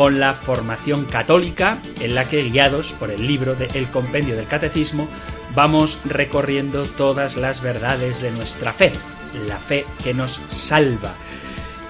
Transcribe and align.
con 0.00 0.18
la 0.18 0.32
formación 0.32 1.04
católica, 1.04 1.76
en 2.00 2.14
la 2.14 2.26
que, 2.26 2.44
guiados 2.44 2.94
por 2.94 3.10
el 3.10 3.26
libro 3.26 3.54
de 3.54 3.66
El 3.74 3.90
Compendio 3.90 4.34
del 4.34 4.46
Catecismo, 4.46 5.06
vamos 5.54 6.00
recorriendo 6.06 6.84
todas 6.84 7.36
las 7.36 7.60
verdades 7.60 8.22
de 8.22 8.30
nuestra 8.30 8.72
fe, 8.72 8.94
la 9.46 9.58
fe 9.58 9.84
que 10.02 10.14
nos 10.14 10.40
salva. 10.48 11.12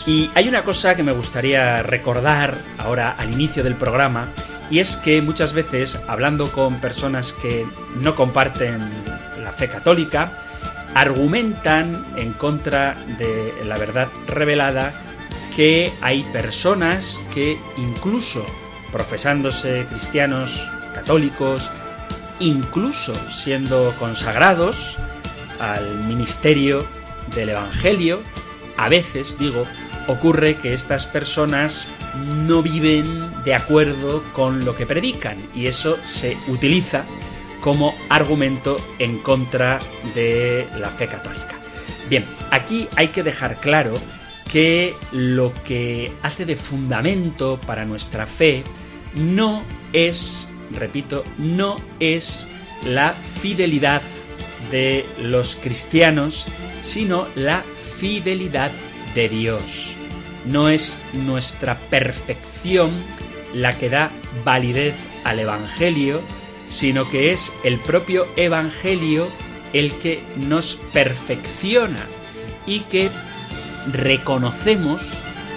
Y 0.06 0.28
hay 0.34 0.48
una 0.48 0.64
cosa 0.64 0.96
que 0.96 1.04
me 1.04 1.12
gustaría 1.12 1.84
recordar 1.84 2.58
ahora 2.78 3.14
al 3.16 3.30
inicio 3.32 3.62
del 3.62 3.76
programa, 3.76 4.26
y 4.72 4.80
es 4.80 4.96
que 4.96 5.22
muchas 5.22 5.52
veces, 5.52 5.96
hablando 6.08 6.50
con 6.50 6.80
personas 6.80 7.32
que 7.32 7.64
no 7.94 8.16
comparten 8.16 8.80
la 9.40 9.52
fe 9.52 9.68
católica, 9.68 10.36
argumentan 10.96 12.04
en 12.16 12.32
contra 12.32 12.96
de 13.18 13.54
la 13.64 13.78
verdad 13.78 14.08
revelada 14.26 15.09
que 15.60 15.92
hay 16.00 16.22
personas 16.22 17.20
que 17.34 17.58
incluso 17.76 18.46
profesándose 18.90 19.84
cristianos 19.90 20.66
católicos, 20.94 21.70
incluso 22.38 23.14
siendo 23.28 23.94
consagrados 23.98 24.96
al 25.58 26.04
ministerio 26.04 26.86
del 27.34 27.50
Evangelio, 27.50 28.22
a 28.78 28.88
veces, 28.88 29.36
digo, 29.38 29.66
ocurre 30.06 30.56
que 30.56 30.72
estas 30.72 31.04
personas 31.04 31.88
no 32.46 32.62
viven 32.62 33.30
de 33.44 33.54
acuerdo 33.54 34.22
con 34.32 34.64
lo 34.64 34.74
que 34.74 34.86
predican 34.86 35.36
y 35.54 35.66
eso 35.66 35.98
se 36.04 36.38
utiliza 36.48 37.04
como 37.60 37.94
argumento 38.08 38.78
en 38.98 39.18
contra 39.18 39.78
de 40.14 40.66
la 40.78 40.88
fe 40.88 41.06
católica. 41.06 41.56
Bien, 42.08 42.24
aquí 42.50 42.88
hay 42.96 43.08
que 43.08 43.22
dejar 43.22 43.60
claro 43.60 44.00
que 44.50 44.96
lo 45.12 45.54
que 45.64 46.12
hace 46.22 46.44
de 46.44 46.56
fundamento 46.56 47.60
para 47.66 47.84
nuestra 47.84 48.26
fe 48.26 48.64
no 49.14 49.62
es, 49.92 50.48
repito, 50.72 51.24
no 51.38 51.76
es 52.00 52.46
la 52.84 53.12
fidelidad 53.12 54.02
de 54.70 55.06
los 55.22 55.56
cristianos, 55.56 56.46
sino 56.80 57.26
la 57.34 57.62
fidelidad 57.96 58.72
de 59.14 59.28
Dios. 59.28 59.96
No 60.46 60.68
es 60.68 61.00
nuestra 61.12 61.78
perfección 61.78 62.90
la 63.54 63.76
que 63.76 63.90
da 63.90 64.10
validez 64.44 64.94
al 65.24 65.38
Evangelio, 65.38 66.20
sino 66.66 67.08
que 67.08 67.32
es 67.32 67.52
el 67.62 67.78
propio 67.78 68.26
Evangelio 68.36 69.28
el 69.72 69.92
que 69.94 70.22
nos 70.36 70.76
perfecciona 70.92 72.04
y 72.66 72.80
que 72.80 73.10
reconocemos, 73.92 75.12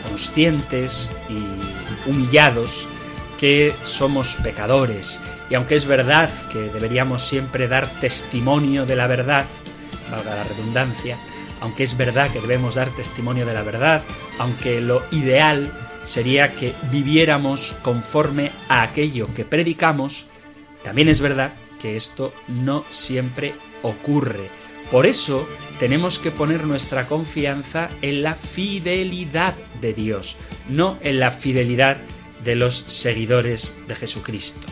conscientes 0.07 1.11
y 1.29 2.09
humillados, 2.09 2.87
que 3.37 3.73
somos 3.85 4.35
pecadores. 4.35 5.19
Y 5.49 5.55
aunque 5.55 5.75
es 5.75 5.85
verdad 5.85 6.29
que 6.49 6.69
deberíamos 6.69 7.27
siempre 7.27 7.67
dar 7.67 7.87
testimonio 7.99 8.85
de 8.85 8.95
la 8.95 9.07
verdad, 9.07 9.45
valga 10.09 10.35
la 10.35 10.43
redundancia, 10.43 11.17
aunque 11.59 11.83
es 11.83 11.97
verdad 11.97 12.31
que 12.31 12.41
debemos 12.41 12.75
dar 12.75 12.89
testimonio 12.89 13.45
de 13.45 13.53
la 13.53 13.63
verdad, 13.63 14.03
aunque 14.39 14.81
lo 14.81 15.03
ideal 15.11 15.71
sería 16.05 16.53
que 16.53 16.73
viviéramos 16.91 17.75
conforme 17.81 18.51
a 18.67 18.83
aquello 18.83 19.33
que 19.33 19.45
predicamos, 19.45 20.27
también 20.83 21.07
es 21.07 21.21
verdad 21.21 21.53
que 21.79 21.95
esto 21.95 22.33
no 22.47 22.85
siempre 22.91 23.55
ocurre. 23.81 24.49
Por 24.91 25.05
eso 25.05 25.47
tenemos 25.79 26.19
que 26.19 26.31
poner 26.31 26.65
nuestra 26.65 27.07
confianza 27.07 27.89
en 28.01 28.23
la 28.23 28.35
fidelidad 28.35 29.55
de 29.81 29.93
Dios, 29.93 30.37
no 30.69 30.97
en 31.01 31.19
la 31.19 31.31
fidelidad 31.31 31.97
de 32.43 32.55
los 32.55 32.75
seguidores 32.75 33.75
de 33.87 33.95
Jesucristo. 33.95 34.67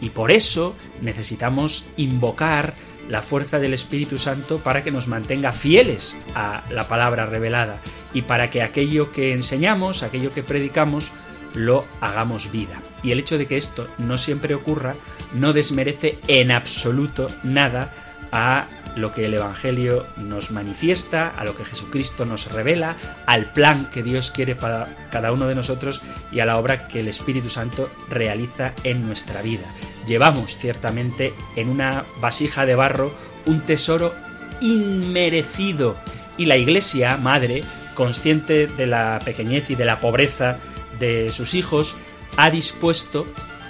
Y 0.00 0.10
por 0.10 0.30
eso 0.30 0.74
necesitamos 1.00 1.86
invocar 1.96 2.74
la 3.08 3.22
fuerza 3.22 3.58
del 3.58 3.74
Espíritu 3.74 4.18
Santo 4.18 4.58
para 4.58 4.82
que 4.82 4.90
nos 4.90 5.08
mantenga 5.08 5.52
fieles 5.52 6.16
a 6.34 6.64
la 6.70 6.88
palabra 6.88 7.26
revelada 7.26 7.80
y 8.12 8.22
para 8.22 8.50
que 8.50 8.62
aquello 8.62 9.12
que 9.12 9.32
enseñamos, 9.32 10.02
aquello 10.02 10.32
que 10.32 10.42
predicamos, 10.42 11.12
lo 11.54 11.86
hagamos 12.00 12.50
vida. 12.50 12.82
Y 13.02 13.12
el 13.12 13.20
hecho 13.20 13.38
de 13.38 13.46
que 13.46 13.56
esto 13.56 13.86
no 13.98 14.18
siempre 14.18 14.54
ocurra 14.54 14.94
no 15.32 15.52
desmerece 15.52 16.18
en 16.28 16.50
absoluto 16.50 17.28
nada 17.42 17.94
a 18.32 18.66
lo 18.96 19.12
que 19.12 19.26
el 19.26 19.34
Evangelio 19.34 20.06
nos 20.16 20.50
manifiesta, 20.50 21.28
a 21.28 21.44
lo 21.44 21.54
que 21.54 21.64
Jesucristo 21.64 22.24
nos 22.24 22.50
revela, 22.50 22.96
al 23.26 23.52
plan 23.52 23.90
que 23.90 24.02
Dios 24.02 24.30
quiere 24.30 24.56
para 24.56 24.88
cada 25.10 25.32
uno 25.32 25.46
de 25.46 25.54
nosotros 25.54 26.02
y 26.32 26.40
a 26.40 26.46
la 26.46 26.56
obra 26.56 26.88
que 26.88 27.00
el 27.00 27.08
Espíritu 27.08 27.50
Santo 27.50 27.90
realiza 28.08 28.72
en 28.82 29.06
nuestra 29.06 29.42
vida. 29.42 29.66
Llevamos 30.06 30.56
ciertamente 30.56 31.34
en 31.56 31.68
una 31.68 32.04
vasija 32.20 32.66
de 32.66 32.74
barro 32.74 33.12
un 33.44 33.60
tesoro 33.60 34.14
inmerecido 34.60 35.96
y 36.36 36.46
la 36.46 36.56
Iglesia, 36.56 37.16
Madre, 37.16 37.62
consciente 37.94 38.66
de 38.66 38.86
la 38.86 39.20
pequeñez 39.24 39.70
y 39.70 39.74
de 39.74 39.84
la 39.84 40.00
pobreza 40.00 40.58
de 40.98 41.30
sus 41.30 41.54
hijos, 41.54 41.94
ha 42.36 42.50
dispuesto, 42.50 43.26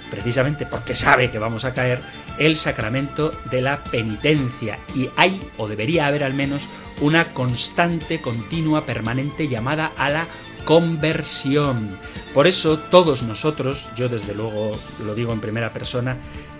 precisamente 0.09 0.65
porque 0.65 0.95
sabe 0.95 1.31
que 1.31 1.39
vamos 1.39 1.65
a 1.65 1.73
caer, 1.73 2.01
el 2.37 2.55
sacramento 2.55 3.33
de 3.45 3.61
la 3.61 3.83
penitencia 3.83 4.79
y 4.95 5.09
hay, 5.15 5.41
o 5.57 5.67
debería 5.67 6.07
haber 6.07 6.23
al 6.23 6.33
menos, 6.33 6.67
una 7.01 7.33
constante, 7.33 8.21
continua, 8.21 8.85
permanente 8.85 9.47
llamada 9.47 9.91
a 9.97 10.09
la 10.09 10.27
conversión. 10.65 11.97
Por 12.33 12.47
eso 12.47 12.77
todos 12.77 13.23
nosotros, 13.23 13.89
yo 13.95 14.09
desde 14.09 14.35
luego 14.35 14.77
lo 15.05 15.15
digo 15.15 15.33
en 15.33 15.39
primera 15.39 15.71
persona, 15.73 16.17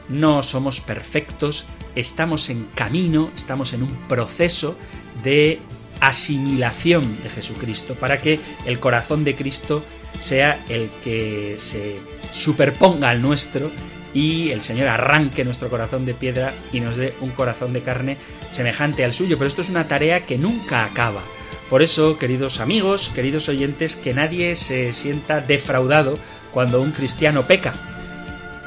no 0.10 0.42
somos 0.42 0.80
perfectos, 0.80 1.66
estamos 1.96 2.50
en 2.50 2.66
camino, 2.74 3.32
estamos 3.36 3.74
en 3.74 3.84
un 3.84 3.96
proceso 4.08 4.78
de 5.24 5.60
asimilación 6.00 7.22
de 7.24 7.30
Jesucristo 7.30 7.96
para 7.96 8.22
que 8.22 8.40
el 8.66 8.80
corazón 8.80 9.24
de 9.24 9.36
Cristo 9.36 9.84
sea 10.20 10.64
el 10.70 10.90
que 11.04 11.56
se 11.58 11.98
superponga 12.32 13.10
al 13.10 13.22
nuestro 13.22 13.72
y 14.14 14.52
el 14.52 14.62
Señor 14.62 14.88
arranque 14.88 15.46
nuestro 15.46 15.70
corazón 15.70 16.06
de 16.06 16.14
piedra 16.14 16.54
y 16.72 16.80
nos 16.80 16.98
dé 16.98 17.14
un 17.22 17.32
corazón 17.32 17.74
de 17.74 17.82
carne 17.82 18.18
semejante 18.50 19.04
al 19.04 19.14
suyo. 19.14 19.38
Pero 19.38 19.48
esto 19.48 19.62
es 19.62 19.70
una 19.70 19.88
tarea 19.88 20.26
que 20.26 20.38
nunca 20.38 20.86
acaba. 20.86 21.22
Por 21.70 21.82
eso, 21.82 22.18
queridos 22.18 22.60
amigos, 22.60 23.12
queridos 23.14 23.50
oyentes, 23.50 23.96
que 23.96 24.14
nadie 24.14 24.56
se 24.56 24.94
sienta 24.94 25.42
defraudado 25.42 26.18
cuando 26.52 26.82
un 26.82 26.92
cristiano 26.92 27.44
peca, 27.44 27.74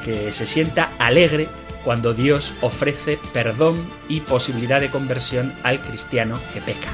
que 0.05 0.31
se 0.31 0.45
sienta 0.45 0.91
alegre 0.99 1.49
cuando 1.83 2.13
Dios 2.13 2.53
ofrece 2.61 3.17
perdón 3.33 3.83
y 4.07 4.21
posibilidad 4.21 4.79
de 4.79 4.91
conversión 4.91 5.53
al 5.63 5.81
cristiano 5.81 6.39
que 6.53 6.61
peca. 6.61 6.89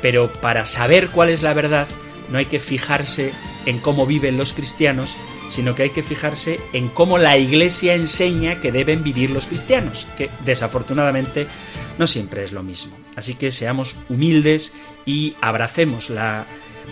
Pero 0.00 0.32
para 0.32 0.64
saber 0.66 1.10
cuál 1.10 1.28
es 1.28 1.42
la 1.42 1.54
verdad, 1.54 1.86
no 2.30 2.38
hay 2.38 2.46
que 2.46 2.58
fijarse 2.60 3.32
en 3.66 3.78
cómo 3.78 4.06
viven 4.06 4.38
los 4.38 4.52
cristianos, 4.52 5.16
sino 5.48 5.74
que 5.74 5.84
hay 5.84 5.90
que 5.90 6.02
fijarse 6.02 6.60
en 6.72 6.88
cómo 6.88 7.18
la 7.18 7.36
Iglesia 7.36 7.94
enseña 7.94 8.60
que 8.60 8.72
deben 8.72 9.02
vivir 9.02 9.30
los 9.30 9.46
cristianos, 9.46 10.06
que 10.16 10.30
desafortunadamente 10.44 11.46
no 11.98 12.06
siempre 12.06 12.44
es 12.44 12.52
lo 12.52 12.62
mismo. 12.62 12.96
Así 13.16 13.34
que 13.34 13.50
seamos 13.50 13.96
humildes 14.08 14.72
y 15.06 15.34
abracemos 15.40 16.10
la 16.10 16.46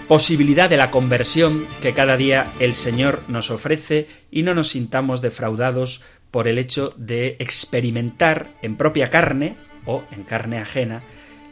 posibilidad 0.09 0.69
de 0.69 0.77
la 0.77 0.91
conversión 0.91 1.67
que 1.81 1.95
cada 1.95 2.17
día 2.17 2.47
el 2.61 2.75
Señor 2.75 3.23
nos 3.29 3.51
ofrece 3.51 4.07
y 4.31 4.43
no 4.43 4.55
nos 4.55 4.69
sintamos 4.69 5.23
defraudados 5.23 6.03
por 6.31 6.49
el 6.49 6.59
hecho 6.59 6.95
de 6.97 7.37
experimentar 7.39 8.55
en 8.63 8.77
propia 8.77 9.11
carne 9.11 9.57
o 9.85 10.03
en 10.13 10.25
carne 10.25 10.59
ajena 10.59 11.03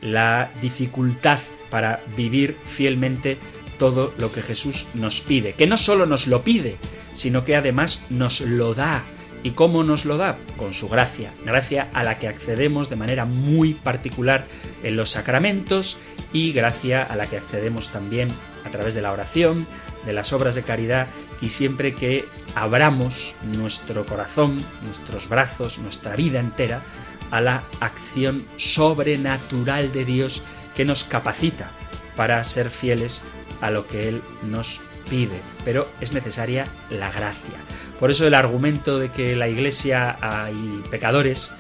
la 0.01 0.51
dificultad 0.63 1.39
para 1.69 2.01
vivir 2.17 2.57
fielmente 2.65 3.37
todo 3.81 4.13
lo 4.19 4.31
que 4.31 4.43
Jesús 4.43 4.85
nos 4.93 5.23
pide, 5.23 5.55
que 5.55 5.67
no 5.67 5.79
solo 5.79 6.05
nos 6.05 6.27
lo 6.27 6.45
pide, 6.45 6.77
sino 7.15 7.45
que 7.45 7.57
además 7.57 8.05
nos 8.11 8.43
lo 8.43 8.75
da 8.75 9.03
¿Y 9.43 9.53
cómo 9.53 9.85
nos 9.85 10.05
lo 10.05 10.19
da? 10.19 10.37
Con 10.59 10.75
su 10.75 10.89
gracia, 10.89 11.33
gracia 11.47 11.89
a 11.95 12.05
la 12.05 12.19
que 12.19 12.29
accedemos 12.29 12.91
de 12.91 12.97
manera 12.97 13.25
muy 13.25 13.73
particular 13.73 14.47
en 14.83 14.97
los 14.97 15.11
sacramentos 15.11 15.97
y 16.33 16.53
gracia 16.53 17.03
a 17.03 17.17
la 17.17 17.27
que 17.27 17.39
accedemos 17.39 17.89
también 17.89 18.29
a 18.67 18.71
través 18.71 18.95
de 18.95 19.01
la 19.01 19.13
oración, 19.13 19.67
de 20.05 20.13
las 20.13 20.35
obras 20.35 20.57
de 20.57 20.63
caridad 20.63 21.07
y 21.41 21.49
siempre 21.49 21.95
que 21.95 22.27
abramos 22.55 23.35
nuestro 23.43 24.05
corazón, 24.05 24.59
nuestros 24.83 25.31
brazos, 25.31 25.79
nuestra 25.79 26.17
vida 26.17 26.39
entera 26.39 26.83
a 27.31 27.41
la 27.41 27.63
acción 27.81 28.45
sobrenatural 28.59 29.91
de 29.93 30.05
Dios 30.05 30.43
que 30.75 30.85
nos 30.85 31.05
capacita 31.05 31.71
para 32.15 32.45
ser 32.45 32.69
fieles 32.69 33.23
a 33.61 33.71
lo 33.71 33.87
que 33.87 34.09
Él 34.09 34.23
nos 34.43 34.81
pide. 35.09 35.41
Pero 35.65 35.89
es 36.01 36.13
necesaria 36.13 36.67
la 36.91 37.11
gracia. 37.11 37.59
Por 37.99 38.11
eso 38.11 38.27
el 38.27 38.35
argumento 38.35 38.99
de 38.99 39.11
que 39.11 39.37
la 39.37 39.49
iglesia 39.49 40.17
hay 40.21 40.83
pecadores, 40.91 41.53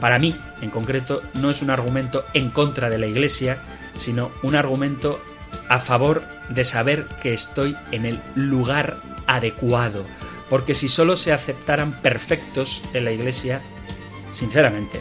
para 0.00 0.18
mí 0.18 0.34
en 0.60 0.70
concreto, 0.70 1.22
no 1.34 1.50
es 1.50 1.62
un 1.62 1.70
argumento 1.70 2.24
en 2.34 2.50
contra 2.50 2.90
de 2.90 2.98
la 2.98 3.06
iglesia, 3.06 3.58
sino 3.96 4.30
un 4.42 4.54
argumento 4.54 5.20
a 5.68 5.80
favor 5.80 6.24
de 6.48 6.64
saber 6.64 7.06
que 7.22 7.34
estoy 7.34 7.76
en 7.90 8.04
el 8.04 8.20
lugar 8.34 8.96
adecuado. 9.26 10.04
Porque 10.48 10.74
si 10.74 10.88
solo 10.88 11.16
se 11.16 11.32
aceptaran 11.32 12.00
perfectos 12.02 12.82
en 12.92 13.04
la 13.04 13.12
iglesia, 13.12 13.62
sinceramente, 14.32 15.00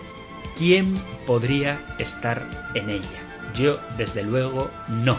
¿quién 0.55 0.95
podría 1.25 1.81
estar 1.97 2.69
en 2.75 2.89
ella? 2.89 3.07
Yo, 3.55 3.79
desde 3.97 4.23
luego, 4.23 4.69
no. 4.87 5.17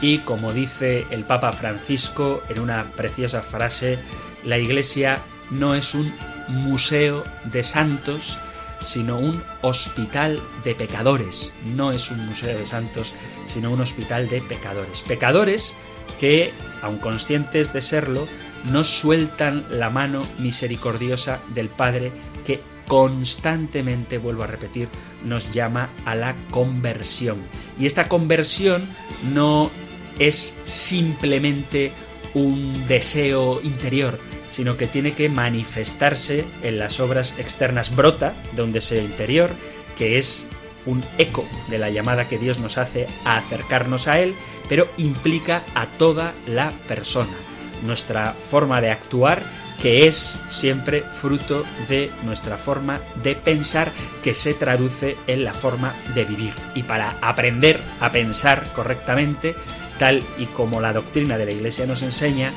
Y 0.00 0.18
como 0.18 0.52
dice 0.52 1.06
el 1.10 1.24
Papa 1.24 1.52
Francisco 1.52 2.42
en 2.48 2.60
una 2.60 2.84
preciosa 2.84 3.42
frase, 3.42 3.98
la 4.44 4.58
Iglesia 4.58 5.20
no 5.50 5.74
es 5.74 5.94
un 5.94 6.12
museo 6.48 7.24
de 7.44 7.64
santos, 7.64 8.38
sino 8.80 9.18
un 9.18 9.42
hospital 9.60 10.40
de 10.64 10.74
pecadores. 10.74 11.52
No 11.64 11.92
es 11.92 12.10
un 12.10 12.26
museo 12.26 12.56
de 12.56 12.66
santos, 12.66 13.14
sino 13.46 13.70
un 13.70 13.80
hospital 13.80 14.28
de 14.28 14.40
pecadores. 14.40 15.02
Pecadores 15.02 15.74
que, 16.18 16.52
aun 16.82 16.98
conscientes 16.98 17.72
de 17.72 17.82
serlo, 17.82 18.26
no 18.64 18.84
sueltan 18.84 19.64
la 19.70 19.90
mano 19.90 20.22
misericordiosa 20.38 21.40
del 21.54 21.68
Padre 21.68 22.12
que 22.44 22.60
constantemente, 22.86 24.18
vuelvo 24.18 24.42
a 24.42 24.48
repetir, 24.48 24.88
nos 25.24 25.50
llama 25.50 25.90
a 26.04 26.14
la 26.14 26.34
conversión. 26.50 27.38
Y 27.78 27.86
esta 27.86 28.08
conversión 28.08 28.88
no 29.32 29.70
es 30.18 30.56
simplemente 30.64 31.92
un 32.34 32.86
deseo 32.86 33.60
interior, 33.62 34.18
sino 34.50 34.76
que 34.76 34.86
tiene 34.86 35.12
que 35.12 35.28
manifestarse 35.28 36.44
en 36.62 36.78
las 36.78 37.00
obras 37.00 37.34
externas. 37.38 37.94
Brota 37.94 38.34
de 38.54 38.62
un 38.62 38.72
deseo 38.72 39.02
interior, 39.02 39.50
que 39.96 40.18
es 40.18 40.48
un 40.86 41.02
eco 41.18 41.44
de 41.68 41.78
la 41.78 41.90
llamada 41.90 42.28
que 42.28 42.38
Dios 42.38 42.58
nos 42.58 42.78
hace 42.78 43.06
a 43.24 43.36
acercarnos 43.36 44.08
a 44.08 44.20
Él, 44.20 44.34
pero 44.68 44.88
implica 44.96 45.62
a 45.74 45.86
toda 45.86 46.32
la 46.46 46.70
persona. 46.88 47.36
Nuestra 47.84 48.32
forma 48.32 48.80
de 48.80 48.90
actuar, 48.90 49.42
que 49.80 50.06
es 50.06 50.36
siempre 50.50 51.02
fruto 51.02 51.64
de 51.88 52.10
nuestra 52.24 52.58
forma 52.58 53.00
de 53.22 53.34
pensar, 53.34 53.90
que 54.22 54.34
se 54.34 54.54
traduce 54.54 55.16
en 55.26 55.44
la 55.44 55.54
forma 55.54 55.94
de 56.14 56.24
vivir. 56.24 56.52
Y 56.74 56.82
para 56.82 57.16
aprender 57.22 57.80
a 58.00 58.12
pensar 58.12 58.64
correctamente, 58.74 59.54
tal 59.98 60.22
y 60.38 60.46
como 60.46 60.80
la 60.80 60.92
doctrina 60.92 61.38
de 61.38 61.46
la 61.46 61.52
Iglesia 61.52 61.86
nos 61.86 62.02
enseña, 62.02 62.52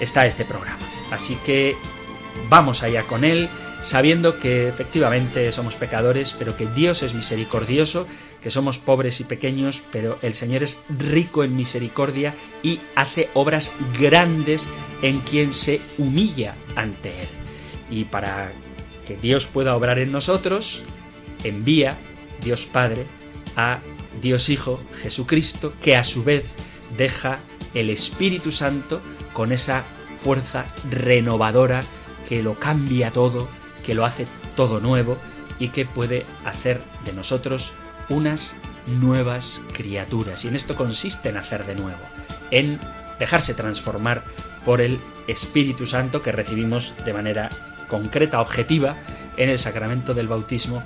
está 0.00 0.26
este 0.26 0.44
programa. 0.44 0.82
Así 1.12 1.36
que 1.46 1.76
vamos 2.48 2.82
allá 2.82 3.04
con 3.04 3.24
él, 3.24 3.48
sabiendo 3.82 4.40
que 4.40 4.66
efectivamente 4.66 5.52
somos 5.52 5.76
pecadores, 5.76 6.34
pero 6.36 6.56
que 6.56 6.66
Dios 6.66 7.04
es 7.04 7.14
misericordioso, 7.14 8.08
que 8.42 8.50
somos 8.50 8.78
pobres 8.78 9.20
y 9.20 9.24
pequeños, 9.24 9.84
pero 9.92 10.18
el 10.22 10.34
Señor 10.34 10.64
es 10.64 10.80
rico 10.88 11.44
en 11.44 11.54
misericordia 11.54 12.34
y 12.62 12.80
hace 12.96 13.30
obras 13.34 13.70
grandes 13.98 14.66
en 15.02 15.20
quien 15.20 15.52
se 15.52 15.80
humilla 15.98 16.56
ante 16.76 17.20
Él. 17.22 17.28
Y 17.90 18.04
para 18.04 18.50
que 19.06 19.16
Dios 19.16 19.46
pueda 19.46 19.76
obrar 19.76 19.98
en 19.98 20.12
nosotros, 20.12 20.82
envía 21.42 21.96
Dios 22.42 22.66
Padre 22.66 23.06
a 23.56 23.80
Dios 24.20 24.48
Hijo, 24.48 24.80
Jesucristo, 25.02 25.74
que 25.82 25.96
a 25.96 26.04
su 26.04 26.24
vez 26.24 26.44
deja 26.96 27.38
el 27.74 27.90
Espíritu 27.90 28.52
Santo 28.52 29.00
con 29.32 29.52
esa 29.52 29.84
fuerza 30.16 30.66
renovadora 30.90 31.82
que 32.28 32.42
lo 32.42 32.58
cambia 32.58 33.10
todo, 33.10 33.48
que 33.84 33.94
lo 33.94 34.04
hace 34.04 34.26
todo 34.56 34.80
nuevo 34.80 35.18
y 35.58 35.68
que 35.68 35.84
puede 35.84 36.24
hacer 36.44 36.80
de 37.04 37.12
nosotros 37.12 37.72
unas 38.08 38.54
nuevas 38.86 39.60
criaturas. 39.72 40.44
Y 40.44 40.48
en 40.48 40.56
esto 40.56 40.76
consiste 40.76 41.28
en 41.28 41.36
hacer 41.36 41.66
de 41.66 41.74
nuevo, 41.74 42.00
en 42.50 42.78
dejarse 43.18 43.54
transformar 43.54 44.24
por 44.64 44.80
el 44.80 44.98
Espíritu 45.26 45.86
Santo 45.86 46.22
que 46.22 46.32
recibimos 46.32 46.94
de 47.04 47.12
manera 47.12 47.50
concreta, 47.88 48.40
objetiva, 48.40 48.96
en 49.36 49.50
el 49.50 49.58
sacramento 49.58 50.14
del 50.14 50.28
bautismo 50.28 50.82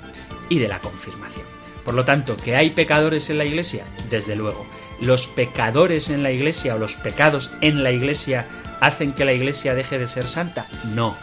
y 0.49 0.59
de 0.59 0.67
la 0.67 0.79
confirmación. 0.79 1.45
Por 1.85 1.93
lo 1.93 2.05
tanto, 2.05 2.37
¿que 2.37 2.55
hay 2.55 2.71
pecadores 2.71 3.29
en 3.29 3.37
la 3.37 3.45
Iglesia? 3.45 3.85
Desde 4.09 4.35
luego 4.35 4.65
los 5.01 5.27
pecadores 5.27 6.09
en 6.09 6.23
la 6.23 6.31
iglesia 6.31 6.75
o 6.75 6.79
los 6.79 6.95
pecados 6.95 7.51
en 7.61 7.83
la 7.83 7.91
iglesia 7.91 8.47
hacen 8.79 9.13
que 9.13 9.25
la 9.25 9.33
iglesia 9.33 9.75
deje 9.75 9.97
de 9.97 10.07
ser 10.07 10.27
santa? 10.27 10.65
No. 10.93 11.15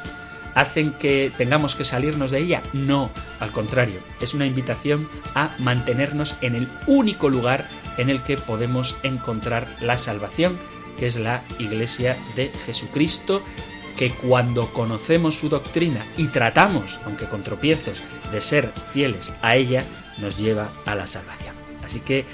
¿Hacen 0.54 0.92
que 0.94 1.30
tengamos 1.36 1.74
que 1.74 1.84
salirnos 1.84 2.30
de 2.30 2.38
ella? 2.38 2.62
No. 2.72 3.10
Al 3.40 3.52
contrario, 3.52 4.00
es 4.20 4.32
una 4.32 4.46
invitación 4.46 5.08
a 5.34 5.50
mantenernos 5.58 6.36
en 6.40 6.54
el 6.54 6.68
único 6.86 7.28
lugar 7.28 7.68
en 7.98 8.08
el 8.08 8.22
que 8.22 8.38
podemos 8.38 8.96
encontrar 9.02 9.66
la 9.80 9.98
salvación, 9.98 10.58
que 10.98 11.06
es 11.06 11.16
la 11.16 11.42
iglesia 11.58 12.16
de 12.34 12.50
Jesucristo, 12.66 13.42
que 13.96 14.10
cuando 14.10 14.72
conocemos 14.72 15.38
su 15.38 15.48
doctrina 15.48 16.04
y 16.16 16.28
tratamos, 16.28 17.00
aunque 17.04 17.26
con 17.26 17.42
tropiezos, 17.42 18.02
de 18.30 18.40
ser 18.40 18.70
fieles 18.92 19.32
a 19.42 19.56
ella, 19.56 19.84
nos 20.18 20.36
lleva 20.38 20.70
a 20.84 20.94
la 20.94 21.06
salvación. 21.06 21.54
Así 21.84 22.00
que 22.00 22.24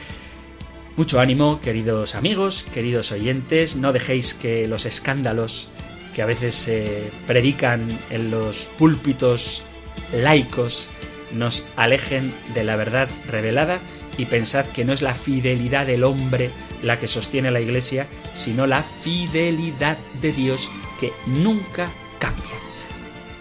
mucho 0.96 1.20
ánimo, 1.20 1.60
queridos 1.60 2.14
amigos, 2.14 2.64
queridos 2.64 3.12
oyentes, 3.12 3.76
no 3.76 3.92
dejéis 3.92 4.34
que 4.34 4.66
los 4.68 4.84
escándalos 4.86 5.68
que 6.14 6.22
a 6.22 6.26
veces 6.26 6.54
se 6.54 7.10
predican 7.26 7.86
en 8.10 8.30
los 8.30 8.66
púlpitos 8.78 9.62
laicos 10.12 10.88
nos 11.32 11.64
alejen 11.76 12.34
de 12.54 12.64
la 12.64 12.76
verdad 12.76 13.08
revelada 13.26 13.80
y 14.18 14.26
pensad 14.26 14.66
que 14.66 14.84
no 14.84 14.92
es 14.92 15.00
la 15.00 15.14
fidelidad 15.14 15.86
del 15.86 16.04
hombre 16.04 16.50
la 16.82 16.98
que 16.98 17.08
sostiene 17.08 17.50
la 17.50 17.60
Iglesia, 17.60 18.08
sino 18.34 18.66
la 18.66 18.82
fidelidad 18.82 19.98
de 20.20 20.32
Dios 20.32 20.70
que 21.00 21.12
nunca 21.26 21.90
cambia. 22.18 22.44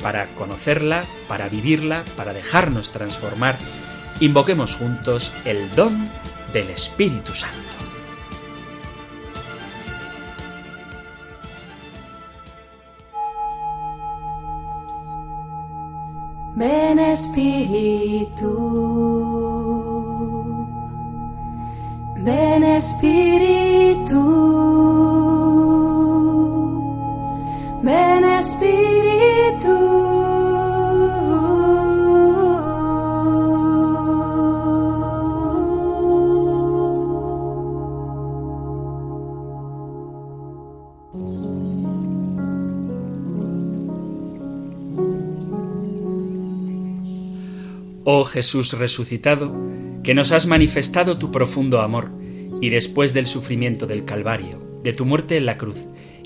Para 0.02 0.28
conocerla, 0.36 1.04
para 1.28 1.50
vivirla, 1.50 2.04
para 2.18 2.34
dejarnos 2.34 2.92
transformar, 2.92 3.58
invoquemos 4.20 4.76
juntos 4.76 5.34
el 5.46 5.74
don 5.76 6.10
del 6.54 6.70
Espíritu 6.70 7.34
Santo. 7.34 7.58
Ven 16.62 17.00
Espíritu, 17.00 18.52
ven 22.24 22.64
Espíritu, 22.64 24.22
ven 27.84 28.24
Espíritu. 28.40 28.92
Oh 48.04 48.24
Jesús 48.26 48.74
resucitado, 48.74 49.71
que 50.04 50.14
nos 50.14 50.32
has 50.32 50.48
manifestado 50.48 51.18
tu 51.18 51.32
profundo 51.32 51.82
amor, 51.82 52.12
y 52.62 52.70
después 52.70 53.14
del 53.14 53.28
sufrimiento 53.28 53.88
del 53.88 54.06
Calvario, 54.06 54.60
de 54.84 54.94
tu 54.94 55.06
muerte 55.06 55.38
en 55.38 55.46
la 55.46 55.58
cruz, 55.58 55.78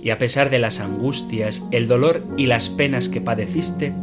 y 0.01 0.10
a 0.10 0.17
pesar 0.17 0.50
de 0.50 0.60
las 0.60 0.79
angustias, 0.79 1.63
el 1.72 1.88
dolor 1.88 2.25
y 2.38 2.46
las 2.46 2.70
penas 2.70 3.10
que 3.10 3.22
padeciste, 3.22 3.94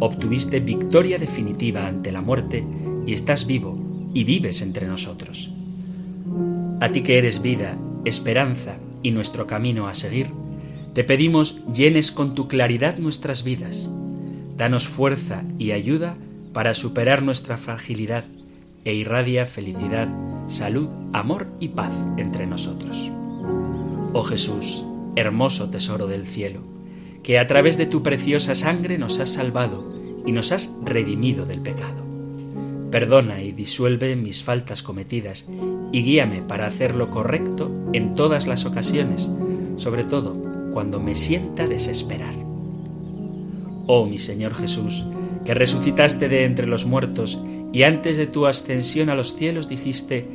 obtuviste 0.00 0.60
victoria 0.60 1.18
definitiva 1.18 1.86
ante 1.86 2.12
la 2.12 2.20
muerte, 2.20 2.64
y 3.06 3.12
estás 3.12 3.46
vivo 3.46 3.78
y 4.14 4.24
vives 4.24 4.62
entre 4.62 4.86
nosotros. 4.86 5.52
A 6.80 6.90
ti 6.90 7.02
que 7.02 7.18
eres 7.18 7.40
vida, 7.42 7.78
esperanza 8.04 8.76
y 9.02 9.10
nuestro 9.10 9.46
camino 9.46 9.88
a 9.88 9.94
seguir, 9.94 10.28
te 10.92 11.04
pedimos 11.04 11.62
llenes 11.72 12.10
con 12.10 12.34
tu 12.34 12.48
claridad 12.48 12.98
nuestras 12.98 13.44
vidas 13.44 13.88
Danos 14.56 14.88
fuerza 14.88 15.44
y 15.58 15.72
ayuda 15.72 16.16
para 16.54 16.72
superar 16.72 17.22
nuestra 17.22 17.58
fragilidad 17.58 18.24
e 18.86 18.94
irradia 18.94 19.46
felicidad, 19.46 20.08
salud, 20.46 20.88
amor 21.12 21.48
y 21.58 21.68
paz 21.68 21.92
entre 22.16 22.46
nosotros. 22.46 23.10
Oh 24.12 24.22
Jesús, 24.22 24.84
hermoso 25.16 25.68
tesoro 25.70 26.06
del 26.06 26.24
cielo, 26.26 26.60
que 27.24 27.40
a 27.40 27.48
través 27.48 27.76
de 27.78 27.86
tu 27.86 28.04
preciosa 28.04 28.54
sangre 28.54 28.96
nos 28.96 29.18
has 29.18 29.30
salvado 29.30 29.92
y 30.24 30.30
nos 30.30 30.52
has 30.52 30.78
redimido 30.84 31.46
del 31.46 31.62
pecado. 31.62 32.06
Perdona 32.92 33.42
y 33.42 33.50
disuelve 33.50 34.14
mis 34.14 34.44
faltas 34.44 34.84
cometidas 34.84 35.48
y 35.90 36.04
guíame 36.04 36.42
para 36.42 36.68
hacer 36.68 36.94
lo 36.94 37.10
correcto 37.10 37.72
en 37.92 38.14
todas 38.14 38.46
las 38.46 38.66
ocasiones, 38.66 39.28
sobre 39.76 40.04
todo 40.04 40.70
cuando 40.72 41.00
me 41.00 41.16
sienta 41.16 41.66
desesperar. 41.66 42.36
Oh 43.88 44.06
mi 44.06 44.18
Señor 44.18 44.54
Jesús, 44.54 45.04
que 45.44 45.54
resucitaste 45.54 46.28
de 46.28 46.44
entre 46.44 46.68
los 46.68 46.86
muertos 46.86 47.40
y 47.76 47.82
antes 47.82 48.16
de 48.16 48.26
tu 48.26 48.46
ascensión 48.46 49.10
a 49.10 49.14
los 49.14 49.36
cielos 49.36 49.68
dijiste, 49.68 50.26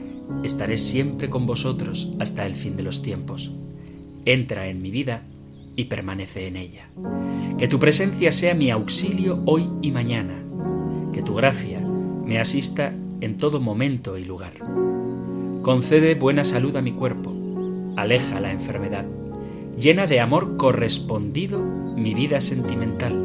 estaré 0.43 0.77
siempre 0.77 1.31
con 1.31 1.47
vosotros 1.47 2.13
hasta 2.19 2.45
el 2.45 2.55
fin 2.55 2.77
de 2.77 2.83
los 2.83 3.01
tiempos. 3.01 3.49
Entra 4.25 4.67
en 4.67 4.79
mi 4.79 4.91
vida 4.91 5.23
y 5.75 5.85
permanece 5.85 6.45
en 6.45 6.55
ella. 6.55 6.89
Que 7.57 7.67
tu 7.67 7.79
presencia 7.79 8.31
sea 8.31 8.53
mi 8.53 8.69
auxilio 8.69 9.41
hoy 9.47 9.67
y 9.81 9.89
mañana. 9.89 10.35
Que 11.13 11.23
tu 11.23 11.33
gracia 11.33 11.79
me 11.79 12.37
asista 12.37 12.93
en 13.21 13.39
todo 13.39 13.59
momento 13.59 14.19
y 14.19 14.23
lugar. 14.23 14.53
Concede 15.63 16.13
buena 16.13 16.43
salud 16.43 16.75
a 16.75 16.83
mi 16.83 16.91
cuerpo, 16.91 17.33
aleja 17.97 18.39
la 18.39 18.51
enfermedad, 18.51 19.07
llena 19.79 20.05
de 20.05 20.19
amor 20.19 20.57
correspondido 20.57 21.57
mi 21.59 22.13
vida 22.13 22.39
sentimental, 22.39 23.20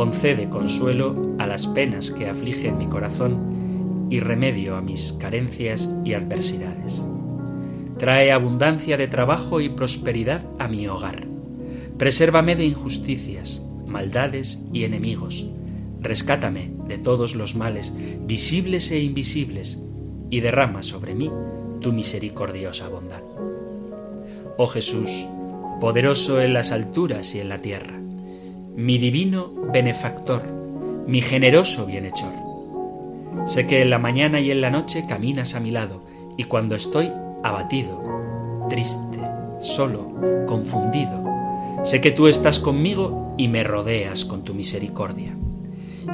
concede 0.00 0.48
consuelo 0.48 1.36
a 1.38 1.46
las 1.46 1.66
penas 1.66 2.10
que 2.10 2.26
afligen 2.26 2.78
mi 2.78 2.86
corazón 2.86 4.08
y 4.08 4.20
remedio 4.20 4.76
a 4.76 4.80
mis 4.80 5.12
carencias 5.12 5.90
y 6.06 6.14
adversidades. 6.14 7.04
Trae 7.98 8.32
abundancia 8.32 8.96
de 8.96 9.08
trabajo 9.08 9.60
y 9.60 9.68
prosperidad 9.68 10.42
a 10.58 10.68
mi 10.68 10.88
hogar. 10.88 11.26
Presérvame 11.98 12.56
de 12.56 12.64
injusticias, 12.64 13.62
maldades 13.86 14.62
y 14.72 14.84
enemigos. 14.84 15.50
Rescátame 16.00 16.70
de 16.88 16.96
todos 16.96 17.34
los 17.34 17.54
males, 17.54 17.94
visibles 18.24 18.90
e 18.92 19.00
invisibles, 19.00 19.78
y 20.30 20.40
derrama 20.40 20.82
sobre 20.82 21.14
mí 21.14 21.30
tu 21.82 21.92
misericordiosa 21.92 22.88
bondad. 22.88 23.22
Oh 24.56 24.66
Jesús, 24.66 25.26
poderoso 25.78 26.40
en 26.40 26.54
las 26.54 26.72
alturas 26.72 27.34
y 27.34 27.40
en 27.40 27.50
la 27.50 27.60
tierra, 27.60 27.99
mi 28.76 28.98
divino 28.98 29.52
benefactor, 29.72 30.42
mi 31.06 31.20
generoso 31.20 31.86
bienhechor. 31.86 32.32
Sé 33.46 33.66
que 33.66 33.82
en 33.82 33.90
la 33.90 33.98
mañana 33.98 34.40
y 34.40 34.50
en 34.50 34.60
la 34.60 34.70
noche 34.70 35.04
caminas 35.08 35.54
a 35.54 35.60
mi 35.60 35.70
lado, 35.70 36.02
y 36.36 36.44
cuando 36.44 36.76
estoy 36.76 37.10
abatido, 37.42 38.00
triste, 38.68 39.18
solo, 39.60 40.14
confundido, 40.46 41.24
sé 41.82 42.00
que 42.00 42.12
tú 42.12 42.28
estás 42.28 42.60
conmigo 42.60 43.34
y 43.36 43.48
me 43.48 43.64
rodeas 43.64 44.24
con 44.24 44.44
tu 44.44 44.54
misericordia. 44.54 45.34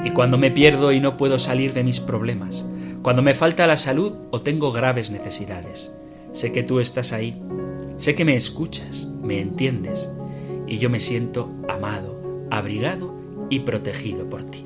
Y 0.03 0.09
cuando 0.11 0.37
me 0.37 0.51
pierdo 0.51 0.91
y 0.91 0.99
no 0.99 1.15
puedo 1.15 1.39
salir 1.39 1.73
de 1.73 1.83
mis 1.83 1.99
problemas, 1.99 2.65
cuando 3.03 3.21
me 3.21 3.35
falta 3.35 3.67
la 3.67 3.77
salud 3.77 4.13
o 4.31 4.41
tengo 4.41 4.71
graves 4.71 5.11
necesidades, 5.11 5.91
sé 6.33 6.51
que 6.51 6.63
tú 6.63 6.79
estás 6.79 7.13
ahí, 7.13 7.39
sé 7.97 8.15
que 8.15 8.25
me 8.25 8.35
escuchas, 8.35 9.05
me 9.21 9.39
entiendes, 9.39 10.09
y 10.67 10.79
yo 10.79 10.89
me 10.89 10.99
siento 10.99 11.49
amado, 11.69 12.16
abrigado 12.49 13.13
y 13.49 13.61
protegido 13.61 14.29
por 14.29 14.43
ti. 14.43 14.65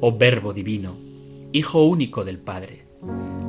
Oh 0.00 0.16
Verbo 0.16 0.52
Divino, 0.52 0.96
Hijo 1.52 1.84
único 1.84 2.24
del 2.24 2.38
Padre, 2.38 2.82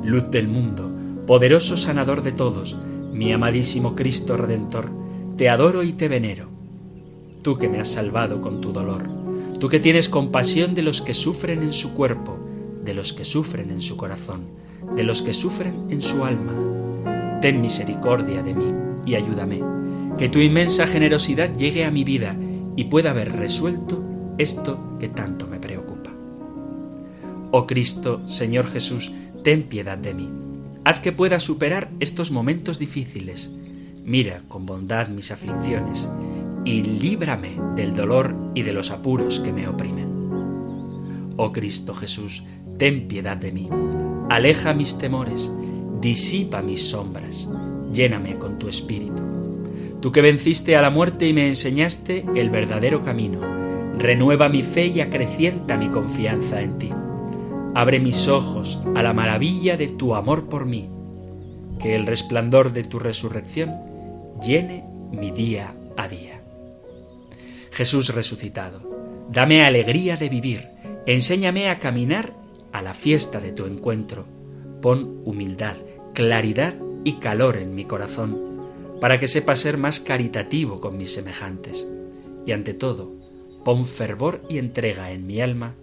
luz 0.04 0.30
del 0.30 0.46
mundo, 0.46 0.92
poderoso 1.26 1.76
sanador 1.78 2.22
de 2.22 2.32
todos, 2.32 2.76
mi 3.12 3.32
amadísimo 3.32 3.94
Cristo 3.94 4.36
Redentor, 4.36 4.90
te 5.38 5.48
adoro 5.48 5.82
y 5.82 5.94
te 5.94 6.08
venero. 6.08 6.48
Tú 7.42 7.56
que 7.56 7.68
me 7.68 7.80
has 7.80 7.88
salvado 7.88 8.42
con 8.42 8.60
tu 8.60 8.72
dolor, 8.72 9.08
tú 9.58 9.68
que 9.68 9.80
tienes 9.80 10.08
compasión 10.10 10.74
de 10.74 10.82
los 10.82 11.00
que 11.00 11.14
sufren 11.14 11.62
en 11.62 11.72
su 11.72 11.94
cuerpo, 11.94 12.38
de 12.84 12.92
los 12.92 13.14
que 13.14 13.24
sufren 13.24 13.70
en 13.70 13.80
su 13.80 13.96
corazón, 13.96 14.42
de 14.94 15.02
los 15.02 15.22
que 15.22 15.32
sufren 15.32 15.86
en 15.90 16.02
su 16.02 16.24
alma. 16.24 17.40
Ten 17.40 17.60
misericordia 17.60 18.42
de 18.42 18.54
mí 18.54 18.72
y 19.06 19.14
ayúdame, 19.14 19.62
que 20.18 20.28
tu 20.28 20.40
inmensa 20.40 20.86
generosidad 20.86 21.54
llegue 21.54 21.84
a 21.84 21.90
mi 21.90 22.04
vida 22.04 22.36
y 22.76 22.84
pueda 22.84 23.10
haber 23.10 23.32
resuelto 23.32 24.02
esto 24.38 24.98
que 24.98 25.08
tanto 25.08 25.46
me 25.46 25.58
preocupa. 25.58 26.10
Oh 27.50 27.66
Cristo, 27.66 28.28
Señor 28.28 28.66
Jesús, 28.66 29.12
ten 29.42 29.64
piedad 29.64 29.98
de 29.98 30.14
mí. 30.14 30.28
Haz 30.84 31.00
que 31.00 31.12
pueda 31.12 31.40
superar 31.40 31.90
estos 32.00 32.30
momentos 32.30 32.78
difíciles. 32.78 33.52
Mira 34.02 34.42
con 34.48 34.66
bondad 34.66 35.08
mis 35.08 35.30
aflicciones 35.30 36.08
y 36.64 36.82
líbrame 36.82 37.56
del 37.76 37.94
dolor 37.94 38.34
y 38.54 38.62
de 38.62 38.72
los 38.72 38.90
apuros 38.90 39.40
que 39.40 39.52
me 39.52 39.68
oprimen. 39.68 41.34
Oh 41.36 41.52
Cristo 41.52 41.94
Jesús, 41.94 42.44
ten 42.76 43.08
piedad 43.08 43.36
de 43.36 43.52
mí. 43.52 43.68
Aleja 44.30 44.74
mis 44.74 44.98
temores, 44.98 45.52
disipa 46.00 46.60
mis 46.60 46.82
sombras, 46.82 47.48
lléname 47.92 48.36
con 48.36 48.58
tu 48.58 48.68
espíritu 48.68 49.33
Tú 50.04 50.12
que 50.12 50.20
venciste 50.20 50.76
a 50.76 50.82
la 50.82 50.90
muerte 50.90 51.26
y 51.26 51.32
me 51.32 51.48
enseñaste 51.48 52.26
el 52.36 52.50
verdadero 52.50 53.02
camino, 53.02 53.40
renueva 53.96 54.50
mi 54.50 54.62
fe 54.62 54.88
y 54.88 55.00
acrecienta 55.00 55.78
mi 55.78 55.88
confianza 55.88 56.60
en 56.60 56.76
ti. 56.76 56.90
Abre 57.74 58.00
mis 58.00 58.28
ojos 58.28 58.82
a 58.94 59.02
la 59.02 59.14
maravilla 59.14 59.78
de 59.78 59.88
tu 59.88 60.14
amor 60.14 60.50
por 60.50 60.66
mí, 60.66 60.90
que 61.80 61.94
el 61.94 62.04
resplandor 62.04 62.74
de 62.74 62.84
tu 62.84 62.98
resurrección 62.98 63.76
llene 64.46 64.84
mi 65.10 65.30
día 65.30 65.74
a 65.96 66.06
día. 66.06 66.42
Jesús 67.70 68.14
resucitado, 68.14 69.26
dame 69.30 69.64
alegría 69.64 70.18
de 70.18 70.28
vivir, 70.28 70.68
enséñame 71.06 71.70
a 71.70 71.78
caminar 71.78 72.34
a 72.72 72.82
la 72.82 72.92
fiesta 72.92 73.40
de 73.40 73.52
tu 73.52 73.64
encuentro, 73.64 74.26
pon 74.82 75.22
humildad, 75.24 75.76
claridad 76.12 76.74
y 77.04 77.14
calor 77.20 77.56
en 77.56 77.74
mi 77.74 77.86
corazón 77.86 78.53
para 79.04 79.20
que 79.20 79.28
sepa 79.28 79.54
ser 79.54 79.76
más 79.76 80.00
caritativo 80.00 80.80
con 80.80 80.96
mis 80.96 81.12
semejantes. 81.12 81.86
Y 82.46 82.52
ante 82.52 82.72
todo, 82.72 83.12
pon 83.62 83.84
fervor 83.84 84.40
y 84.48 84.56
entrega 84.56 85.10
en 85.10 85.26
mi 85.26 85.42
alma 85.42 85.74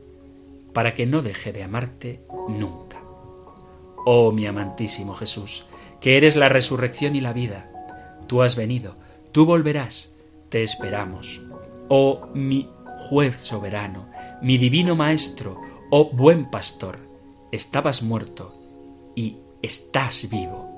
para 0.73 0.95
que 0.95 1.05
no 1.05 1.21
deje 1.21 1.53
de 1.53 1.61
amarte 1.61 2.23
nunca. 2.49 2.99
Oh 4.07 4.31
mi 4.31 4.47
amantísimo 4.47 5.13
Jesús, 5.13 5.67
que 5.99 6.17
eres 6.17 6.35
la 6.35 6.49
resurrección 6.49 7.15
y 7.15 7.21
la 7.21 7.31
vida, 7.31 7.71
tú 8.25 8.41
has 8.41 8.55
venido, 8.55 8.95
tú 9.31 9.45
volverás, 9.45 10.15
te 10.49 10.63
esperamos. 10.63 11.43
Oh 11.89 12.27
mi 12.33 12.69
juez 13.07 13.35
soberano, 13.35 14.07
mi 14.41 14.57
divino 14.57 14.95
Maestro, 14.95 15.61
oh 15.91 16.09
buen 16.11 16.49
pastor, 16.49 16.97
estabas 17.51 18.01
muerto 18.01 18.55
y 19.15 19.37
estás 19.61 20.27
vivo. 20.31 20.71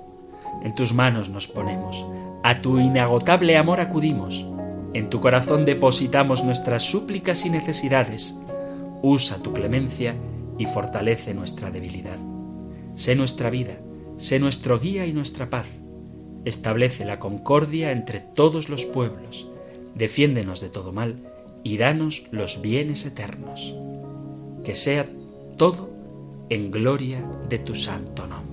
En 0.61 0.75
tus 0.75 0.93
manos 0.93 1.29
nos 1.29 1.47
ponemos, 1.47 2.05
a 2.43 2.61
tu 2.61 2.77
inagotable 2.77 3.55
amor 3.55 3.79
acudimos, 3.79 4.45
en 4.93 5.09
tu 5.09 5.21
corazón 5.21 5.65
depositamos 5.65 6.43
nuestras 6.43 6.83
súplicas 6.83 7.45
y 7.45 7.49
necesidades. 7.49 8.37
Usa 9.01 9.37
tu 9.37 9.53
clemencia 9.53 10.15
y 10.59 10.65
fortalece 10.65 11.33
nuestra 11.33 11.71
debilidad. 11.71 12.17
Sé 12.95 13.15
nuestra 13.15 13.49
vida, 13.49 13.79
sé 14.17 14.39
nuestro 14.39 14.79
guía 14.79 15.05
y 15.05 15.13
nuestra 15.13 15.49
paz. 15.49 15.65
Establece 16.45 17.05
la 17.05 17.19
concordia 17.19 17.91
entre 17.91 18.19
todos 18.19 18.69
los 18.69 18.85
pueblos. 18.85 19.47
Defiéndenos 19.95 20.61
de 20.61 20.69
todo 20.69 20.91
mal 20.91 21.23
y 21.63 21.77
danos 21.77 22.27
los 22.31 22.61
bienes 22.61 23.05
eternos. 23.05 23.73
Que 24.63 24.75
sea 24.75 25.07
todo 25.57 25.89
en 26.49 26.69
gloria 26.71 27.25
de 27.49 27.57
tu 27.57 27.73
santo 27.73 28.27
nombre 28.27 28.52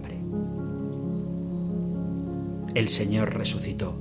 el 2.74 2.88
Señor 2.88 3.34
resucitó. 3.34 3.94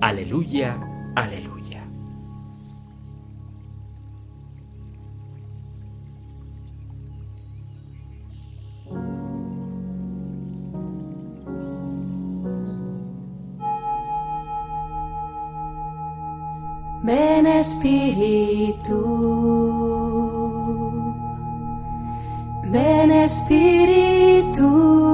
Aleluya, 0.00 0.80
aleluya. 1.14 1.84
Ven 17.02 17.46
Espíritu, 17.46 19.00
ven 22.72 23.12
Espíritu. 23.12 25.13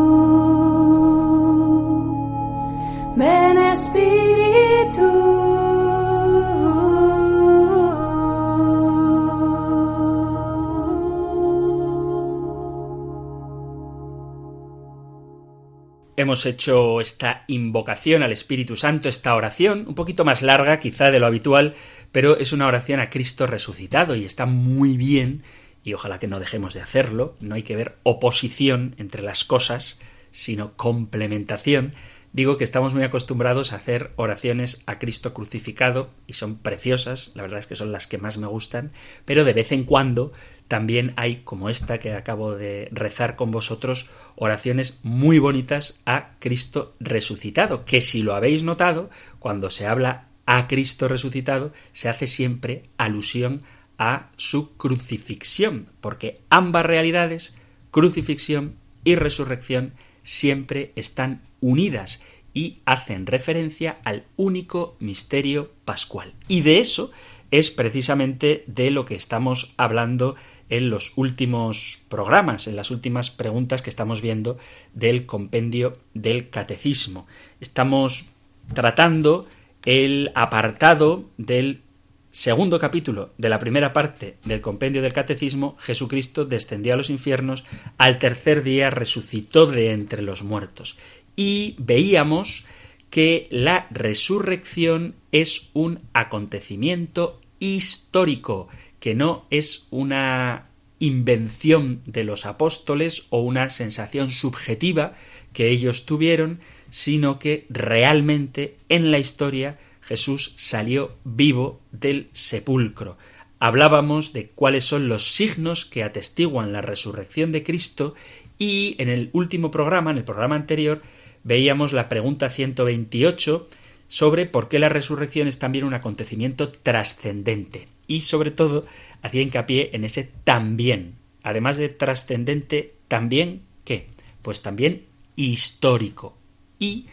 hemos 16.16 16.46
hecho 16.46 17.00
esta 17.00 17.44
invocación 17.46 18.22
al 18.22 18.32
Espíritu 18.32 18.76
Santo, 18.76 19.08
esta 19.08 19.34
oración, 19.34 19.84
un 19.86 19.94
poquito 19.94 20.24
más 20.24 20.42
larga 20.42 20.78
quizá 20.80 21.10
de 21.10 21.18
lo 21.18 21.26
habitual, 21.26 21.74
pero 22.12 22.38
es 22.38 22.52
una 22.52 22.66
oración 22.66 23.00
a 23.00 23.08
Cristo 23.08 23.46
resucitado 23.46 24.14
y 24.16 24.24
está 24.24 24.46
muy 24.46 24.96
bien, 24.96 25.42
y 25.82 25.94
ojalá 25.94 26.18
que 26.18 26.26
no 26.26 26.40
dejemos 26.40 26.74
de 26.74 26.82
hacerlo, 26.82 27.36
no 27.40 27.54
hay 27.54 27.62
que 27.62 27.76
ver 27.76 27.96
oposición 28.02 28.94
entre 28.98 29.22
las 29.22 29.44
cosas, 29.44 29.98
sino 30.30 30.76
complementación, 30.76 31.94
Digo 32.32 32.56
que 32.56 32.64
estamos 32.64 32.94
muy 32.94 33.02
acostumbrados 33.02 33.72
a 33.72 33.76
hacer 33.76 34.12
oraciones 34.14 34.82
a 34.86 35.00
Cristo 35.00 35.34
crucificado 35.34 36.10
y 36.28 36.34
son 36.34 36.58
preciosas, 36.58 37.32
la 37.34 37.42
verdad 37.42 37.58
es 37.58 37.66
que 37.66 37.74
son 37.74 37.90
las 37.90 38.06
que 38.06 38.18
más 38.18 38.38
me 38.38 38.46
gustan, 38.46 38.92
pero 39.24 39.44
de 39.44 39.52
vez 39.52 39.72
en 39.72 39.82
cuando 39.82 40.32
también 40.68 41.12
hay, 41.16 41.38
como 41.38 41.68
esta 41.68 41.98
que 41.98 42.14
acabo 42.14 42.54
de 42.54 42.88
rezar 42.92 43.34
con 43.34 43.50
vosotros, 43.50 44.08
oraciones 44.36 45.00
muy 45.02 45.40
bonitas 45.40 46.00
a 46.06 46.36
Cristo 46.38 46.94
resucitado, 47.00 47.84
que 47.84 48.00
si 48.00 48.22
lo 48.22 48.36
habéis 48.36 48.62
notado, 48.62 49.10
cuando 49.40 49.68
se 49.68 49.88
habla 49.88 50.28
a 50.46 50.68
Cristo 50.68 51.08
resucitado, 51.08 51.72
se 51.90 52.08
hace 52.08 52.28
siempre 52.28 52.84
alusión 52.96 53.62
a 53.98 54.30
su 54.36 54.76
crucifixión, 54.76 55.86
porque 56.00 56.40
ambas 56.48 56.86
realidades, 56.86 57.56
crucifixión 57.90 58.76
y 59.02 59.16
resurrección, 59.16 59.94
siempre 60.22 60.92
están 60.96 61.42
unidas 61.60 62.22
y 62.52 62.78
hacen 62.84 63.26
referencia 63.26 63.98
al 64.04 64.24
único 64.36 64.96
misterio 64.98 65.72
pascual. 65.84 66.34
Y 66.48 66.62
de 66.62 66.80
eso 66.80 67.12
es 67.50 67.70
precisamente 67.70 68.64
de 68.66 68.90
lo 68.90 69.04
que 69.04 69.14
estamos 69.14 69.74
hablando 69.76 70.36
en 70.68 70.88
los 70.88 71.12
últimos 71.16 72.04
programas, 72.08 72.66
en 72.66 72.76
las 72.76 72.90
últimas 72.90 73.30
preguntas 73.30 73.82
que 73.82 73.90
estamos 73.90 74.20
viendo 74.20 74.56
del 74.94 75.26
compendio 75.26 75.96
del 76.14 76.48
catecismo. 76.48 77.26
Estamos 77.60 78.30
tratando 78.72 79.46
el 79.84 80.30
apartado 80.34 81.28
del 81.38 81.82
segundo 82.30 82.78
capítulo 82.78 83.32
de 83.38 83.48
la 83.48 83.58
primera 83.58 83.92
parte 83.92 84.36
del 84.44 84.60
compendio 84.60 85.02
del 85.02 85.12
catecismo, 85.12 85.76
Jesucristo 85.80 86.44
descendió 86.44 86.94
a 86.94 86.96
los 86.96 87.10
infiernos, 87.10 87.64
al 87.98 88.18
tercer 88.18 88.62
día 88.62 88.90
resucitó 88.90 89.66
de 89.66 89.92
entre 89.92 90.22
los 90.22 90.42
muertos. 90.42 90.98
Y 91.36 91.74
veíamos 91.78 92.64
que 93.10 93.48
la 93.50 93.88
resurrección 93.90 95.14
es 95.32 95.70
un 95.72 96.00
acontecimiento 96.12 97.40
histórico, 97.58 98.68
que 99.00 99.14
no 99.14 99.46
es 99.50 99.86
una 99.90 100.68
invención 101.00 102.02
de 102.04 102.24
los 102.24 102.46
apóstoles 102.46 103.26
o 103.30 103.40
una 103.40 103.70
sensación 103.70 104.30
subjetiva 104.30 105.14
que 105.52 105.68
ellos 105.68 106.06
tuvieron, 106.06 106.60
sino 106.90 107.38
que 107.38 107.66
realmente 107.70 108.76
en 108.88 109.10
la 109.10 109.18
historia 109.18 109.78
Jesús 110.10 110.54
salió 110.56 111.16
vivo 111.22 111.80
del 111.92 112.30
sepulcro. 112.32 113.16
Hablábamos 113.60 114.32
de 114.32 114.48
cuáles 114.48 114.84
son 114.84 115.06
los 115.06 115.30
signos 115.30 115.86
que 115.86 116.02
atestiguan 116.02 116.72
la 116.72 116.82
resurrección 116.82 117.52
de 117.52 117.62
Cristo 117.62 118.16
y 118.58 118.96
en 118.98 119.08
el 119.08 119.30
último 119.32 119.70
programa, 119.70 120.10
en 120.10 120.16
el 120.16 120.24
programa 120.24 120.56
anterior, 120.56 121.00
veíamos 121.44 121.92
la 121.92 122.08
pregunta 122.08 122.50
128 122.50 123.68
sobre 124.08 124.46
por 124.46 124.68
qué 124.68 124.80
la 124.80 124.88
resurrección 124.88 125.46
es 125.46 125.60
también 125.60 125.84
un 125.84 125.94
acontecimiento 125.94 126.72
trascendente 126.72 127.86
y 128.08 128.22
sobre 128.22 128.50
todo 128.50 128.86
hacía 129.22 129.42
hincapié 129.42 129.90
en 129.92 130.02
ese 130.02 130.28
también, 130.42 131.14
además 131.44 131.76
de 131.76 131.88
trascendente, 131.88 132.96
también 133.06 133.62
qué? 133.84 134.08
Pues 134.42 134.60
también 134.60 135.04
histórico. 135.36 136.36
Y 136.80 137.06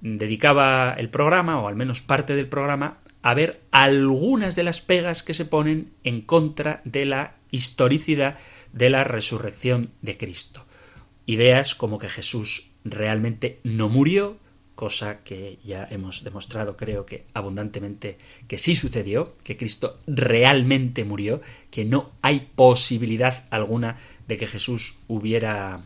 dedicaba 0.00 0.94
el 0.96 1.08
programa, 1.08 1.58
o 1.58 1.68
al 1.68 1.76
menos 1.76 2.02
parte 2.02 2.34
del 2.34 2.48
programa, 2.48 2.98
a 3.22 3.34
ver 3.34 3.60
algunas 3.70 4.56
de 4.56 4.64
las 4.64 4.80
pegas 4.80 5.22
que 5.22 5.34
se 5.34 5.44
ponen 5.44 5.90
en 6.04 6.22
contra 6.22 6.80
de 6.84 7.04
la 7.04 7.34
historicidad 7.50 8.36
de 8.72 8.90
la 8.90 9.04
resurrección 9.04 9.90
de 10.02 10.16
Cristo. 10.16 10.64
Ideas 11.26 11.74
como 11.74 11.98
que 11.98 12.08
Jesús 12.08 12.70
realmente 12.84 13.60
no 13.64 13.88
murió, 13.88 14.38
cosa 14.74 15.24
que 15.24 15.58
ya 15.64 15.88
hemos 15.90 16.22
demostrado 16.22 16.76
creo 16.76 17.04
que 17.04 17.24
abundantemente 17.34 18.16
que 18.46 18.58
sí 18.58 18.76
sucedió, 18.76 19.34
que 19.42 19.56
Cristo 19.56 19.98
realmente 20.06 21.04
murió, 21.04 21.40
que 21.70 21.84
no 21.84 22.12
hay 22.22 22.48
posibilidad 22.54 23.44
alguna 23.50 23.96
de 24.28 24.36
que 24.36 24.46
Jesús 24.46 25.00
hubiera 25.08 25.82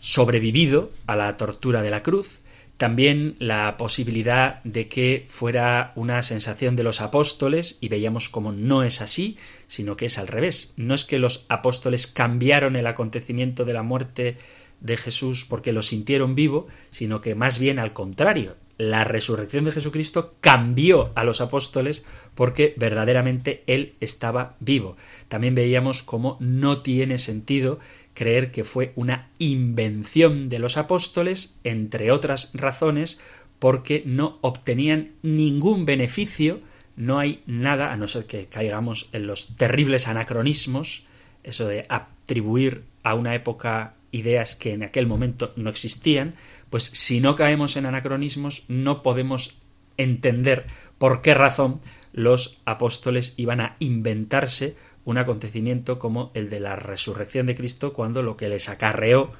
sobrevivido 0.00 0.92
a 1.06 1.16
la 1.16 1.34
tortura 1.38 1.80
de 1.80 1.90
la 1.90 2.02
cruz, 2.02 2.40
también 2.76 3.36
la 3.38 3.76
posibilidad 3.76 4.62
de 4.64 4.88
que 4.88 5.26
fuera 5.28 5.92
una 5.94 6.22
sensación 6.22 6.74
de 6.76 6.82
los 6.82 7.00
apóstoles, 7.00 7.78
y 7.80 7.88
veíamos 7.88 8.28
como 8.28 8.52
no 8.52 8.82
es 8.82 9.00
así, 9.00 9.36
sino 9.66 9.96
que 9.96 10.06
es 10.06 10.18
al 10.18 10.28
revés. 10.28 10.72
No 10.76 10.94
es 10.94 11.04
que 11.04 11.18
los 11.18 11.46
apóstoles 11.48 12.06
cambiaron 12.06 12.76
el 12.76 12.86
acontecimiento 12.86 13.64
de 13.64 13.72
la 13.74 13.82
muerte 13.82 14.36
de 14.80 14.96
Jesús 14.96 15.46
porque 15.48 15.72
lo 15.72 15.82
sintieron 15.82 16.34
vivo, 16.34 16.66
sino 16.90 17.20
que 17.20 17.34
más 17.34 17.58
bien 17.58 17.78
al 17.78 17.92
contrario, 17.92 18.56
la 18.76 19.04
resurrección 19.04 19.64
de 19.64 19.72
Jesucristo 19.72 20.34
cambió 20.40 21.12
a 21.14 21.24
los 21.24 21.40
apóstoles 21.40 22.04
porque 22.34 22.74
verdaderamente 22.76 23.62
Él 23.66 23.94
estaba 24.00 24.56
vivo. 24.58 24.96
También 25.28 25.54
veíamos 25.54 26.02
cómo 26.02 26.36
no 26.40 26.82
tiene 26.82 27.18
sentido 27.18 27.78
creer 28.14 28.50
que 28.52 28.64
fue 28.64 28.92
una 28.96 29.28
invención 29.38 30.48
de 30.48 30.58
los 30.58 30.76
apóstoles, 30.76 31.58
entre 31.64 32.10
otras 32.10 32.50
razones, 32.54 33.20
porque 33.58 34.02
no 34.06 34.38
obtenían 34.40 35.12
ningún 35.22 35.84
beneficio, 35.84 36.60
no 36.96 37.18
hay 37.18 37.42
nada, 37.46 37.92
a 37.92 37.96
no 37.96 38.08
ser 38.08 38.24
que 38.24 38.46
caigamos 38.46 39.08
en 39.12 39.26
los 39.26 39.56
terribles 39.56 40.08
anacronismos, 40.08 41.06
eso 41.42 41.66
de 41.66 41.86
atribuir 41.88 42.84
a 43.02 43.14
una 43.14 43.34
época 43.34 43.94
ideas 44.12 44.54
que 44.54 44.72
en 44.72 44.84
aquel 44.84 45.06
momento 45.06 45.52
no 45.56 45.70
existían, 45.70 46.34
pues 46.70 46.84
si 46.84 47.20
no 47.20 47.36
caemos 47.36 47.76
en 47.76 47.86
anacronismos 47.86 48.64
no 48.68 49.02
podemos 49.02 49.58
entender 49.96 50.66
por 50.98 51.20
qué 51.20 51.34
razón 51.34 51.80
los 52.12 52.60
apóstoles 52.64 53.34
iban 53.36 53.60
a 53.60 53.76
inventarse 53.80 54.76
un 55.04 55.18
acontecimiento 55.18 55.98
como 55.98 56.30
el 56.34 56.50
de 56.50 56.60
la 56.60 56.76
resurrección 56.76 57.46
de 57.46 57.54
Cristo 57.54 57.92
cuando 57.92 58.22
lo 58.22 58.36
que 58.36 58.48
les 58.48 58.68
acarreó 58.68 59.32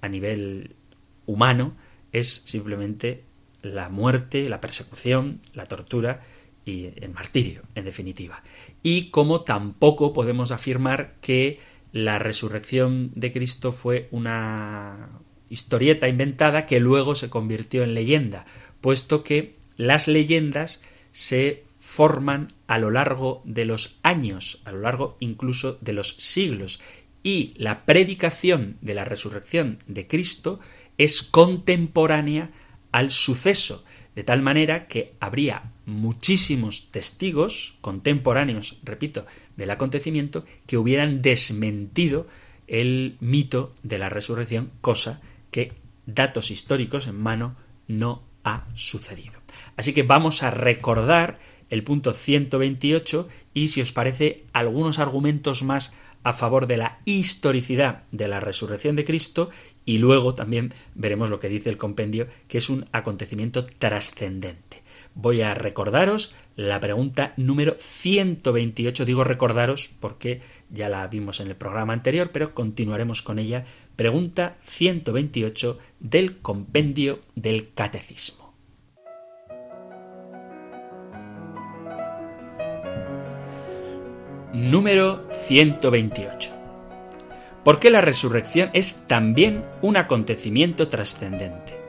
a 0.00 0.08
nivel 0.08 0.74
humano 1.26 1.74
es 2.12 2.42
simplemente 2.44 3.22
la 3.62 3.88
muerte, 3.88 4.48
la 4.48 4.60
persecución, 4.60 5.40
la 5.54 5.66
tortura 5.66 6.20
y 6.64 6.90
el 6.96 7.10
martirio, 7.10 7.62
en 7.74 7.84
definitiva. 7.84 8.42
Y 8.82 9.10
como 9.10 9.42
tampoco 9.42 10.12
podemos 10.12 10.50
afirmar 10.50 11.14
que 11.20 11.60
la 11.92 12.18
resurrección 12.18 13.10
de 13.14 13.32
Cristo 13.32 13.72
fue 13.72 14.08
una 14.10 15.10
historieta 15.48 16.08
inventada 16.08 16.66
que 16.66 16.80
luego 16.80 17.14
se 17.14 17.30
convirtió 17.30 17.82
en 17.82 17.94
leyenda, 17.94 18.46
puesto 18.80 19.22
que 19.22 19.56
las 19.76 20.08
leyendas 20.08 20.82
se 21.12 21.64
forman 21.92 22.48
a 22.68 22.78
lo 22.78 22.90
largo 22.90 23.42
de 23.44 23.66
los 23.66 23.98
años, 24.02 24.62
a 24.64 24.72
lo 24.72 24.80
largo 24.80 25.18
incluso 25.20 25.76
de 25.82 25.92
los 25.92 26.16
siglos, 26.16 26.80
y 27.22 27.52
la 27.58 27.84
predicación 27.84 28.78
de 28.80 28.94
la 28.94 29.04
resurrección 29.04 29.78
de 29.86 30.06
Cristo 30.06 30.58
es 30.96 31.22
contemporánea 31.22 32.50
al 32.92 33.10
suceso, 33.10 33.84
de 34.16 34.24
tal 34.24 34.40
manera 34.40 34.86
que 34.88 35.12
habría 35.20 35.70
muchísimos 35.84 36.90
testigos 36.90 37.76
contemporáneos, 37.82 38.78
repito, 38.84 39.26
del 39.58 39.70
acontecimiento 39.70 40.46
que 40.64 40.78
hubieran 40.78 41.20
desmentido 41.20 42.26
el 42.68 43.18
mito 43.20 43.74
de 43.82 43.98
la 43.98 44.08
resurrección, 44.08 44.70
cosa 44.80 45.20
que 45.50 45.74
datos 46.06 46.50
históricos 46.50 47.06
en 47.06 47.20
mano 47.20 47.54
no 47.86 48.22
ha 48.44 48.64
sucedido. 48.74 49.34
Así 49.76 49.92
que 49.92 50.04
vamos 50.04 50.42
a 50.42 50.50
recordar 50.50 51.38
el 51.72 51.84
punto 51.84 52.12
128 52.12 53.28
y 53.54 53.68
si 53.68 53.80
os 53.80 53.92
parece 53.92 54.44
algunos 54.52 54.98
argumentos 54.98 55.62
más 55.62 55.94
a 56.22 56.34
favor 56.34 56.66
de 56.66 56.76
la 56.76 56.98
historicidad 57.06 58.02
de 58.12 58.28
la 58.28 58.40
resurrección 58.40 58.94
de 58.94 59.06
Cristo 59.06 59.48
y 59.86 59.96
luego 59.96 60.34
también 60.34 60.74
veremos 60.94 61.30
lo 61.30 61.40
que 61.40 61.48
dice 61.48 61.70
el 61.70 61.78
compendio, 61.78 62.28
que 62.46 62.58
es 62.58 62.68
un 62.68 62.84
acontecimiento 62.92 63.64
trascendente. 63.64 64.82
Voy 65.14 65.40
a 65.40 65.54
recordaros 65.54 66.34
la 66.56 66.78
pregunta 66.78 67.32
número 67.38 67.74
128. 67.78 69.06
Digo 69.06 69.24
recordaros 69.24 69.90
porque 69.98 70.42
ya 70.68 70.90
la 70.90 71.06
vimos 71.06 71.40
en 71.40 71.48
el 71.48 71.56
programa 71.56 71.94
anterior, 71.94 72.32
pero 72.34 72.52
continuaremos 72.52 73.22
con 73.22 73.38
ella. 73.38 73.64
Pregunta 73.96 74.58
128 74.62 75.78
del 76.00 76.36
compendio 76.38 77.18
del 77.34 77.72
catecismo. 77.72 78.41
Número 84.52 85.26
128. 85.46 86.52
¿Por 87.64 87.78
qué 87.78 87.90
la 87.90 88.02
resurrección 88.02 88.68
es 88.74 89.06
también 89.08 89.64
un 89.80 89.96
acontecimiento 89.96 90.88
trascendente? 90.88 91.80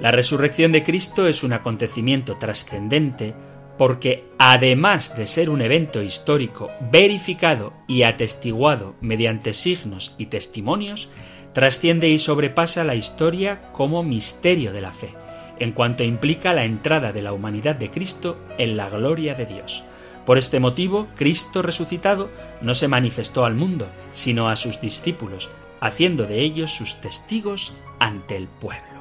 La 0.00 0.10
resurrección 0.10 0.72
de 0.72 0.82
Cristo 0.82 1.28
es 1.28 1.44
un 1.44 1.52
acontecimiento 1.52 2.36
trascendente 2.36 3.32
porque 3.78 4.24
además 4.38 5.16
de 5.16 5.28
ser 5.28 5.48
un 5.48 5.60
evento 5.60 6.02
histórico 6.02 6.68
verificado 6.90 7.72
y 7.86 8.02
atestiguado 8.02 8.96
mediante 9.00 9.52
signos 9.52 10.16
y 10.18 10.26
testimonios, 10.26 11.10
trasciende 11.52 12.08
y 12.08 12.18
sobrepasa 12.18 12.82
la 12.82 12.96
historia 12.96 13.70
como 13.70 14.02
misterio 14.02 14.72
de 14.72 14.80
la 14.80 14.90
fe, 14.90 15.14
en 15.60 15.70
cuanto 15.70 16.02
implica 16.02 16.54
la 16.54 16.64
entrada 16.64 17.12
de 17.12 17.22
la 17.22 17.32
humanidad 17.32 17.76
de 17.76 17.92
Cristo 17.92 18.40
en 18.58 18.76
la 18.76 18.88
gloria 18.88 19.36
de 19.36 19.46
Dios. 19.46 19.84
Por 20.26 20.38
este 20.38 20.58
motivo, 20.58 21.08
Cristo 21.16 21.60
resucitado 21.60 22.30
no 22.62 22.74
se 22.74 22.88
manifestó 22.88 23.44
al 23.44 23.54
mundo, 23.54 23.88
sino 24.12 24.48
a 24.48 24.56
sus 24.56 24.80
discípulos, 24.80 25.50
haciendo 25.80 26.26
de 26.26 26.40
ellos 26.40 26.70
sus 26.70 27.00
testigos 27.00 27.74
ante 27.98 28.36
el 28.36 28.48
pueblo. 28.48 28.94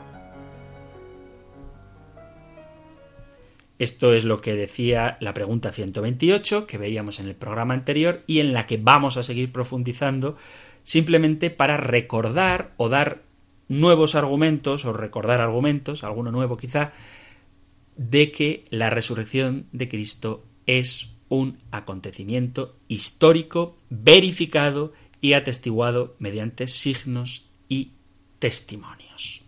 Esto 3.79 4.13
es 4.13 4.23
lo 4.23 4.39
que 4.39 4.53
decía 4.53 5.17
la 5.19 5.33
pregunta 5.33 5.71
128 5.71 6.67
que 6.67 6.77
veíamos 6.77 7.19
en 7.19 7.27
el 7.27 7.35
programa 7.35 7.73
anterior 7.73 8.23
y 8.27 8.39
en 8.39 8.53
la 8.53 8.67
que 8.67 8.77
vamos 8.77 9.17
a 9.17 9.23
seguir 9.23 9.51
profundizando 9.51 10.37
simplemente 10.83 11.49
para 11.49 11.77
recordar 11.77 12.73
o 12.77 12.89
dar 12.89 13.23
nuevos 13.67 14.15
argumentos 14.15 14.85
o 14.85 14.93
recordar 14.93 15.41
argumentos, 15.41 16.03
alguno 16.03 16.31
nuevo 16.31 16.57
quizá, 16.57 16.91
de 17.95 18.31
que 18.31 18.63
la 18.69 18.89
resurrección 18.89 19.67
de 19.71 19.89
Cristo 19.89 20.45
es 20.65 21.12
un 21.33 21.57
acontecimiento 21.71 22.77
histórico, 22.87 23.75
verificado 23.89 24.93
y 25.19 25.33
atestiguado 25.33 26.15
mediante 26.19 26.67
signos 26.67 27.49
y 27.67 27.93
testimonios. 28.39 29.43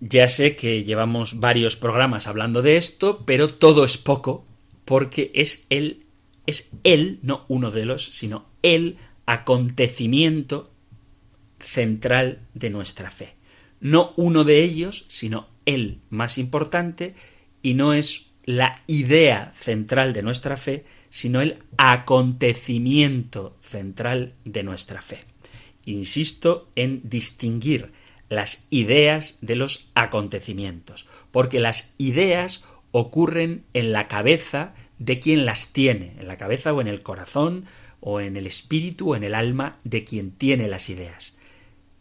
Ya 0.00 0.28
sé 0.28 0.56
que 0.56 0.84
llevamos 0.84 1.38
varios 1.38 1.76
programas 1.76 2.26
hablando 2.26 2.62
de 2.62 2.76
esto, 2.76 3.24
pero 3.26 3.54
todo 3.54 3.84
es 3.84 3.98
poco 3.98 4.44
porque 4.84 5.30
es 5.34 5.66
él, 5.70 6.06
es 6.46 6.72
él, 6.82 7.18
no 7.22 7.44
uno 7.48 7.70
de 7.70 7.84
los, 7.84 8.06
sino 8.06 8.46
el 8.62 8.96
acontecimiento 9.26 10.72
central 11.60 12.40
de 12.54 12.70
nuestra 12.70 13.10
fe. 13.10 13.34
No 13.80 14.12
uno 14.16 14.44
de 14.44 14.64
ellos, 14.64 15.04
sino 15.08 15.48
el 15.66 16.00
más 16.10 16.38
importante, 16.38 17.14
y 17.62 17.74
no 17.74 17.92
es 17.92 18.31
la 18.44 18.82
idea 18.86 19.52
central 19.54 20.12
de 20.12 20.22
nuestra 20.22 20.56
fe, 20.56 20.84
sino 21.10 21.40
el 21.40 21.58
acontecimiento 21.76 23.56
central 23.60 24.34
de 24.44 24.62
nuestra 24.62 25.02
fe. 25.02 25.24
Insisto 25.84 26.68
en 26.74 27.00
distinguir 27.04 27.92
las 28.28 28.66
ideas 28.70 29.38
de 29.40 29.56
los 29.56 29.90
acontecimientos, 29.94 31.06
porque 31.30 31.60
las 31.60 31.94
ideas 31.98 32.64
ocurren 32.90 33.64
en 33.74 33.92
la 33.92 34.08
cabeza 34.08 34.74
de 34.98 35.18
quien 35.18 35.44
las 35.44 35.72
tiene, 35.72 36.14
en 36.18 36.28
la 36.28 36.36
cabeza 36.36 36.72
o 36.72 36.80
en 36.80 36.86
el 36.86 37.02
corazón 37.02 37.66
o 38.00 38.20
en 38.20 38.36
el 38.36 38.46
espíritu 38.46 39.12
o 39.12 39.16
en 39.16 39.24
el 39.24 39.34
alma 39.34 39.78
de 39.84 40.04
quien 40.04 40.32
tiene 40.32 40.68
las 40.68 40.90
ideas. 40.90 41.36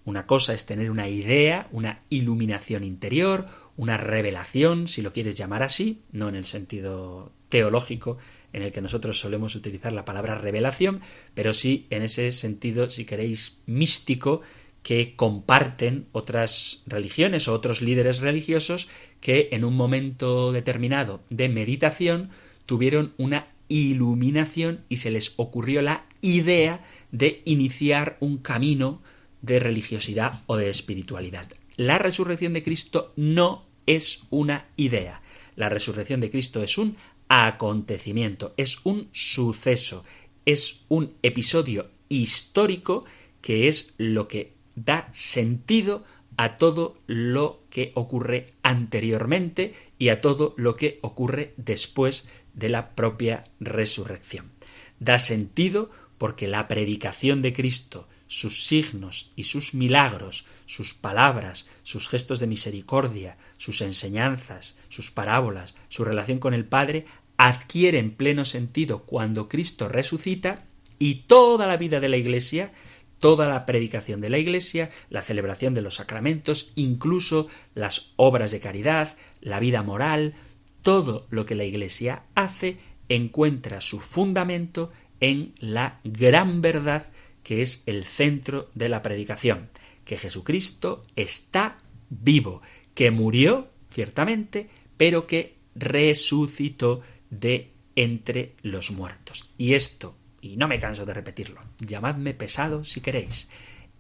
Una 0.03 0.25
cosa 0.25 0.53
es 0.53 0.65
tener 0.65 0.89
una 0.89 1.07
idea, 1.07 1.67
una 1.71 1.97
iluminación 2.09 2.83
interior, 2.83 3.45
una 3.77 3.97
revelación, 3.97 4.87
si 4.87 5.01
lo 5.01 5.13
quieres 5.13 5.35
llamar 5.35 5.63
así, 5.63 6.01
no 6.11 6.29
en 6.29 6.35
el 6.35 6.45
sentido 6.45 7.31
teológico 7.49 8.17
en 8.53 8.63
el 8.63 8.71
que 8.71 8.81
nosotros 8.81 9.19
solemos 9.19 9.55
utilizar 9.55 9.93
la 9.93 10.05
palabra 10.05 10.35
revelación, 10.35 11.01
pero 11.33 11.53
sí 11.53 11.87
en 11.89 12.03
ese 12.03 12.31
sentido, 12.31 12.89
si 12.89 13.05
queréis, 13.05 13.61
místico, 13.65 14.41
que 14.83 15.15
comparten 15.15 16.07
otras 16.11 16.81
religiones 16.87 17.47
o 17.47 17.53
otros 17.53 17.81
líderes 17.81 18.19
religiosos 18.19 18.89
que 19.19 19.49
en 19.51 19.63
un 19.63 19.75
momento 19.75 20.51
determinado 20.51 21.21
de 21.29 21.49
meditación 21.49 22.29
tuvieron 22.65 23.13
una 23.17 23.47
iluminación 23.67 24.83
y 24.89 24.97
se 24.97 25.11
les 25.11 25.33
ocurrió 25.37 25.81
la 25.81 26.05
idea 26.21 26.83
de 27.11 27.41
iniciar 27.45 28.17
un 28.19 28.37
camino 28.37 29.01
de 29.41 29.59
religiosidad 29.59 30.41
o 30.47 30.57
de 30.57 30.69
espiritualidad. 30.69 31.47
La 31.77 31.97
resurrección 31.97 32.53
de 32.53 32.63
Cristo 32.63 33.13
no 33.15 33.65
es 33.85 34.23
una 34.29 34.67
idea. 34.75 35.21
La 35.55 35.69
resurrección 35.69 36.19
de 36.19 36.29
Cristo 36.29 36.63
es 36.63 36.77
un 36.77 36.97
acontecimiento, 37.27 38.53
es 38.57 38.79
un 38.83 39.09
suceso, 39.13 40.03
es 40.45 40.85
un 40.89 41.13
episodio 41.23 41.89
histórico 42.09 43.05
que 43.41 43.67
es 43.67 43.93
lo 43.97 44.27
que 44.27 44.53
da 44.75 45.09
sentido 45.13 46.03
a 46.37 46.57
todo 46.57 46.95
lo 47.07 47.63
que 47.69 47.91
ocurre 47.95 48.53
anteriormente 48.63 49.73
y 49.97 50.09
a 50.09 50.21
todo 50.21 50.53
lo 50.57 50.75
que 50.75 50.99
ocurre 51.01 51.53
después 51.57 52.27
de 52.53 52.69
la 52.69 52.95
propia 52.95 53.43
resurrección. 53.59 54.51
Da 54.99 55.19
sentido 55.19 55.89
porque 56.17 56.47
la 56.47 56.67
predicación 56.67 57.41
de 57.41 57.53
Cristo, 57.53 58.07
sus 58.31 58.63
signos 58.63 59.33
y 59.35 59.43
sus 59.43 59.73
milagros, 59.73 60.45
sus 60.65 60.93
palabras, 60.93 61.67
sus 61.83 62.07
gestos 62.07 62.39
de 62.39 62.47
misericordia, 62.47 63.35
sus 63.57 63.81
enseñanzas, 63.81 64.77
sus 64.87 65.11
parábolas, 65.11 65.75
su 65.89 66.05
relación 66.05 66.39
con 66.39 66.53
el 66.53 66.63
Padre, 66.63 67.05
adquieren 67.35 68.15
pleno 68.15 68.45
sentido 68.45 69.03
cuando 69.03 69.49
Cristo 69.49 69.89
resucita 69.89 70.63
y 70.97 71.25
toda 71.27 71.67
la 71.67 71.75
vida 71.75 71.99
de 71.99 72.07
la 72.07 72.15
Iglesia, 72.15 72.71
toda 73.19 73.49
la 73.49 73.65
predicación 73.65 74.21
de 74.21 74.29
la 74.29 74.37
Iglesia, 74.37 74.91
la 75.09 75.23
celebración 75.23 75.73
de 75.73 75.81
los 75.81 75.95
sacramentos, 75.95 76.71
incluso 76.75 77.49
las 77.75 78.13
obras 78.15 78.51
de 78.51 78.61
caridad, 78.61 79.17
la 79.41 79.59
vida 79.59 79.83
moral, 79.83 80.35
todo 80.83 81.27
lo 81.31 81.45
que 81.45 81.55
la 81.55 81.65
Iglesia 81.65 82.23
hace 82.33 82.77
encuentra 83.09 83.81
su 83.81 83.99
fundamento 83.99 84.89
en 85.19 85.53
la 85.59 85.99
gran 86.05 86.61
verdad 86.61 87.11
que 87.43 87.61
es 87.61 87.83
el 87.85 88.03
centro 88.05 88.69
de 88.73 88.89
la 88.89 89.01
predicación, 89.01 89.69
que 90.05 90.17
Jesucristo 90.17 91.03
está 91.15 91.77
vivo, 92.09 92.61
que 92.93 93.11
murió, 93.11 93.69
ciertamente, 93.89 94.69
pero 94.97 95.27
que 95.27 95.55
resucitó 95.75 97.01
de 97.29 97.71
entre 97.95 98.53
los 98.61 98.91
muertos. 98.91 99.49
Y 99.57 99.73
esto, 99.73 100.15
y 100.41 100.57
no 100.57 100.67
me 100.67 100.79
canso 100.79 101.05
de 101.05 101.13
repetirlo, 101.13 101.61
llamadme 101.79 102.33
pesado 102.33 102.83
si 102.83 103.01
queréis, 103.01 103.49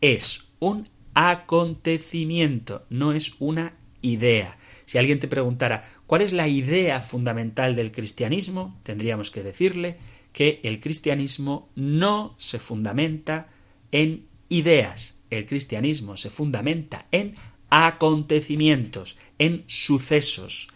es 0.01 0.51
un 0.59 0.87
acontecimiento, 1.13 2.85
no 2.89 3.13
es 3.13 3.35
una 3.39 3.73
idea. 4.01 4.57
Si 4.85 4.97
alguien 4.97 5.19
te 5.19 5.27
preguntara 5.27 5.83
cuál 6.07 6.21
es 6.21 6.33
la 6.33 6.47
idea 6.47 7.01
fundamental 7.01 7.75
del 7.75 7.91
cristianismo, 7.91 8.79
tendríamos 8.83 9.31
que 9.31 9.43
decirle 9.43 9.97
que 10.33 10.59
el 10.63 10.79
cristianismo 10.79 11.69
no 11.75 12.35
se 12.37 12.59
fundamenta 12.59 13.49
en 13.91 14.27
ideas, 14.49 15.19
el 15.29 15.45
cristianismo 15.45 16.17
se 16.17 16.29
fundamenta 16.29 17.07
en 17.11 17.35
acontecimientos, 17.69 19.17
en 19.39 19.63
sucesos. 19.67 20.69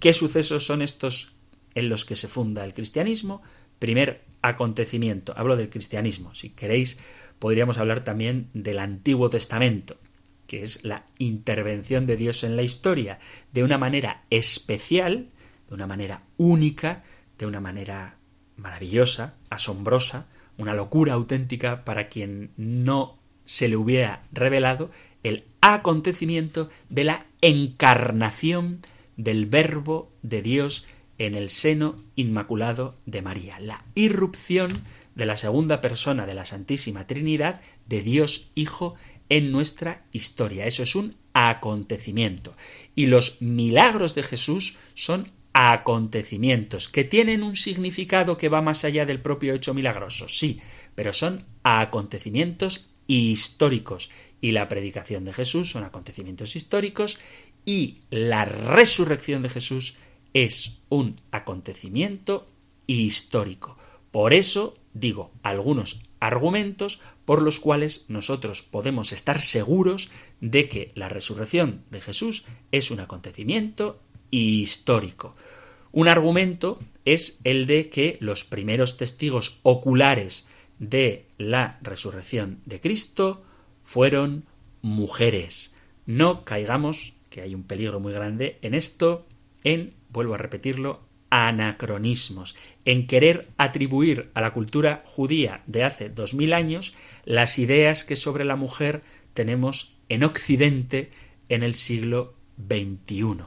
¿Qué 0.00 0.12
sucesos 0.12 0.66
son 0.66 0.82
estos 0.82 1.34
en 1.74 1.88
los 1.88 2.04
que 2.04 2.16
se 2.16 2.28
funda 2.28 2.64
el 2.64 2.74
cristianismo? 2.74 3.42
Primer 3.78 4.24
acontecimiento, 4.42 5.32
hablo 5.36 5.56
del 5.56 5.70
cristianismo, 5.70 6.34
si 6.34 6.50
queréis 6.50 6.98
podríamos 7.38 7.78
hablar 7.78 8.04
también 8.04 8.48
del 8.54 8.78
Antiguo 8.78 9.30
Testamento, 9.30 9.96
que 10.46 10.62
es 10.62 10.84
la 10.84 11.06
intervención 11.18 12.06
de 12.06 12.16
Dios 12.16 12.44
en 12.44 12.56
la 12.56 12.62
historia, 12.62 13.18
de 13.52 13.64
una 13.64 13.78
manera 13.78 14.24
especial, 14.30 15.28
de 15.68 15.74
una 15.74 15.86
manera 15.86 16.22
única, 16.36 17.04
de 17.38 17.46
una 17.46 17.60
manera 17.60 18.15
maravillosa, 18.56 19.34
asombrosa, 19.50 20.26
una 20.58 20.74
locura 20.74 21.14
auténtica 21.14 21.84
para 21.84 22.08
quien 22.08 22.50
no 22.56 23.18
se 23.44 23.68
le 23.68 23.76
hubiera 23.76 24.22
revelado 24.32 24.90
el 25.22 25.44
acontecimiento 25.60 26.68
de 26.88 27.04
la 27.04 27.26
encarnación 27.40 28.80
del 29.16 29.46
Verbo 29.46 30.10
de 30.22 30.42
Dios 30.42 30.86
en 31.18 31.34
el 31.34 31.50
seno 31.50 31.96
inmaculado 32.14 32.96
de 33.06 33.22
María, 33.22 33.58
la 33.60 33.84
irrupción 33.94 34.68
de 35.14 35.26
la 35.26 35.36
segunda 35.36 35.80
persona 35.80 36.26
de 36.26 36.34
la 36.34 36.44
Santísima 36.44 37.06
Trinidad, 37.06 37.60
de 37.86 38.02
Dios 38.02 38.50
Hijo, 38.54 38.96
en 39.28 39.50
nuestra 39.50 40.04
historia. 40.12 40.66
Eso 40.66 40.82
es 40.82 40.94
un 40.94 41.16
acontecimiento. 41.32 42.54
Y 42.94 43.06
los 43.06 43.40
milagros 43.42 44.14
de 44.14 44.22
Jesús 44.22 44.78
son 44.94 45.32
acontecimientos 45.58 46.86
que 46.86 47.02
tienen 47.02 47.42
un 47.42 47.56
significado 47.56 48.36
que 48.36 48.50
va 48.50 48.60
más 48.60 48.84
allá 48.84 49.06
del 49.06 49.22
propio 49.22 49.54
hecho 49.54 49.72
milagroso, 49.72 50.28
sí, 50.28 50.60
pero 50.94 51.14
son 51.14 51.42
acontecimientos 51.62 52.90
históricos 53.06 54.10
y 54.42 54.50
la 54.50 54.68
predicación 54.68 55.24
de 55.24 55.32
Jesús 55.32 55.70
son 55.70 55.84
acontecimientos 55.84 56.56
históricos 56.56 57.18
y 57.64 58.00
la 58.10 58.44
resurrección 58.44 59.40
de 59.40 59.48
Jesús 59.48 59.96
es 60.34 60.82
un 60.90 61.16
acontecimiento 61.30 62.46
histórico. 62.86 63.78
Por 64.10 64.34
eso 64.34 64.76
digo, 64.92 65.32
algunos 65.42 66.02
argumentos 66.20 67.00
por 67.24 67.40
los 67.40 67.60
cuales 67.60 68.04
nosotros 68.08 68.62
podemos 68.62 69.10
estar 69.12 69.40
seguros 69.40 70.10
de 70.42 70.68
que 70.68 70.92
la 70.94 71.08
resurrección 71.08 71.82
de 71.90 72.02
Jesús 72.02 72.44
es 72.72 72.90
un 72.90 73.00
acontecimiento 73.00 74.02
histórico. 74.30 75.34
Un 75.96 76.08
argumento 76.08 76.78
es 77.06 77.40
el 77.44 77.66
de 77.66 77.88
que 77.88 78.18
los 78.20 78.44
primeros 78.44 78.98
testigos 78.98 79.60
oculares 79.62 80.46
de 80.78 81.24
la 81.38 81.78
resurrección 81.80 82.60
de 82.66 82.82
Cristo 82.82 83.42
fueron 83.82 84.44
mujeres. 84.82 85.74
No 86.04 86.44
caigamos, 86.44 87.14
que 87.30 87.40
hay 87.40 87.54
un 87.54 87.62
peligro 87.62 87.98
muy 87.98 88.12
grande 88.12 88.58
en 88.60 88.74
esto, 88.74 89.26
en, 89.64 89.94
vuelvo 90.10 90.34
a 90.34 90.36
repetirlo, 90.36 91.00
anacronismos, 91.30 92.56
en 92.84 93.06
querer 93.06 93.48
atribuir 93.56 94.30
a 94.34 94.42
la 94.42 94.52
cultura 94.52 95.02
judía 95.06 95.62
de 95.66 95.82
hace 95.82 96.10
dos 96.10 96.34
mil 96.34 96.52
años 96.52 96.94
las 97.24 97.58
ideas 97.58 98.04
que 98.04 98.16
sobre 98.16 98.44
la 98.44 98.56
mujer 98.56 99.00
tenemos 99.32 99.96
en 100.10 100.24
Occidente 100.24 101.10
en 101.48 101.62
el 101.62 101.74
siglo 101.74 102.34
XXI. 102.58 103.44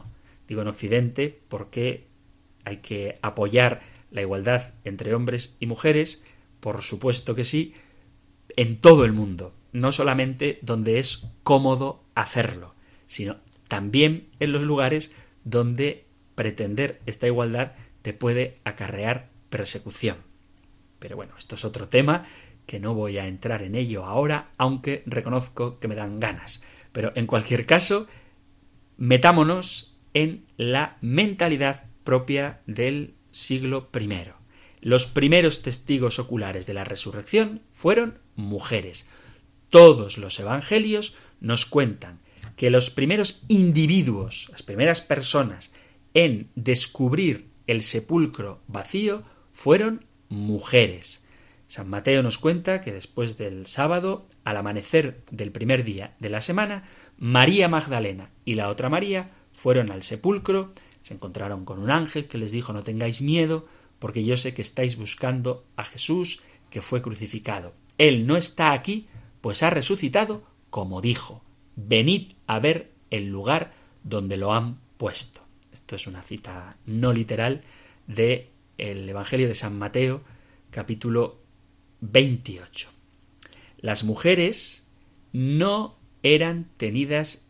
Digo 0.47 0.63
en 0.63 0.67
Occidente 0.67 1.41
porque 1.47 2.08
hay 2.65 2.77
que 2.77 3.17
apoyar 3.21 3.81
la 4.11 4.21
igualdad 4.21 4.73
entre 4.83 5.13
hombres 5.13 5.55
y 5.59 5.65
mujeres, 5.65 6.23
por 6.59 6.81
supuesto 6.81 7.35
que 7.35 7.43
sí, 7.43 7.73
en 8.55 8.77
todo 8.77 9.05
el 9.05 9.13
mundo, 9.13 9.53
no 9.71 9.91
solamente 9.91 10.59
donde 10.61 10.99
es 10.99 11.27
cómodo 11.43 12.03
hacerlo, 12.15 12.75
sino 13.05 13.37
también 13.67 14.27
en 14.39 14.51
los 14.51 14.63
lugares 14.63 15.11
donde 15.43 16.05
pretender 16.35 17.01
esta 17.05 17.27
igualdad 17.27 17.73
te 18.01 18.13
puede 18.13 18.57
acarrear 18.63 19.29
persecución. 19.49 20.17
Pero 20.99 21.15
bueno, 21.15 21.33
esto 21.37 21.55
es 21.55 21.65
otro 21.65 21.87
tema 21.87 22.25
que 22.65 22.79
no 22.79 22.93
voy 22.93 23.17
a 23.17 23.27
entrar 23.27 23.63
en 23.63 23.75
ello 23.75 24.05
ahora, 24.05 24.51
aunque 24.57 25.03
reconozco 25.05 25.79
que 25.79 25.87
me 25.87 25.95
dan 25.95 26.19
ganas. 26.19 26.63
Pero 26.91 27.11
en 27.15 27.25
cualquier 27.25 27.65
caso, 27.65 28.07
metámonos 28.97 29.95
en 30.13 30.45
la 30.57 30.97
mentalidad 31.01 31.88
propia 32.03 32.61
del 32.65 33.15
siglo 33.29 33.89
I. 33.99 34.09
Los 34.81 35.07
primeros 35.07 35.61
testigos 35.61 36.19
oculares 36.19 36.65
de 36.65 36.73
la 36.73 36.83
resurrección 36.83 37.61
fueron 37.71 38.19
mujeres. 38.35 39.09
Todos 39.69 40.17
los 40.17 40.39
evangelios 40.39 41.15
nos 41.41 41.65
cuentan 41.65 42.19
que 42.55 42.69
los 42.69 42.89
primeros 42.89 43.43
individuos, 43.47 44.47
las 44.51 44.63
primeras 44.63 45.01
personas 45.01 45.71
en 46.13 46.49
descubrir 46.55 47.49
el 47.67 47.81
sepulcro 47.81 48.61
vacío 48.67 49.23
fueron 49.53 50.05
mujeres. 50.29 51.23
San 51.67 51.87
Mateo 51.87 52.23
nos 52.23 52.37
cuenta 52.37 52.81
que 52.81 52.91
después 52.91 53.37
del 53.37 53.67
sábado, 53.67 54.27
al 54.43 54.57
amanecer 54.57 55.21
del 55.29 55.51
primer 55.51 55.83
día 55.83 56.15
de 56.19 56.29
la 56.29 56.41
semana, 56.41 56.83
María 57.17 57.67
Magdalena 57.67 58.31
y 58.43 58.55
la 58.55 58.69
otra 58.69 58.89
María 58.89 59.29
fueron 59.53 59.91
al 59.91 60.01
sepulcro, 60.03 60.73
se 61.01 61.13
encontraron 61.13 61.65
con 61.65 61.79
un 61.79 61.91
ángel 61.91 62.27
que 62.27 62.37
les 62.37 62.51
dijo 62.51 62.73
no 62.73 62.83
tengáis 62.83 63.21
miedo, 63.21 63.67
porque 63.99 64.23
yo 64.23 64.37
sé 64.37 64.53
que 64.53 64.61
estáis 64.61 64.97
buscando 64.97 65.65
a 65.75 65.83
Jesús 65.83 66.41
que 66.69 66.81
fue 66.81 67.01
crucificado. 67.01 67.73
Él 67.97 68.27
no 68.27 68.37
está 68.37 68.71
aquí, 68.71 69.07
pues 69.41 69.63
ha 69.63 69.69
resucitado, 69.69 70.43
como 70.69 71.01
dijo. 71.01 71.43
Venid 71.75 72.33
a 72.47 72.59
ver 72.59 72.91
el 73.09 73.27
lugar 73.27 73.73
donde 74.03 74.37
lo 74.37 74.53
han 74.53 74.79
puesto. 74.97 75.41
Esto 75.71 75.95
es 75.95 76.07
una 76.07 76.21
cita 76.21 76.77
no 76.85 77.13
literal 77.13 77.63
de 78.07 78.49
el 78.77 79.07
Evangelio 79.07 79.47
de 79.47 79.55
San 79.55 79.77
Mateo, 79.77 80.23
capítulo 80.71 81.39
28. 82.01 82.89
Las 83.79 84.03
mujeres 84.03 84.87
no 85.33 85.97
eran 86.23 86.69
tenidas 86.77 87.48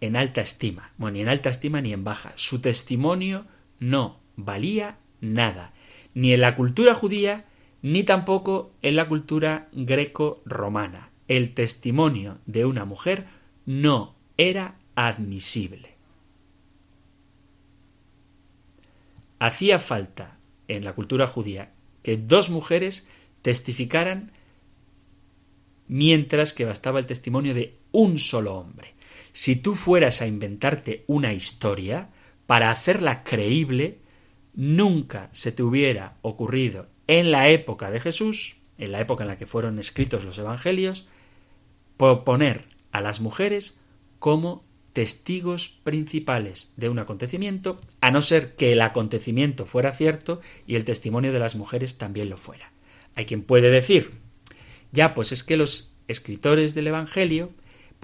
en 0.00 0.16
alta 0.16 0.40
estima, 0.40 0.92
ni 0.98 1.20
en 1.20 1.28
alta 1.28 1.50
estima 1.50 1.80
ni 1.80 1.92
en 1.92 2.04
baja. 2.04 2.32
Su 2.36 2.60
testimonio 2.60 3.46
no 3.78 4.20
valía 4.36 4.98
nada, 5.20 5.72
ni 6.14 6.32
en 6.32 6.40
la 6.40 6.56
cultura 6.56 6.94
judía, 6.94 7.44
ni 7.82 8.04
tampoco 8.04 8.72
en 8.82 8.96
la 8.96 9.08
cultura 9.08 9.68
greco-romana. 9.72 11.10
El 11.28 11.54
testimonio 11.54 12.38
de 12.46 12.64
una 12.64 12.84
mujer 12.84 13.24
no 13.66 14.14
era 14.36 14.76
admisible. 14.94 15.94
hacía 19.46 19.78
falta 19.78 20.38
en 20.68 20.84
la 20.84 20.94
cultura 20.94 21.26
judía 21.26 21.74
que 22.02 22.16
dos 22.16 22.48
mujeres 22.48 23.06
testificaran 23.42 24.32
mientras 25.86 26.54
que 26.54 26.64
bastaba 26.64 26.98
el 26.98 27.04
testimonio 27.04 27.52
de 27.52 27.76
un 27.92 28.18
solo 28.18 28.54
hombre. 28.54 28.93
Si 29.34 29.56
tú 29.56 29.74
fueras 29.74 30.22
a 30.22 30.28
inventarte 30.28 31.02
una 31.08 31.32
historia, 31.32 32.08
para 32.46 32.70
hacerla 32.70 33.24
creíble, 33.24 33.98
nunca 34.54 35.28
se 35.32 35.50
te 35.50 35.64
hubiera 35.64 36.18
ocurrido 36.22 36.86
en 37.08 37.32
la 37.32 37.48
época 37.48 37.90
de 37.90 37.98
Jesús, 37.98 38.58
en 38.78 38.92
la 38.92 39.00
época 39.00 39.24
en 39.24 39.28
la 39.28 39.36
que 39.36 39.48
fueron 39.48 39.80
escritos 39.80 40.24
los 40.24 40.38
evangelios, 40.38 41.08
proponer 41.96 42.66
a 42.92 43.00
las 43.00 43.20
mujeres 43.20 43.80
como 44.20 44.64
testigos 44.92 45.80
principales 45.82 46.72
de 46.76 46.88
un 46.88 47.00
acontecimiento, 47.00 47.80
a 48.00 48.12
no 48.12 48.22
ser 48.22 48.54
que 48.54 48.70
el 48.70 48.82
acontecimiento 48.82 49.66
fuera 49.66 49.92
cierto 49.94 50.40
y 50.64 50.76
el 50.76 50.84
testimonio 50.84 51.32
de 51.32 51.40
las 51.40 51.56
mujeres 51.56 51.98
también 51.98 52.30
lo 52.30 52.36
fuera. 52.36 52.72
Hay 53.16 53.24
quien 53.24 53.42
puede 53.42 53.70
decir, 53.70 54.12
ya, 54.92 55.12
pues 55.12 55.32
es 55.32 55.42
que 55.42 55.56
los 55.56 55.96
escritores 56.06 56.74
del 56.74 56.86
Evangelio 56.86 57.50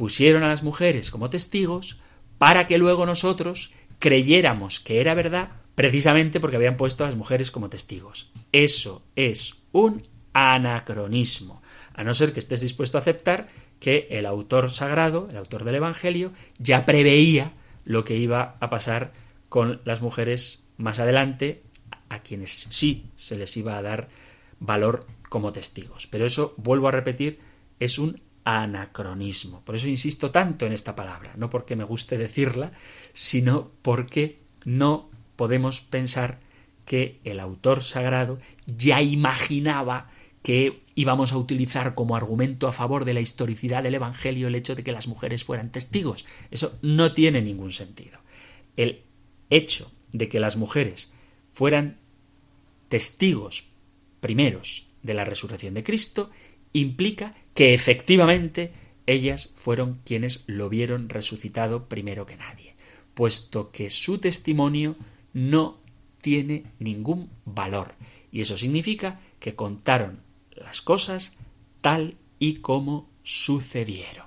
pusieron 0.00 0.42
a 0.44 0.48
las 0.48 0.62
mujeres 0.62 1.10
como 1.10 1.28
testigos 1.28 1.98
para 2.38 2.66
que 2.66 2.78
luego 2.78 3.04
nosotros 3.04 3.70
creyéramos 3.98 4.80
que 4.80 4.98
era 5.02 5.12
verdad 5.12 5.50
precisamente 5.74 6.40
porque 6.40 6.56
habían 6.56 6.78
puesto 6.78 7.04
a 7.04 7.06
las 7.06 7.16
mujeres 7.16 7.50
como 7.50 7.68
testigos. 7.68 8.32
Eso 8.50 9.02
es 9.14 9.56
un 9.72 10.02
anacronismo, 10.32 11.60
a 11.92 12.02
no 12.02 12.14
ser 12.14 12.32
que 12.32 12.40
estés 12.40 12.62
dispuesto 12.62 12.96
a 12.96 13.02
aceptar 13.02 13.48
que 13.78 14.08
el 14.10 14.24
autor 14.24 14.70
sagrado, 14.70 15.28
el 15.30 15.36
autor 15.36 15.64
del 15.64 15.74
Evangelio, 15.74 16.32
ya 16.58 16.86
preveía 16.86 17.52
lo 17.84 18.02
que 18.02 18.16
iba 18.16 18.56
a 18.58 18.70
pasar 18.70 19.12
con 19.50 19.82
las 19.84 20.00
mujeres 20.00 20.64
más 20.78 20.98
adelante, 20.98 21.62
a 22.08 22.22
quienes 22.22 22.68
sí 22.70 23.10
se 23.16 23.36
les 23.36 23.54
iba 23.58 23.76
a 23.76 23.82
dar 23.82 24.08
valor 24.60 25.06
como 25.28 25.52
testigos. 25.52 26.06
Pero 26.06 26.24
eso, 26.24 26.54
vuelvo 26.56 26.88
a 26.88 26.92
repetir, 26.92 27.38
es 27.80 27.98
un 27.98 28.16
anacronismo. 28.44 29.62
Por 29.64 29.74
eso 29.76 29.88
insisto 29.88 30.30
tanto 30.30 30.66
en 30.66 30.72
esta 30.72 30.96
palabra, 30.96 31.34
no 31.36 31.50
porque 31.50 31.76
me 31.76 31.84
guste 31.84 32.18
decirla, 32.18 32.72
sino 33.12 33.70
porque 33.82 34.38
no 34.64 35.08
podemos 35.36 35.80
pensar 35.80 36.40
que 36.84 37.20
el 37.24 37.40
autor 37.40 37.82
sagrado 37.82 38.38
ya 38.66 39.02
imaginaba 39.02 40.10
que 40.42 40.82
íbamos 40.94 41.32
a 41.32 41.38
utilizar 41.38 41.94
como 41.94 42.16
argumento 42.16 42.66
a 42.66 42.72
favor 42.72 43.04
de 43.04 43.14
la 43.14 43.20
historicidad 43.20 43.82
del 43.82 43.94
Evangelio 43.94 44.48
el 44.48 44.54
hecho 44.54 44.74
de 44.74 44.82
que 44.82 44.92
las 44.92 45.06
mujeres 45.06 45.44
fueran 45.44 45.70
testigos. 45.70 46.26
Eso 46.50 46.78
no 46.82 47.12
tiene 47.12 47.42
ningún 47.42 47.72
sentido. 47.72 48.18
El 48.76 49.02
hecho 49.50 49.92
de 50.12 50.28
que 50.28 50.40
las 50.40 50.56
mujeres 50.56 51.12
fueran 51.52 51.98
testigos 52.88 53.68
primeros 54.20 54.86
de 55.02 55.14
la 55.14 55.24
resurrección 55.24 55.74
de 55.74 55.84
Cristo 55.84 56.30
implica 56.72 57.34
que 57.60 57.74
efectivamente 57.74 58.72
ellas 59.06 59.52
fueron 59.54 60.00
quienes 60.06 60.44
lo 60.46 60.70
vieron 60.70 61.10
resucitado 61.10 61.90
primero 61.90 62.24
que 62.24 62.38
nadie, 62.38 62.74
puesto 63.12 63.70
que 63.70 63.90
su 63.90 64.16
testimonio 64.16 64.96
no 65.34 65.78
tiene 66.22 66.64
ningún 66.78 67.28
valor. 67.44 67.96
Y 68.32 68.40
eso 68.40 68.56
significa 68.56 69.20
que 69.40 69.56
contaron 69.56 70.22
las 70.52 70.80
cosas 70.80 71.34
tal 71.82 72.16
y 72.38 72.60
como 72.60 73.10
sucedieron. 73.24 74.24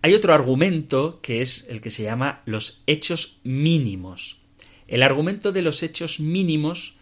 Hay 0.00 0.14
otro 0.14 0.32
argumento 0.32 1.20
que 1.20 1.42
es 1.42 1.66
el 1.68 1.82
que 1.82 1.90
se 1.90 2.04
llama 2.04 2.40
los 2.46 2.82
hechos 2.86 3.40
mínimos. 3.44 4.40
El 4.88 5.02
argumento 5.02 5.52
de 5.52 5.60
los 5.60 5.82
hechos 5.82 6.18
mínimos 6.18 6.96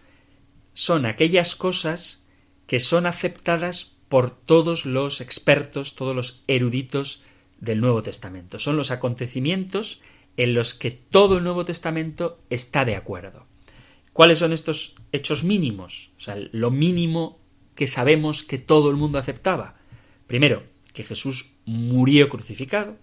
son 0.74 1.06
aquellas 1.06 1.54
cosas 1.54 2.24
que 2.66 2.80
son 2.80 3.06
aceptadas 3.06 3.91
por 4.12 4.28
todos 4.28 4.84
los 4.84 5.22
expertos, 5.22 5.94
todos 5.94 6.14
los 6.14 6.44
eruditos 6.46 7.22
del 7.60 7.80
Nuevo 7.80 8.02
Testamento. 8.02 8.58
Son 8.58 8.76
los 8.76 8.90
acontecimientos 8.90 10.02
en 10.36 10.52
los 10.52 10.74
que 10.74 10.90
todo 10.90 11.38
el 11.38 11.44
Nuevo 11.44 11.64
Testamento 11.64 12.38
está 12.50 12.84
de 12.84 12.94
acuerdo. 12.94 13.46
¿Cuáles 14.12 14.40
son 14.40 14.52
estos 14.52 14.96
hechos 15.12 15.44
mínimos? 15.44 16.10
O 16.18 16.20
sea, 16.20 16.36
lo 16.36 16.70
mínimo 16.70 17.40
que 17.74 17.86
sabemos 17.86 18.42
que 18.42 18.58
todo 18.58 18.90
el 18.90 18.96
mundo 18.96 19.18
aceptaba. 19.18 19.76
Primero, 20.26 20.62
que 20.92 21.04
Jesús 21.04 21.54
murió 21.64 22.28
crucificado. 22.28 22.98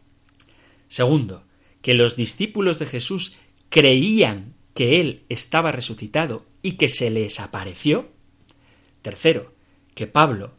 Segundo, 0.89 1.43
que 1.81 1.95
los 1.95 2.17
discípulos 2.17 2.77
de 2.77 2.85
Jesús 2.85 3.35
creían 3.69 4.53
que 4.75 5.01
Él 5.01 5.23
estaba 5.27 5.71
resucitado 5.71 6.45
y 6.61 6.73
que 6.73 6.87
se 6.87 7.09
les 7.09 7.39
apareció. 7.39 8.11
Tercero, 9.01 9.55
que 9.95 10.05
Pablo 10.05 10.58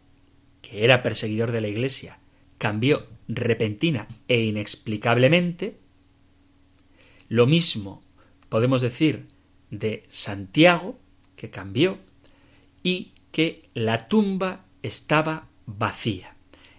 que 0.63 0.85
era 0.85 1.03
perseguidor 1.03 1.53
de 1.53 1.61
la 1.61 1.69
Iglesia, 1.69 2.19
cambió 2.59 3.07
repentina 3.29 4.09
e 4.29 4.43
inexplicablemente, 4.45 5.79
lo 7.29 7.47
mismo 7.47 8.03
podemos 8.49 8.83
decir 8.83 9.27
de 9.71 10.05
Santiago, 10.11 10.99
que 11.37 11.51
cambió, 11.51 11.99
y 12.83 13.13
que 13.33 13.69
la 13.75 14.09
tumba 14.09 14.65
estaba 14.83 15.49
vacía. 15.67 16.35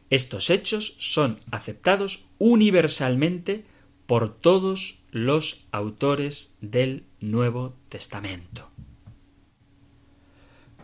Estos 0.09 0.49
hechos 0.49 0.95
son 0.99 1.39
aceptados 1.51 2.25
universalmente 2.37 3.63
por 4.05 4.37
todos 4.37 4.99
los 5.11 5.67
autores 5.71 6.57
del 6.59 7.05
Nuevo 7.21 7.75
Testamento. 7.87 8.69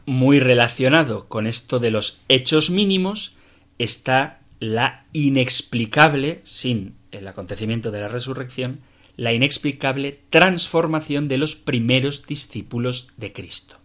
Muy 0.08 0.40
relacionado 0.40 1.28
con 1.28 1.48
esto 1.48 1.80
de 1.80 1.92
los 1.92 2.22
hechos 2.30 2.70
mínimos 2.70 3.36
está 3.78 4.40
la 4.62 5.04
inexplicable, 5.12 6.40
sin 6.46 6.96
el 7.12 7.28
acontecimiento 7.28 7.92
de 7.92 8.00
la 8.00 8.08
resurrección, 8.08 8.80
la 9.18 9.34
inexplicable 9.34 10.22
transformación 10.30 11.28
de 11.28 11.38
los 11.38 11.58
primeros 11.58 12.26
discípulos 12.26 13.12
de 13.18 13.34
Cristo. 13.34 13.80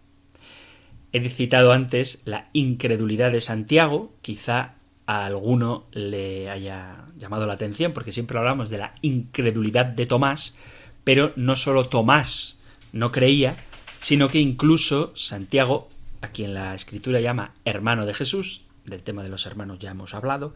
He 1.11 1.27
citado 1.27 1.73
antes 1.73 2.21
la 2.23 2.47
incredulidad 2.53 3.33
de 3.33 3.41
Santiago, 3.41 4.13
quizá 4.21 4.75
a 5.05 5.25
alguno 5.25 5.87
le 5.91 6.49
haya 6.49 7.03
llamado 7.17 7.45
la 7.47 7.55
atención, 7.55 7.91
porque 7.91 8.13
siempre 8.13 8.37
hablamos 8.37 8.69
de 8.69 8.77
la 8.77 8.95
incredulidad 9.01 9.87
de 9.87 10.05
Tomás, 10.05 10.55
pero 11.03 11.33
no 11.35 11.57
solo 11.57 11.89
Tomás 11.89 12.61
no 12.93 13.11
creía, 13.11 13.57
sino 13.99 14.29
que 14.29 14.39
incluso 14.39 15.11
Santiago, 15.17 15.89
a 16.23 16.29
quien 16.29 16.53
la 16.53 16.73
escritura 16.73 17.19
llama 17.19 17.53
hermano 17.65 18.05
de 18.05 18.13
Jesús, 18.13 18.61
del 18.85 19.03
tema 19.03 19.23
de 19.23 19.29
los 19.29 19.45
hermanos 19.45 19.79
ya 19.79 19.91
hemos 19.91 20.13
hablado, 20.13 20.55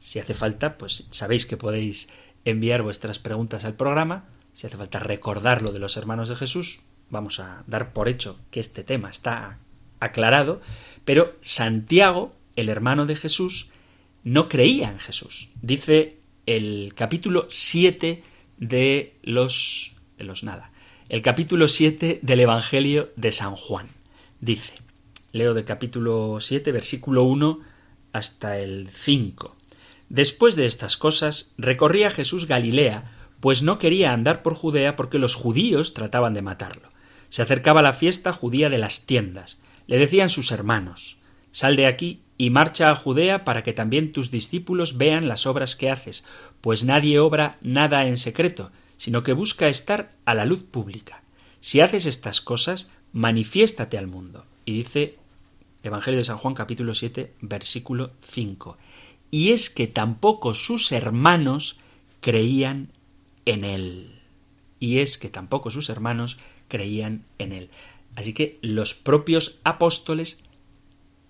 si 0.00 0.18
hace 0.18 0.34
falta, 0.34 0.76
pues 0.76 1.06
sabéis 1.10 1.46
que 1.46 1.56
podéis 1.56 2.08
enviar 2.44 2.82
vuestras 2.82 3.20
preguntas 3.20 3.64
al 3.64 3.74
programa, 3.74 4.24
si 4.54 4.66
hace 4.66 4.76
falta 4.76 4.98
recordar 4.98 5.62
lo 5.62 5.70
de 5.70 5.78
los 5.78 5.96
hermanos 5.96 6.28
de 6.28 6.34
Jesús, 6.34 6.80
vamos 7.10 7.38
a 7.38 7.62
dar 7.68 7.92
por 7.92 8.08
hecho 8.08 8.40
que 8.50 8.58
este 8.58 8.82
tema 8.82 9.08
está 9.08 9.60
aclarado, 10.00 10.60
pero 11.04 11.36
Santiago, 11.40 12.34
el 12.56 12.68
hermano 12.68 13.06
de 13.06 13.14
Jesús, 13.14 13.70
no 14.24 14.48
creía 14.48 14.90
en 14.90 14.98
Jesús. 14.98 15.50
Dice 15.62 16.18
el 16.44 16.92
capítulo 16.96 17.46
7 17.48 18.24
de 18.58 19.16
los 19.22 19.94
de 20.18 20.24
los 20.24 20.42
nada. 20.42 20.72
El 21.08 21.22
capítulo 21.22 21.68
7 21.68 22.18
del 22.20 22.40
Evangelio 22.40 23.12
de 23.14 23.30
San 23.30 23.54
Juan. 23.54 23.86
Dice, 24.40 24.74
leo 25.34 25.52
del 25.52 25.64
capítulo 25.64 26.38
7, 26.40 26.70
versículo 26.70 27.24
1 27.24 27.58
hasta 28.12 28.56
el 28.58 28.88
5. 28.88 29.56
Después 30.08 30.54
de 30.54 30.66
estas 30.66 30.96
cosas, 30.96 31.52
recorría 31.58 32.10
Jesús 32.10 32.46
Galilea, 32.46 33.10
pues 33.40 33.60
no 33.60 33.80
quería 33.80 34.12
andar 34.12 34.42
por 34.42 34.54
Judea 34.54 34.94
porque 34.94 35.18
los 35.18 35.34
judíos 35.34 35.92
trataban 35.92 36.34
de 36.34 36.42
matarlo. 36.42 36.88
Se 37.30 37.42
acercaba 37.42 37.82
la 37.82 37.92
fiesta 37.92 38.32
judía 38.32 38.70
de 38.70 38.78
las 38.78 39.06
tiendas. 39.06 39.60
Le 39.88 39.98
decían 39.98 40.28
sus 40.28 40.52
hermanos 40.52 41.18
Sal 41.50 41.74
de 41.74 41.86
aquí 41.86 42.22
y 42.38 42.50
marcha 42.50 42.90
a 42.90 42.94
Judea 42.94 43.44
para 43.44 43.64
que 43.64 43.72
también 43.72 44.12
tus 44.12 44.30
discípulos 44.30 44.98
vean 44.98 45.26
las 45.26 45.46
obras 45.46 45.74
que 45.74 45.90
haces, 45.90 46.24
pues 46.60 46.84
nadie 46.84 47.18
obra 47.18 47.58
nada 47.60 48.06
en 48.06 48.18
secreto, 48.18 48.70
sino 48.98 49.24
que 49.24 49.32
busca 49.32 49.66
estar 49.66 50.12
a 50.26 50.34
la 50.34 50.44
luz 50.44 50.62
pública. 50.62 51.24
Si 51.60 51.80
haces 51.80 52.06
estas 52.06 52.40
cosas, 52.40 52.90
manifiéstate 53.12 53.98
al 53.98 54.06
mundo. 54.06 54.46
Y 54.64 54.72
dice 54.78 55.18
Evangelio 55.84 56.18
de 56.18 56.24
San 56.24 56.38
Juan 56.38 56.54
capítulo 56.54 56.94
7 56.94 57.34
versículo 57.40 58.10
5 58.24 58.76
y 59.34 59.50
es 59.50 59.68
que 59.68 59.88
tampoco 59.88 60.54
sus 60.54 60.92
hermanos 60.92 61.80
creían 62.20 62.92
en 63.46 63.64
él. 63.64 64.20
Y 64.78 64.98
es 64.98 65.18
que 65.18 65.28
tampoco 65.28 65.72
sus 65.72 65.90
hermanos 65.90 66.38
creían 66.68 67.24
en 67.38 67.50
él. 67.52 67.70
Así 68.14 68.32
que 68.32 68.60
los 68.62 68.94
propios 68.94 69.60
apóstoles, 69.64 70.44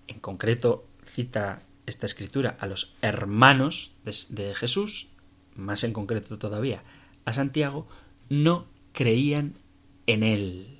en 0.05 0.19
concreto 0.19 0.87
cita 1.03 1.63
esta 1.87 2.05
escritura 2.05 2.57
a 2.59 2.67
los 2.67 2.93
hermanos 3.01 3.93
de, 4.29 4.53
Jesús, 4.53 5.07
más 5.55 5.83
en 5.83 5.91
concreto 5.91 6.37
todavía 6.37 6.83
a 7.25 7.33
Santiago, 7.33 7.87
no 8.29 8.67
creían 8.93 9.55
en 10.05 10.21
él. 10.21 10.77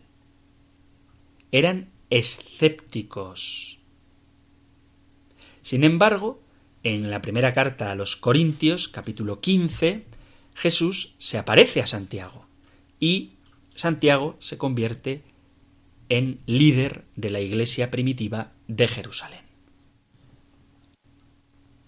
Eran 1.52 1.90
escépticos. 2.10 3.80
Sin 5.62 5.84
embargo, 5.84 6.41
en 6.84 7.10
la 7.10 7.22
primera 7.22 7.54
carta 7.54 7.91
a 7.91 7.96
los 7.96 8.15
Corintios, 8.15 8.88
capítulo 8.88 9.41
15, 9.41 10.06
Jesús 10.54 11.15
se 11.18 11.38
aparece 11.38 11.82
a 11.82 11.88
Santiago 11.88 12.46
y 13.00 13.32
Santiago 13.74 14.38
se 14.39 14.58
convierte 14.58 15.24
en 16.10 16.39
líder 16.46 17.04
de 17.15 17.30
la 17.32 17.41
iglesia 17.41 17.91
primitiva 17.91 18.52
de 18.68 18.88
Jerusalén. 18.88 19.41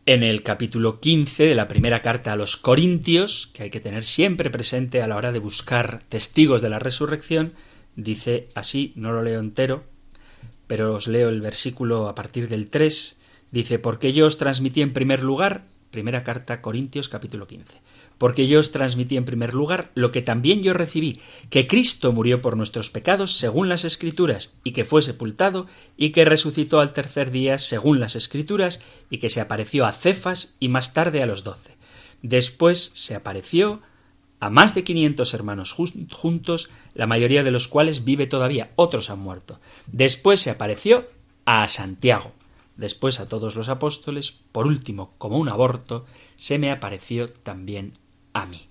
En 0.08 0.24
el 0.24 0.42
capítulo 0.42 1.00
15 1.00 1.44
de 1.44 1.56
la 1.56 1.68
primera 1.68 2.02
carta 2.02 2.32
a 2.32 2.36
los 2.36 2.58
Corintios, 2.58 3.48
que 3.54 3.64
hay 3.64 3.70
que 3.70 3.82
tener 3.82 4.06
siempre 4.06 4.50
presente 4.50 5.02
a 5.02 5.08
la 5.08 5.18
hora 5.18 5.32
de 5.32 5.40
buscar 5.40 6.02
testigos 6.08 6.62
de 6.62 6.70
la 6.70 6.80
resurrección, 6.80 7.54
dice 7.96 8.48
así, 8.56 8.94
no 8.96 9.12
lo 9.12 9.22
leo 9.22 9.40
entero, 9.40 9.84
pero 10.68 10.94
os 10.94 11.08
leo 11.08 11.30
el 11.30 11.42
versículo 11.42 12.08
a 12.08 12.16
partir 12.16 12.48
del 12.48 12.70
3, 12.70 13.18
Dice, 13.52 13.80
porque 13.80 14.14
yo 14.14 14.28
os 14.28 14.38
transmití 14.38 14.82
en 14.82 14.94
primer 14.94 15.24
lugar, 15.24 15.66
primera 15.90 16.24
carta 16.24 16.62
Corintios 16.62 17.08
capítulo 17.08 17.48
15, 17.48 17.80
porque 18.18 18.48
yo 18.48 18.60
os 18.60 18.72
transmití 18.72 19.16
en 19.16 19.24
primer 19.24 19.54
lugar 19.54 19.90
lo 19.96 20.12
que 20.12 20.22
también 20.22 20.64
yo 20.64 20.74
recibí, 20.74 21.22
que 21.50 21.66
Cristo 21.66 22.12
murió 22.12 22.42
por 22.42 22.58
nuestros 22.58 22.92
pecados 22.92 23.38
según 23.38 23.70
las 23.70 23.86
Escrituras, 23.86 24.56
y 24.66 24.72
que 24.72 24.84
fue 24.84 25.02
sepultado, 25.02 25.68
y 25.96 26.10
que 26.10 26.26
resucitó 26.26 26.82
al 26.82 26.92
tercer 26.92 27.32
día 27.32 27.58
según 27.58 28.02
las 28.02 28.18
Escrituras, 28.18 28.82
y 29.10 29.20
que 29.20 29.30
se 29.30 29.40
apareció 29.40 29.86
a 29.86 29.94
Cefas 29.94 30.56
y 30.60 30.68
más 30.68 30.94
tarde 30.94 31.24
a 31.24 31.26
los 31.26 31.46
doce. 31.46 31.78
Después 32.22 32.92
se 32.96 33.16
apareció 33.16 33.82
a 34.40 34.50
más 34.50 34.76
de 34.76 34.84
quinientos 34.84 35.34
hermanos 35.34 35.72
juntos, 35.74 36.70
la 36.94 37.08
mayoría 37.08 37.44
de 37.44 37.52
los 37.52 37.68
cuales 37.68 38.04
vive 38.04 38.28
todavía, 38.28 38.72
otros 38.76 39.10
han 39.10 39.20
muerto. 39.20 39.60
Después 39.88 40.42
se 40.42 40.52
apareció 40.52 41.10
a 41.46 41.68
Santiago, 41.68 42.34
después 42.76 43.20
a 43.20 43.28
todos 43.28 43.56
los 43.56 43.70
apóstoles, 43.70 44.32
por 44.52 44.68
último, 44.68 45.14
como 45.18 45.38
un 45.38 45.50
aborto, 45.50 46.06
se 46.36 46.60
me 46.60 46.72
apareció 46.72 47.30
también 47.32 47.98
a 48.34 48.46
mí. 48.46 48.68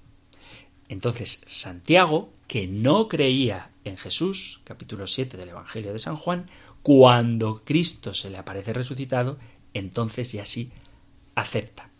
Entonces, 0.88 1.42
Santiago, 1.48 2.32
que 2.46 2.68
no 2.68 3.08
creía 3.08 3.70
en 3.84 3.96
Jesús, 3.96 4.60
capítulo 4.64 5.06
7 5.06 5.36
del 5.36 5.48
Evangelio 5.48 5.92
de 5.92 5.98
San 5.98 6.16
Juan, 6.16 6.48
cuando 6.82 7.64
Cristo 7.64 8.14
se 8.14 8.30
le 8.30 8.38
aparece 8.38 8.72
resucitado, 8.72 9.38
entonces 9.74 10.30
ya 10.30 10.44
sí 10.44 10.70
acepta. 11.34 11.90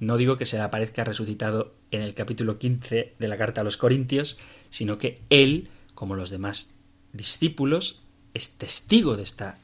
No 0.00 0.16
digo 0.16 0.36
que 0.36 0.46
se 0.46 0.56
le 0.56 0.64
aparezca 0.64 1.04
resucitado 1.04 1.74
en 1.92 2.02
el 2.02 2.14
capítulo 2.14 2.58
15 2.58 3.14
de 3.18 3.28
la 3.28 3.38
carta 3.38 3.60
a 3.60 3.64
los 3.64 3.76
Corintios, 3.76 4.38
sino 4.70 4.98
que 4.98 5.20
él, 5.30 5.68
como 5.94 6.16
los 6.16 6.30
demás 6.30 6.74
discípulos, 7.12 8.02
es 8.34 8.56
testigo 8.58 9.16
de 9.16 9.22
esta 9.22 9.58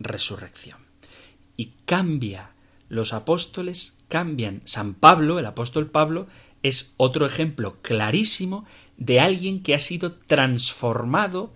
resurrección 0.00 0.78
y 1.56 1.72
cambia. 1.84 2.50
Los 2.88 3.12
apóstoles 3.12 3.98
cambian. 4.08 4.62
San 4.64 4.94
Pablo, 4.94 5.38
el 5.38 5.46
apóstol 5.46 5.90
Pablo, 5.90 6.26
es 6.62 6.94
otro 6.96 7.26
ejemplo 7.26 7.78
clarísimo 7.82 8.64
de 8.96 9.20
alguien 9.20 9.62
que 9.62 9.74
ha 9.74 9.78
sido 9.78 10.12
transformado 10.12 11.52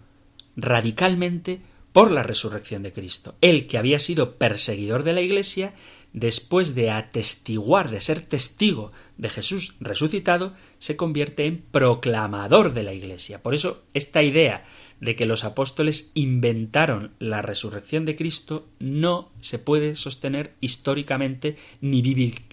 radicalmente 0.57 1.61
por 1.93 2.11
la 2.11 2.23
resurrección 2.23 2.83
de 2.83 2.93
Cristo. 2.93 3.37
Él 3.41 3.67
que 3.67 3.79
había 3.79 3.99
sido 3.99 4.37
perseguidor 4.37 5.03
de 5.05 5.13
la 5.13 5.21
Iglesia, 5.21 5.75
después 6.13 6.75
de 6.75 6.91
atestiguar, 6.91 7.91
de 7.91 8.01
ser 8.01 8.23
testigo 8.23 8.93
de 9.17 9.29
Jesús 9.29 9.75
resucitado, 9.81 10.55
se 10.79 10.97
convierte 10.97 11.47
en 11.47 11.59
proclamador 11.59 12.73
de 12.73 12.83
la 12.83 12.95
Iglesia. 12.95 13.43
Por 13.43 13.55
eso 13.55 13.83
esta 13.95 14.23
idea 14.23 14.65
de 15.01 15.15
que 15.15 15.27
los 15.27 15.45
apóstoles 15.45 16.11
inventaron 16.15 17.13
la 17.19 17.43
resurrección 17.43 18.05
de 18.05 18.17
Cristo 18.17 18.69
no 18.81 19.31
se 19.41 19.59
puede 19.59 19.95
sostener 19.97 20.55
históricamente 20.61 21.57
ni, 21.81 22.03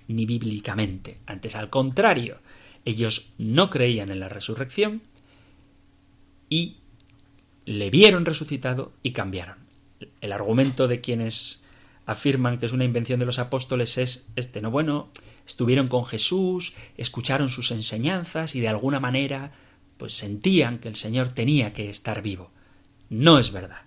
ni 0.07 0.25
bíblicamente. 0.25 1.17
Antes, 1.25 1.55
al 1.55 1.69
contrario, 1.69 2.37
ellos 2.83 3.33
no 3.37 3.69
creían 3.69 4.11
en 4.11 4.19
la 4.19 4.29
resurrección 4.29 5.01
y 6.49 6.77
le 7.65 7.89
vieron 7.89 8.25
resucitado 8.25 8.93
y 9.01 9.11
cambiaron. 9.11 9.57
El 10.21 10.31
argumento 10.31 10.87
de 10.87 11.01
quienes 11.01 11.63
afirman 12.05 12.59
que 12.59 12.65
es 12.65 12.73
una 12.73 12.83
invención 12.83 13.19
de 13.19 13.25
los 13.25 13.39
apóstoles 13.39 13.97
es 13.97 14.27
este, 14.35 14.61
no 14.61 14.71
bueno, 14.71 15.09
estuvieron 15.45 15.87
con 15.87 16.05
Jesús, 16.05 16.75
escucharon 16.97 17.49
sus 17.49 17.71
enseñanzas 17.71 18.55
y 18.55 18.61
de 18.61 18.67
alguna 18.67 18.99
manera 18.99 19.51
pues 19.97 20.13
sentían 20.13 20.79
que 20.79 20.87
el 20.87 20.95
Señor 20.95 21.29
tenía 21.29 21.73
que 21.73 21.89
estar 21.89 22.21
vivo. 22.21 22.51
No 23.09 23.39
es 23.39 23.51
verdad. 23.51 23.83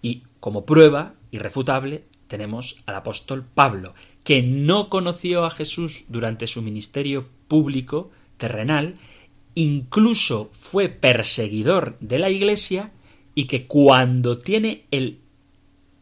Y 0.00 0.24
como 0.40 0.64
prueba 0.66 1.14
irrefutable 1.30 2.04
tenemos 2.26 2.82
al 2.86 2.96
apóstol 2.96 3.44
Pablo, 3.44 3.94
que 4.24 4.42
no 4.42 4.88
conoció 4.88 5.44
a 5.44 5.50
Jesús 5.50 6.04
durante 6.08 6.46
su 6.46 6.62
ministerio 6.62 7.28
público 7.48 8.10
terrenal, 8.38 8.96
incluso 9.54 10.50
fue 10.52 10.88
perseguidor 10.88 11.96
de 12.00 12.18
la 12.18 12.30
Iglesia 12.30 12.92
y 13.34 13.44
que 13.44 13.66
cuando 13.66 14.38
tiene 14.38 14.86
el 14.90 15.18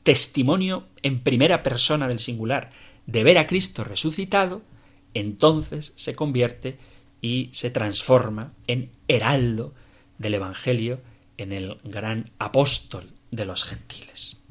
testimonio 0.02 0.86
en 1.02 1.20
primera 1.20 1.62
persona 1.62 2.08
del 2.08 2.18
singular 2.18 2.70
de 3.06 3.24
ver 3.24 3.38
a 3.38 3.46
Cristo 3.46 3.84
resucitado, 3.84 4.62
entonces 5.14 5.92
se 5.96 6.14
convierte 6.14 6.78
y 7.20 7.50
se 7.52 7.70
transforma 7.70 8.52
en 8.66 8.90
heraldo 9.08 9.74
del 10.18 10.34
Evangelio, 10.34 11.00
en 11.38 11.52
el 11.52 11.76
gran 11.84 12.30
apóstol 12.38 13.10
de 13.30 13.46
los 13.46 13.64
gentiles. 13.64 14.42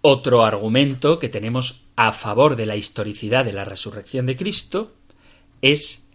Otro 0.00 0.44
argumento 0.44 1.18
que 1.18 1.30
tenemos 1.30 1.86
a 1.96 2.12
favor 2.12 2.56
de 2.56 2.66
la 2.66 2.76
historicidad 2.76 3.44
de 3.44 3.54
la 3.54 3.64
resurrección 3.64 4.26
de 4.26 4.36
Cristo 4.36 4.92
es 5.62 6.10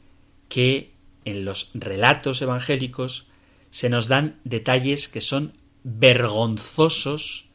que 0.47 0.93
en 1.26 1.45
los 1.45 1.72
relatos 1.74 2.41
evangélicos 2.41 3.28
se 3.72 3.89
nos 3.89 4.07
dan 4.07 4.39
detalles 4.43 5.07
que 5.07 5.22
son 5.22 5.53
vergonzosos 5.84 7.49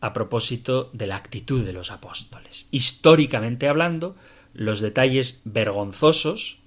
a 0.00 0.12
propósito 0.12 0.90
de 0.92 1.06
la 1.06 1.16
actitud 1.16 1.64
de 1.64 1.72
los 1.72 1.90
apóstoles. 1.90 2.68
Históricamente 2.70 3.68
hablando, 3.68 4.16
los 4.52 4.80
detalles 4.80 5.42
vergonzosos, 5.44 6.60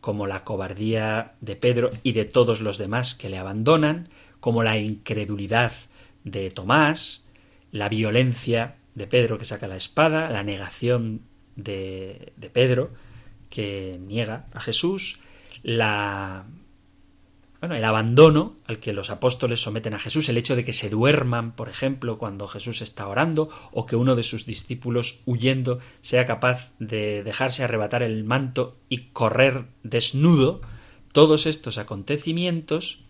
como 0.00 0.26
la 0.26 0.44
cobardía 0.44 1.34
de 1.40 1.56
Pedro 1.56 1.90
y 2.02 2.12
de 2.12 2.24
todos 2.24 2.60
los 2.60 2.78
demás 2.78 3.14
que 3.14 3.28
le 3.28 3.38
abandonan, 3.38 4.08
como 4.40 4.62
la 4.62 4.78
incredulidad 4.78 5.72
de 6.24 6.50
Tomás, 6.50 7.26
la 7.72 7.88
violencia 7.88 8.76
de 8.94 9.06
Pedro 9.06 9.38
que 9.38 9.44
saca 9.44 9.68
la 9.68 9.76
espada, 9.76 10.30
la 10.30 10.42
negación 10.42 11.22
de, 11.56 12.32
de 12.36 12.50
Pedro 12.50 12.90
que 13.50 13.98
niega 14.00 14.46
a 14.52 14.60
Jesús, 14.60 15.20
la 15.62 16.44
bueno, 17.60 17.74
el 17.74 17.84
abandono 17.84 18.56
al 18.66 18.80
que 18.80 18.92
los 18.92 19.10
apóstoles 19.10 19.62
someten 19.62 19.94
a 19.94 19.98
Jesús, 19.98 20.28
el 20.28 20.36
hecho 20.36 20.56
de 20.56 20.64
que 20.64 20.72
se 20.72 20.90
duerman, 20.90 21.52
por 21.52 21.68
ejemplo, 21.68 22.18
cuando 22.18 22.48
Jesús 22.48 22.82
está 22.82 23.08
orando, 23.08 23.48
o 23.72 23.86
que 23.86 23.96
uno 23.96 24.14
de 24.14 24.22
sus 24.22 24.44
discípulos 24.44 25.22
huyendo 25.24 25.78
sea 26.02 26.26
capaz 26.26 26.72
de 26.78 27.22
dejarse 27.22 27.64
arrebatar 27.64 28.02
el 28.02 28.24
manto 28.24 28.76
y 28.88 29.08
correr 29.12 29.64
desnudo, 29.82 30.60
todos 31.12 31.46
estos 31.46 31.78
acontecimientos, 31.78 33.02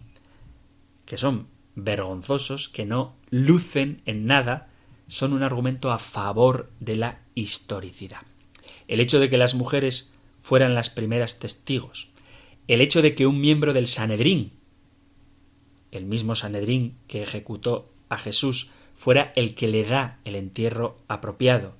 que 1.06 1.16
son 1.16 1.48
vergonzosos, 1.74 2.68
que 2.68 2.86
no 2.86 3.16
lucen 3.30 4.00
en 4.06 4.26
nada, 4.26 4.68
son 5.08 5.32
un 5.32 5.42
argumento 5.42 5.90
a 5.90 5.98
favor 5.98 6.70
de 6.80 6.96
la 6.96 7.20
historicidad. 7.34 8.22
El 8.86 9.00
hecho 9.00 9.18
de 9.18 9.28
que 9.28 9.38
las 9.38 9.54
mujeres 9.54 10.12
fueran 10.40 10.74
las 10.74 10.90
primeras 10.90 11.40
testigos, 11.40 12.10
el 12.68 12.80
hecho 12.80 13.02
de 13.02 13.14
que 13.14 13.26
un 13.26 13.40
miembro 13.40 13.72
del 13.72 13.86
Sanedrín, 13.86 14.52
el 15.92 16.04
mismo 16.04 16.34
Sanedrín 16.34 16.96
que 17.06 17.22
ejecutó 17.22 17.90
a 18.08 18.18
Jesús, 18.18 18.70
fuera 18.96 19.32
el 19.36 19.54
que 19.54 19.68
le 19.68 19.84
da 19.84 20.18
el 20.24 20.36
entierro 20.36 20.98
apropiado, 21.08 21.74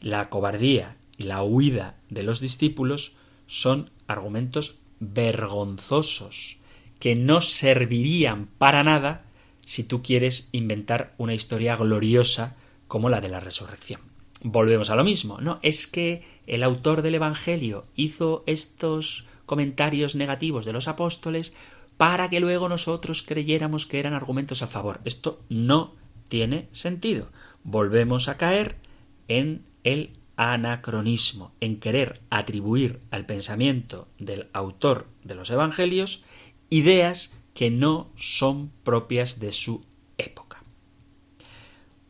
la 0.00 0.28
cobardía 0.30 0.96
y 1.18 1.24
la 1.24 1.42
huida 1.42 1.96
de 2.10 2.22
los 2.22 2.40
discípulos 2.40 3.12
son 3.46 3.90
argumentos 4.06 4.78
vergonzosos 5.00 6.58
que 6.98 7.16
no 7.16 7.40
servirían 7.40 8.46
para 8.58 8.82
nada 8.84 9.24
si 9.66 9.84
tú 9.84 10.02
quieres 10.02 10.48
inventar 10.52 11.14
una 11.18 11.34
historia 11.34 11.76
gloriosa 11.76 12.56
como 12.88 13.08
la 13.08 13.20
de 13.20 13.28
la 13.28 13.40
resurrección. 13.40 14.00
Volvemos 14.42 14.90
a 14.90 14.96
lo 14.96 15.04
mismo, 15.04 15.38
no, 15.40 15.60
es 15.62 15.86
que 15.86 16.22
el 16.46 16.62
autor 16.62 17.02
del 17.02 17.14
Evangelio 17.14 17.86
hizo 17.94 18.42
estos 18.46 19.26
comentarios 19.52 20.14
negativos 20.14 20.64
de 20.64 20.72
los 20.72 20.88
apóstoles 20.88 21.52
para 21.98 22.30
que 22.30 22.40
luego 22.40 22.70
nosotros 22.70 23.20
creyéramos 23.20 23.84
que 23.84 24.00
eran 24.00 24.14
argumentos 24.14 24.62
a 24.62 24.66
favor. 24.66 25.02
Esto 25.04 25.42
no 25.50 25.92
tiene 26.28 26.70
sentido. 26.72 27.28
Volvemos 27.62 28.28
a 28.28 28.38
caer 28.38 28.76
en 29.28 29.62
el 29.84 30.12
anacronismo, 30.38 31.52
en 31.60 31.80
querer 31.80 32.22
atribuir 32.30 33.00
al 33.10 33.26
pensamiento 33.26 34.08
del 34.18 34.48
autor 34.54 35.06
de 35.22 35.34
los 35.34 35.50
Evangelios 35.50 36.24
ideas 36.70 37.34
que 37.52 37.68
no 37.70 38.08
son 38.16 38.72
propias 38.84 39.38
de 39.38 39.52
su 39.52 39.84
época. 40.16 40.64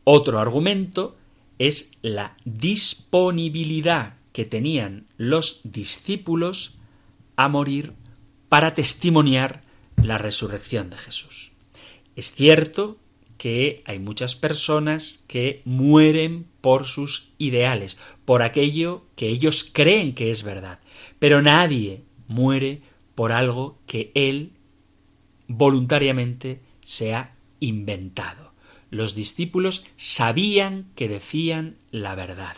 Otro 0.05 0.39
argumento 0.39 1.17
es 1.59 1.91
la 2.01 2.37
disponibilidad 2.45 4.13
que 4.31 4.45
tenían 4.45 5.07
los 5.17 5.59
discípulos 5.65 6.77
a 7.35 7.47
morir 7.47 7.93
para 8.49 8.73
testimoniar 8.73 9.63
la 9.97 10.17
resurrección 10.17 10.89
de 10.89 10.97
Jesús. 10.97 11.53
Es 12.15 12.33
cierto 12.33 12.97
que 13.37 13.83
hay 13.85 13.99
muchas 13.99 14.35
personas 14.35 15.23
que 15.27 15.61
mueren 15.65 16.47
por 16.61 16.85
sus 16.85 17.33
ideales, 17.37 17.97
por 18.25 18.41
aquello 18.41 19.05
que 19.15 19.27
ellos 19.27 19.69
creen 19.71 20.13
que 20.13 20.31
es 20.31 20.43
verdad, 20.43 20.79
pero 21.19 21.41
nadie 21.41 22.03
muere 22.27 22.81
por 23.15 23.31
algo 23.31 23.79
que 23.85 24.11
él 24.15 24.53
voluntariamente 25.47 26.61
se 26.85 27.13
ha 27.13 27.35
inventado. 27.59 28.53
Los 28.89 29.15
discípulos 29.15 29.85
sabían 29.97 30.91
que 30.95 31.07
decían 31.09 31.77
la 31.91 32.15
verdad. 32.15 32.55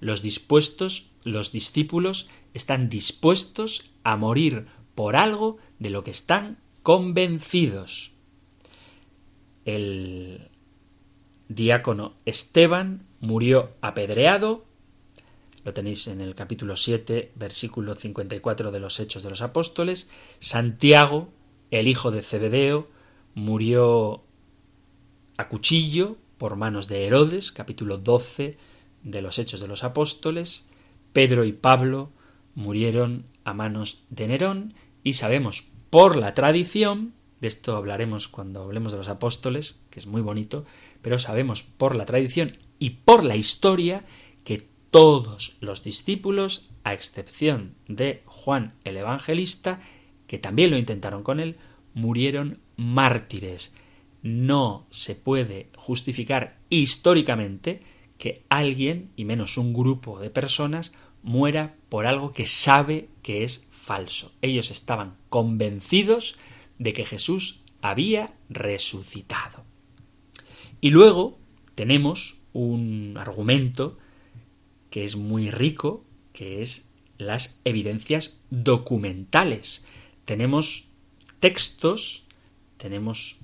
Los 0.00 0.22
dispuestos, 0.22 1.10
los 1.24 1.52
discípulos 1.52 2.28
están 2.54 2.88
dispuestos 2.88 3.92
a 4.04 4.16
morir 4.16 4.66
por 4.94 5.16
algo 5.16 5.58
de 5.78 5.90
lo 5.90 6.04
que 6.04 6.10
están 6.10 6.58
convencidos. 6.82 8.12
El 9.64 10.50
diácono 11.48 12.14
Esteban 12.24 13.06
murió 13.20 13.70
apedreado, 13.80 14.64
lo 15.64 15.74
tenéis 15.74 16.06
en 16.06 16.20
el 16.20 16.34
capítulo 16.34 16.76
7, 16.76 17.32
versículo 17.34 17.94
54 17.94 18.70
de 18.70 18.80
los 18.80 18.98
Hechos 18.98 19.22
de 19.22 19.30
los 19.30 19.42
Apóstoles. 19.42 20.10
Santiago, 20.38 21.28
el 21.70 21.86
hijo 21.86 22.10
de 22.10 22.22
Zebedeo, 22.22 22.88
murió 23.34 24.24
a 25.36 25.48
cuchillo 25.48 26.16
por 26.38 26.56
manos 26.56 26.88
de 26.88 27.06
Herodes, 27.06 27.52
capítulo 27.52 27.98
12 27.98 28.56
de 29.02 29.22
los 29.22 29.38
Hechos 29.38 29.60
de 29.60 29.68
los 29.68 29.84
Apóstoles. 29.84 30.66
Pedro 31.12 31.44
y 31.44 31.52
Pablo 31.52 32.10
murieron 32.54 33.26
a 33.44 33.54
manos 33.54 34.04
de 34.10 34.28
Nerón 34.28 34.74
y 35.02 35.14
sabemos 35.14 35.70
por 35.90 36.16
la 36.16 36.34
tradición, 36.34 37.14
de 37.40 37.48
esto 37.48 37.76
hablaremos 37.76 38.28
cuando 38.28 38.62
hablemos 38.62 38.92
de 38.92 38.98
los 38.98 39.08
apóstoles, 39.08 39.82
que 39.90 39.98
es 39.98 40.06
muy 40.06 40.20
bonito, 40.20 40.64
pero 41.02 41.18
sabemos 41.18 41.62
por 41.62 41.96
la 41.96 42.06
tradición 42.06 42.52
y 42.78 42.90
por 42.90 43.24
la 43.24 43.36
historia 43.36 44.04
que 44.44 44.68
todos 44.90 45.56
los 45.60 45.82
discípulos, 45.82 46.70
a 46.84 46.92
excepción 46.92 47.74
de 47.88 48.22
Juan 48.26 48.74
el 48.84 48.96
Evangelista, 48.96 49.80
que 50.26 50.38
también 50.38 50.70
lo 50.70 50.78
intentaron 50.78 51.22
con 51.22 51.40
él, 51.40 51.56
murieron 51.94 52.60
mártires. 52.76 53.74
No 54.22 54.86
se 54.90 55.14
puede 55.14 55.70
justificar 55.76 56.58
históricamente 56.68 57.80
que 58.18 58.44
alguien, 58.48 59.10
y 59.16 59.24
menos 59.24 59.56
un 59.56 59.72
grupo 59.72 60.20
de 60.20 60.30
personas, 60.30 60.92
muera 61.22 61.76
por 61.88 62.06
algo 62.06 62.32
que 62.32 62.46
sabe 62.46 63.08
que 63.22 63.44
es 63.44 63.68
falso. 63.70 64.32
Ellos 64.42 64.70
estaban 64.70 65.16
convencidos 65.28 66.36
de 66.78 66.92
que 66.92 67.04
Jesús 67.04 67.62
había 67.82 68.34
resucitado. 68.48 69.64
Y 70.80 70.90
luego 70.90 71.38
tenemos 71.74 72.38
un 72.52 73.16
argumento 73.18 73.98
que 74.90 75.04
es 75.04 75.16
muy 75.16 75.50
rico, 75.50 76.04
que 76.32 76.62
es 76.62 76.88
las 77.18 77.60
evidencias 77.64 78.40
documentales. 78.50 79.84
Tenemos 80.24 80.88
textos, 81.38 82.24
tenemos 82.76 83.38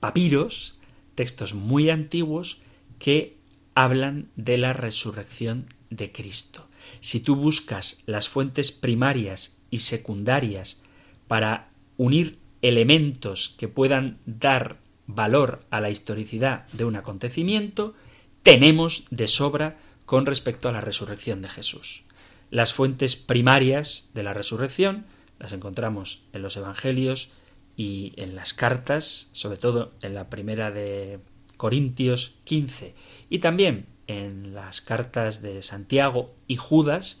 papiros, 0.00 0.78
textos 1.14 1.54
muy 1.54 1.88
antiguos 1.90 2.60
que 2.98 3.36
hablan 3.74 4.28
de 4.36 4.58
la 4.58 4.72
resurrección 4.72 5.66
de 5.90 6.10
Cristo 6.12 6.68
si 7.00 7.20
tú 7.20 7.36
buscas 7.36 8.02
las 8.06 8.28
fuentes 8.28 8.72
primarias 8.72 9.58
y 9.70 9.78
secundarias 9.78 10.82
para 11.28 11.70
unir 11.96 12.38
elementos 12.62 13.54
que 13.58 13.68
puedan 13.68 14.18
dar 14.26 14.78
valor 15.06 15.64
a 15.70 15.80
la 15.80 15.90
historicidad 15.90 16.66
de 16.72 16.84
un 16.84 16.96
acontecimiento, 16.96 17.94
tenemos 18.42 19.06
de 19.10 19.28
sobra 19.28 19.78
con 20.04 20.26
respecto 20.26 20.68
a 20.68 20.72
la 20.72 20.80
resurrección 20.80 21.42
de 21.42 21.48
Jesús. 21.48 22.04
Las 22.50 22.72
fuentes 22.72 23.16
primarias 23.16 24.10
de 24.14 24.22
la 24.22 24.34
resurrección 24.34 25.06
las 25.38 25.52
encontramos 25.52 26.22
en 26.32 26.42
los 26.42 26.56
Evangelios 26.56 27.30
y 27.76 28.12
en 28.16 28.36
las 28.36 28.54
cartas, 28.54 29.28
sobre 29.32 29.56
todo 29.56 29.92
en 30.02 30.14
la 30.14 30.28
primera 30.28 30.70
de 30.70 31.18
Corintios 31.56 32.34
15 32.44 32.94
y 33.30 33.38
también 33.38 33.86
en 34.06 34.54
las 34.54 34.80
cartas 34.80 35.42
de 35.42 35.62
Santiago 35.62 36.34
y 36.46 36.56
Judas 36.56 37.20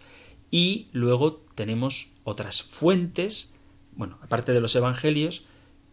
y 0.50 0.88
luego 0.92 1.42
tenemos 1.54 2.12
otras 2.24 2.62
fuentes, 2.62 3.52
bueno, 3.96 4.18
aparte 4.22 4.52
de 4.52 4.60
los 4.60 4.76
evangelios, 4.76 5.44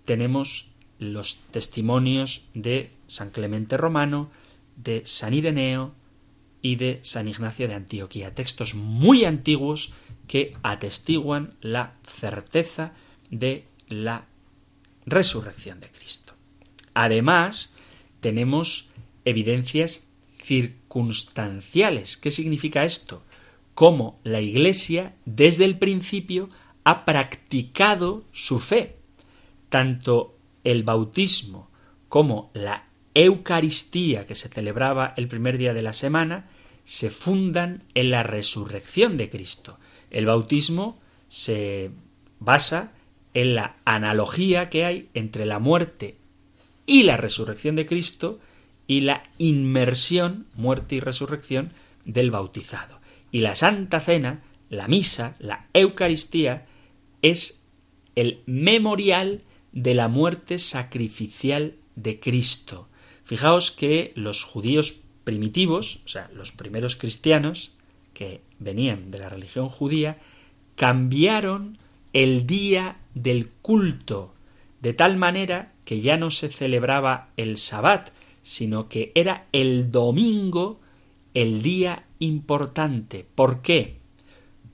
tenemos 0.05 0.71
los 0.99 1.37
testimonios 1.51 2.45
de 2.53 2.91
San 3.07 3.31
Clemente 3.31 3.77
Romano, 3.77 4.29
de 4.75 5.05
San 5.05 5.33
Ireneo 5.33 5.93
y 6.61 6.75
de 6.75 6.99
San 7.03 7.27
Ignacio 7.27 7.67
de 7.67 7.75
Antioquía, 7.75 8.35
textos 8.35 8.75
muy 8.75 9.23
antiguos 9.23 9.93
que 10.27 10.55
atestiguan 10.61 11.55
la 11.61 11.95
certeza 12.05 12.93
de 13.31 13.65
la 13.87 14.25
resurrección 15.05 15.79
de 15.79 15.89
Cristo. 15.89 16.33
Además, 16.93 17.73
tenemos 18.19 18.89
evidencias 19.25 20.09
circunstanciales. 20.43 20.78
¿Qué 20.89 22.31
significa 22.31 22.83
esto? 22.83 23.23
Cómo 23.75 24.19
la 24.23 24.41
Iglesia 24.41 25.15
desde 25.25 25.65
el 25.65 25.77
principio 25.77 26.49
ha 26.83 27.05
practicado 27.05 28.23
su 28.31 28.59
fe. 28.59 28.97
Tanto 29.69 30.35
el 30.63 30.83
bautismo 30.83 31.69
como 32.09 32.49
la 32.53 32.87
Eucaristía 33.13 34.25
que 34.25 34.35
se 34.35 34.49
celebraba 34.49 35.13
el 35.15 35.27
primer 35.27 35.57
día 35.57 35.73
de 35.73 35.81
la 35.81 35.93
semana 35.93 36.49
se 36.83 37.09
fundan 37.09 37.83
en 37.93 38.09
la 38.09 38.23
resurrección 38.23 39.17
de 39.17 39.29
Cristo. 39.29 39.79
El 40.09 40.25
bautismo 40.25 40.99
se 41.27 41.91
basa 42.39 42.93
en 43.33 43.55
la 43.55 43.77
analogía 43.85 44.69
que 44.69 44.85
hay 44.85 45.09
entre 45.13 45.45
la 45.45 45.59
muerte 45.59 46.17
y 46.85 47.03
la 47.03 47.17
resurrección 47.17 47.75
de 47.75 47.85
Cristo 47.85 48.39
y 48.89 49.01
la 49.01 49.21
inmersión, 49.37 50.47
muerte 50.55 50.95
y 50.95 50.99
resurrección 50.99 51.71
del 52.05 52.31
bautizado. 52.31 52.99
Y 53.31 53.41
la 53.41 53.53
Santa 53.53 53.99
Cena, 53.99 54.41
la 54.71 54.87
misa, 54.87 55.35
la 55.37 55.67
Eucaristía, 55.73 56.65
es 57.21 57.67
el 58.15 58.41
memorial 58.47 59.43
de 59.73 59.93
la 59.93 60.07
muerte 60.07 60.57
sacrificial 60.57 61.75
de 61.95 62.19
Cristo. 62.19 62.89
Fijaos 63.23 63.69
que 63.69 64.11
los 64.15 64.43
judíos 64.43 65.01
primitivos, 65.23 65.99
o 66.05 66.07
sea, 66.07 66.27
los 66.33 66.51
primeros 66.51 66.95
cristianos 66.95 67.73
que 68.15 68.41
venían 68.57 69.11
de 69.11 69.19
la 69.19 69.29
religión 69.29 69.69
judía, 69.69 70.17
cambiaron 70.75 71.77
el 72.11 72.47
día 72.47 72.97
del 73.13 73.49
culto, 73.61 74.33
de 74.81 74.93
tal 74.93 75.15
manera 75.15 75.73
que 75.85 76.01
ya 76.01 76.17
no 76.17 76.31
se 76.31 76.49
celebraba 76.49 77.29
el 77.37 77.57
sabbat, 77.57 78.09
sino 78.49 78.89
que 78.89 79.11
era 79.13 79.45
el 79.51 79.91
domingo 79.91 80.79
el 81.35 81.61
día 81.61 82.07
importante. 82.17 83.23
¿Por 83.35 83.61
qué? 83.61 83.99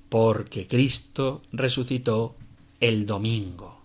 Porque 0.07 0.65
Cristo 0.65 1.41
resucitó 1.51 2.37
el 2.79 3.05
domingo. 3.05 3.81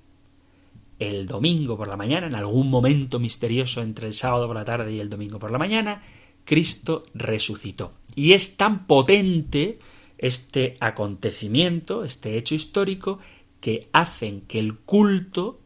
El 1.00 1.26
domingo 1.26 1.76
por 1.76 1.88
la 1.88 1.96
mañana, 1.96 2.28
en 2.28 2.36
algún 2.36 2.70
momento 2.70 3.18
misterioso 3.18 3.82
entre 3.82 4.06
el 4.06 4.14
sábado 4.14 4.46
por 4.46 4.54
la 4.54 4.64
tarde 4.64 4.92
y 4.92 5.00
el 5.00 5.10
domingo 5.10 5.40
por 5.40 5.50
la 5.50 5.58
mañana, 5.58 6.04
Cristo 6.44 7.02
resucitó. 7.12 7.94
Y 8.14 8.34
es 8.34 8.56
tan 8.56 8.86
potente 8.86 9.80
este 10.18 10.74
acontecimiento, 10.78 12.04
este 12.04 12.38
hecho 12.38 12.54
histórico, 12.54 13.18
que 13.60 13.88
hacen 13.92 14.42
que 14.42 14.60
el 14.60 14.76
culto 14.76 15.58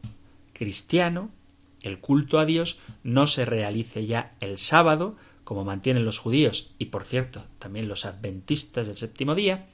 cristiano, 0.51 1.29
el 1.85 1.99
culto 1.99 2.39
a 2.39 2.45
Dios, 2.45 2.79
no 3.03 3.27
se 3.27 3.45
realice 3.45 4.05
ya 4.05 4.35
el 4.39 4.57
sábado, 4.57 5.15
como 5.43 5.63
mantienen 5.63 6.03
los 6.03 6.17
judíos 6.17 6.73
y 6.79 6.85
por 6.85 7.03
cierto 7.03 7.45
también 7.59 7.87
los 7.87 8.05
adventistas 8.05 8.87
del 8.87 8.97
séptimo 8.97 9.35
día 9.35 9.67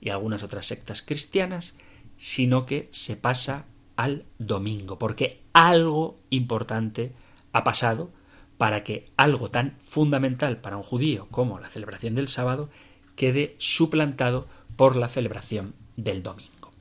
y 0.00 0.10
algunas 0.10 0.42
otras 0.42 0.66
sectas 0.66 1.02
cristianas, 1.02 1.74
sino 2.16 2.64
que 2.64 2.88
se 2.92 3.16
pasa 3.16 3.66
al 3.96 4.24
domingo, 4.38 4.98
porque 4.98 5.42
algo 5.52 6.20
importante 6.30 7.12
ha 7.52 7.64
pasado 7.64 8.12
para 8.56 8.84
que 8.84 9.06
algo 9.16 9.50
tan 9.50 9.76
fundamental 9.80 10.58
para 10.58 10.76
un 10.76 10.82
judío 10.82 11.26
como 11.30 11.58
la 11.58 11.68
celebración 11.68 12.14
del 12.14 12.28
sábado 12.28 12.70
quede 13.16 13.56
suplantado 13.58 14.46
por 14.76 14.96
la 14.96 15.08
celebración 15.08 15.74
del 15.96 16.22
domingo. 16.22 16.72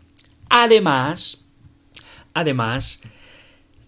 Además, 0.49 1.47
además, 2.33 3.01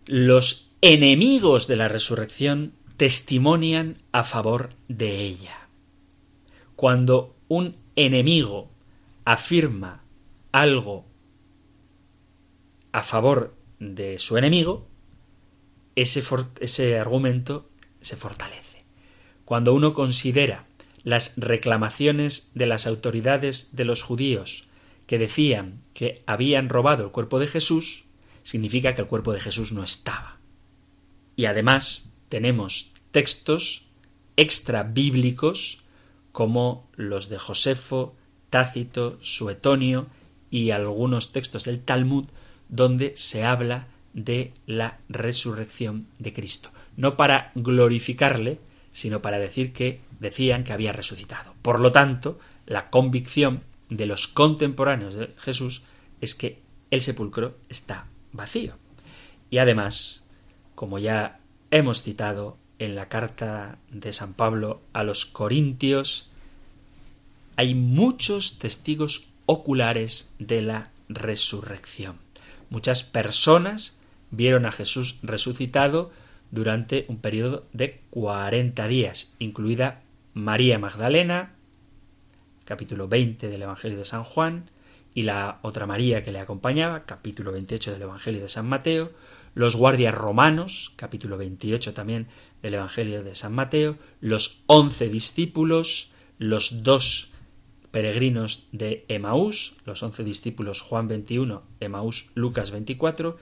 los 0.05 0.70
enemigos 0.81 1.67
de 1.67 1.75
la 1.75 1.87
resurrección 1.87 2.73
testimonian 2.97 3.97
a 4.11 4.23
favor 4.23 4.71
de 4.87 5.21
ella. 5.21 5.67
Cuando 6.75 7.35
un 7.47 7.75
enemigo 7.95 8.71
afirma 9.23 10.03
algo 10.51 11.05
a 12.91 13.03
favor 13.03 13.55
de 13.79 14.17
su 14.17 14.37
enemigo, 14.37 14.87
ese, 15.95 16.99
argumento 16.99 17.69
se 18.01 18.17
fortalece. 18.17 18.83
Cuando 19.45 19.73
uno 19.73 19.93
considera 19.93 20.65
las 21.03 21.37
reclamaciones 21.37 22.51
de 22.55 22.65
las 22.65 22.87
autoridades 22.87 23.75
de 23.75 23.85
los 23.85 24.01
judíos 24.01 24.67
que 25.05 25.19
decían 25.19 25.81
que 25.93 26.23
habían 26.25 26.69
robado 26.69 27.03
el 27.03 27.11
cuerpo 27.11 27.39
de 27.39 27.47
Jesús, 27.47 28.05
significa 28.43 28.95
que 28.95 29.01
el 29.01 29.07
cuerpo 29.07 29.33
de 29.33 29.41
Jesús 29.41 29.71
no 29.73 29.83
estaba. 29.83 30.40
Y 31.41 31.47
además 31.47 32.11
tenemos 32.29 32.91
textos 33.09 33.87
extra 34.37 34.83
bíblicos 34.83 35.81
como 36.31 36.87
los 36.95 37.29
de 37.29 37.39
Josefo, 37.39 38.15
Tácito, 38.51 39.17
Suetonio 39.23 40.05
y 40.51 40.69
algunos 40.69 41.31
textos 41.31 41.63
del 41.63 41.81
Talmud 41.81 42.25
donde 42.69 43.17
se 43.17 43.43
habla 43.43 43.87
de 44.13 44.53
la 44.67 44.99
resurrección 45.09 46.05
de 46.19 46.31
Cristo. 46.31 46.69
No 46.95 47.17
para 47.17 47.51
glorificarle, 47.55 48.59
sino 48.91 49.23
para 49.23 49.39
decir 49.39 49.73
que 49.73 49.99
decían 50.19 50.63
que 50.63 50.73
había 50.73 50.93
resucitado. 50.93 51.55
Por 51.63 51.79
lo 51.79 51.91
tanto, 51.91 52.37
la 52.67 52.91
convicción 52.91 53.63
de 53.89 54.05
los 54.05 54.27
contemporáneos 54.27 55.15
de 55.15 55.33
Jesús 55.39 55.81
es 56.21 56.35
que 56.35 56.59
el 56.91 57.01
sepulcro 57.01 57.57
está 57.67 58.05
vacío. 58.31 58.77
Y 59.49 59.57
además, 59.57 60.21
como 60.81 60.97
ya 60.97 61.39
hemos 61.69 62.01
citado 62.01 62.57
en 62.79 62.95
la 62.95 63.07
carta 63.07 63.77
de 63.91 64.13
San 64.13 64.33
Pablo 64.33 64.81
a 64.93 65.03
los 65.03 65.27
Corintios, 65.27 66.31
hay 67.55 67.75
muchos 67.75 68.57
testigos 68.57 69.29
oculares 69.45 70.33
de 70.39 70.63
la 70.63 70.89
resurrección. 71.07 72.15
Muchas 72.71 73.03
personas 73.03 73.95
vieron 74.31 74.65
a 74.65 74.71
Jesús 74.71 75.19
resucitado 75.21 76.11
durante 76.49 77.05
un 77.09 77.19
periodo 77.19 77.63
de 77.73 78.01
40 78.09 78.87
días, 78.87 79.35
incluida 79.37 80.01
María 80.33 80.79
Magdalena, 80.79 81.53
capítulo 82.65 83.07
20 83.07 83.49
del 83.49 83.61
Evangelio 83.61 83.99
de 83.99 84.05
San 84.05 84.23
Juan, 84.23 84.71
y 85.13 85.21
la 85.21 85.59
otra 85.61 85.85
María 85.85 86.23
que 86.23 86.31
le 86.31 86.39
acompañaba, 86.39 87.03
capítulo 87.05 87.51
28 87.51 87.91
del 87.91 88.01
Evangelio 88.01 88.41
de 88.41 88.49
San 88.49 88.67
Mateo, 88.67 89.11
los 89.53 89.75
guardias 89.75 90.15
romanos, 90.15 90.93
capítulo 90.95 91.37
28 91.37 91.93
también 91.93 92.27
del 92.61 92.75
Evangelio 92.75 93.23
de 93.23 93.35
San 93.35 93.53
Mateo, 93.53 93.97
los 94.19 94.63
once 94.67 95.09
discípulos, 95.09 96.11
los 96.37 96.83
dos 96.83 97.31
peregrinos 97.91 98.67
de 98.71 99.05
Emaús, 99.09 99.75
los 99.85 100.01
once 100.03 100.23
discípulos 100.23 100.81
Juan 100.81 101.07
21, 101.07 101.63
Emaús 101.79 102.31
Lucas 102.35 102.71
24, 102.71 103.37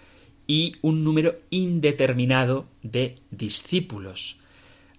y 0.47 0.78
un 0.82 1.03
número 1.03 1.36
indeterminado 1.51 2.68
de 2.82 3.20
discípulos, 3.30 4.39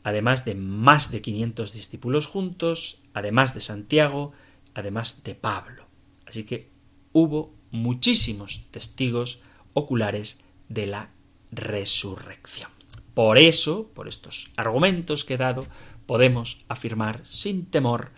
además 0.05 0.45
de 0.45 0.55
más 0.55 1.11
de 1.11 1.23
500 1.23 1.73
discípulos 1.73 2.27
juntos, 2.29 3.01
además 3.15 3.53
de 3.53 3.61
Santiago, 3.61 4.33
además 4.75 5.25
de 5.25 5.35
Pablo. 5.35 5.87
Así 6.25 6.45
que 6.45 6.71
hubo 7.13 7.53
muchísimos 7.73 8.67
testigos 8.71 9.43
oculares 9.75 10.45
de 10.71 10.87
la 10.87 11.11
resurrección. 11.53 12.71
Por 13.13 13.37
eso, 13.37 13.91
por 13.93 14.09
estos 14.09 14.51
argumentos 14.57 15.27
que 15.27 15.35
he 15.35 15.37
dado, 15.37 15.67
podemos 16.07 16.65
afirmar 16.69 17.25
sin 17.29 17.67
temor 17.67 18.13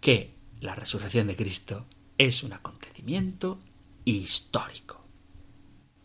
que 0.00 0.34
la 0.60 0.74
resurrección 0.74 1.28
de 1.28 1.36
Cristo 1.36 1.86
es 2.16 2.42
un 2.42 2.52
acontecimiento 2.52 3.60
histórico. 4.04 5.04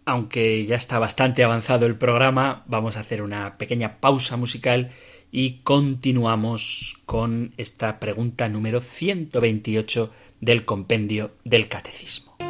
Aunque 0.05 0.66
ya 0.66 0.76
está 0.76 0.99
bastante 0.99 1.43
avanzado 1.43 1.86
el 1.86 1.95
programa, 1.95 2.64
vamos 2.68 2.97
a 2.97 2.99
hacer 2.99 3.22
una 3.22 3.57
pequeña 3.57 3.99
pausa 3.99 4.36
musical 4.36 4.91
y 5.32 5.61
continuamos 5.64 7.01
con 7.05 7.53
esta 7.57 7.99
pregunta 7.99 8.49
número 8.49 8.82
128 8.82 10.11
del 10.41 10.66
compendio 10.66 11.32
del 11.45 11.70
Catecismo. 11.70 12.43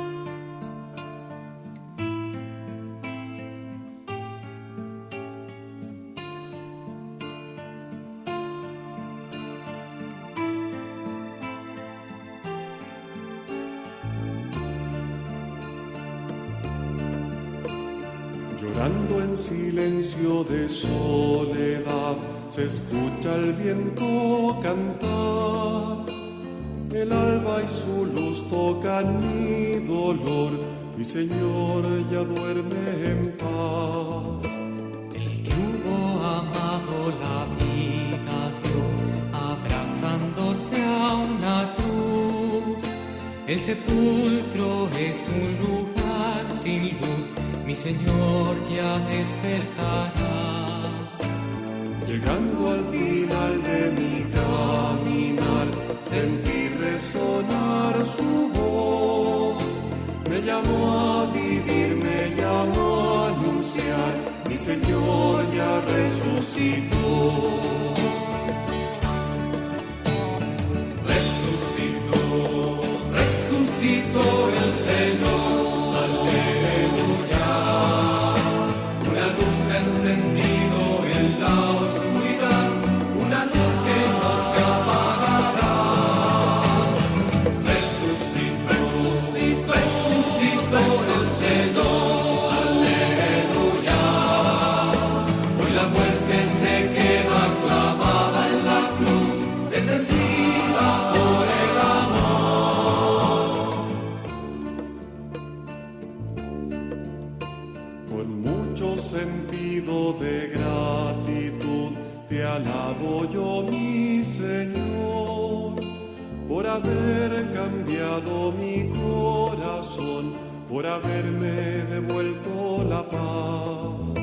Haberme 120.95 121.51
devuelto 121.89 122.85
la 122.87 123.03
paz. 123.09 124.13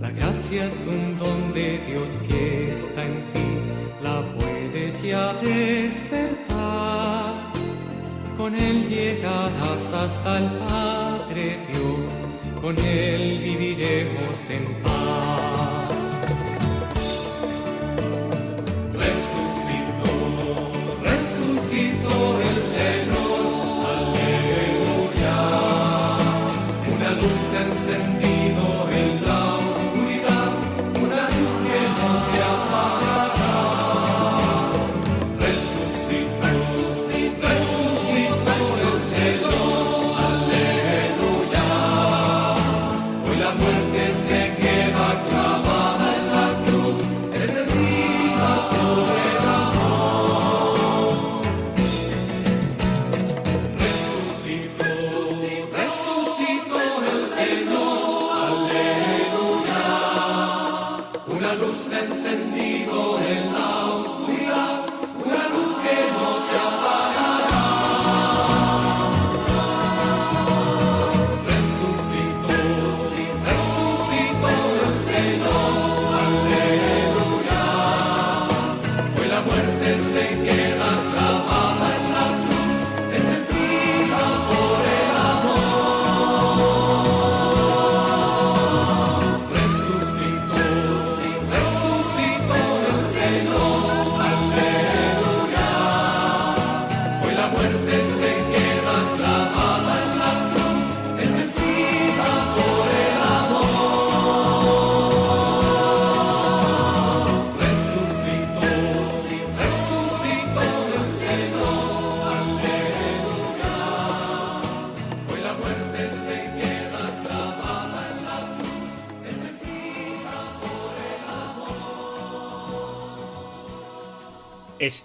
La 0.00 0.10
gracia 0.10 0.66
es 0.66 0.84
un 0.86 1.18
don 1.18 1.52
de 1.52 1.78
Dios 1.86 2.10
que 2.28 2.74
está 2.74 3.04
en 3.04 3.30
ti, 3.32 3.50
la 4.02 4.22
puedes 4.38 5.02
ya 5.02 5.32
despertar. 5.34 6.32
Con 8.36 8.54
Él 8.54 8.88
llegarás 8.88 9.92
hasta 9.92 10.38
el 10.38 10.48
Padre 10.68 11.58
Dios, 11.70 12.22
con 12.60 12.76
Él 12.78 13.38
viviremos 13.38 14.50
en 14.50 14.64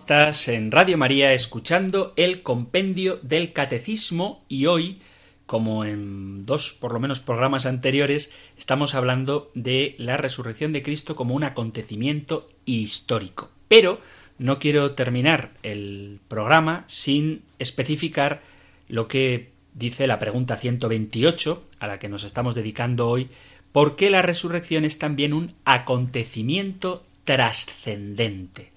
Estás 0.08 0.48
en 0.48 0.72
Radio 0.72 0.98
María 0.98 1.34
escuchando 1.34 2.14
el 2.16 2.42
compendio 2.42 3.20
del 3.24 3.52
catecismo 3.52 4.42
y 4.48 4.66
hoy, 4.66 5.02
como 5.46 5.84
en 5.84 6.46
dos 6.46 6.72
por 6.72 6.94
lo 6.94 7.02
menos 7.02 7.20
programas 7.20 7.66
anteriores, 7.66 8.32
estamos 8.58 8.96
hablando 8.96 9.52
de 9.54 9.96
la 9.98 10.16
resurrección 10.16 10.72
de 10.72 10.82
Cristo 10.82 11.18
como 11.18 11.36
un 11.36 11.44
acontecimiento 11.44 12.48
histórico. 12.64 13.50
Pero 13.68 14.00
no 14.38 14.58
quiero 14.60 14.92
terminar 14.92 15.52
el 15.62 16.22
programa 16.30 16.86
sin 16.88 17.42
especificar 17.60 18.42
lo 18.88 19.10
que 19.10 19.52
dice 19.74 20.08
la 20.08 20.20
pregunta 20.20 20.56
128, 20.56 21.66
a 21.80 21.88
la 21.88 22.00
que 22.00 22.08
nos 22.08 22.24
estamos 22.24 22.56
dedicando 22.56 23.10
hoy, 23.10 23.28
¿por 23.74 23.98
qué 23.98 24.10
la 24.10 24.22
resurrección 24.22 24.86
es 24.86 25.00
también 25.00 25.34
un 25.34 25.54
acontecimiento 25.66 27.04
trascendente? 27.26 28.72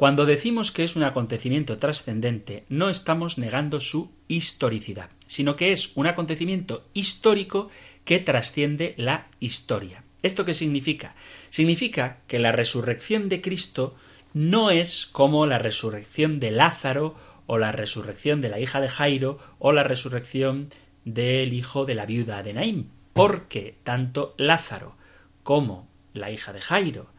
Cuando 0.00 0.24
decimos 0.24 0.72
que 0.72 0.82
es 0.82 0.96
un 0.96 1.02
acontecimiento 1.02 1.76
trascendente, 1.76 2.64
no 2.70 2.88
estamos 2.88 3.36
negando 3.36 3.80
su 3.80 4.10
historicidad, 4.28 5.10
sino 5.26 5.56
que 5.56 5.72
es 5.72 5.94
un 5.94 6.06
acontecimiento 6.06 6.86
histórico 6.94 7.68
que 8.06 8.18
trasciende 8.18 8.94
la 8.96 9.26
historia. 9.40 10.02
¿Esto 10.22 10.46
qué 10.46 10.54
significa? 10.54 11.14
Significa 11.50 12.20
que 12.28 12.38
la 12.38 12.50
resurrección 12.50 13.28
de 13.28 13.42
Cristo 13.42 13.94
no 14.32 14.70
es 14.70 15.04
como 15.04 15.44
la 15.44 15.58
resurrección 15.58 16.40
de 16.40 16.50
Lázaro 16.50 17.14
o 17.46 17.58
la 17.58 17.70
resurrección 17.70 18.40
de 18.40 18.48
la 18.48 18.58
hija 18.58 18.80
de 18.80 18.88
Jairo 18.88 19.36
o 19.58 19.72
la 19.72 19.82
resurrección 19.82 20.70
del 21.04 21.52
hijo 21.52 21.84
de 21.84 21.94
la 21.94 22.06
viuda 22.06 22.42
de 22.42 22.54
Naim, 22.54 22.86
porque 23.12 23.76
tanto 23.84 24.34
Lázaro 24.38 24.96
como 25.42 25.90
la 26.14 26.30
hija 26.30 26.54
de 26.54 26.62
Jairo, 26.62 27.10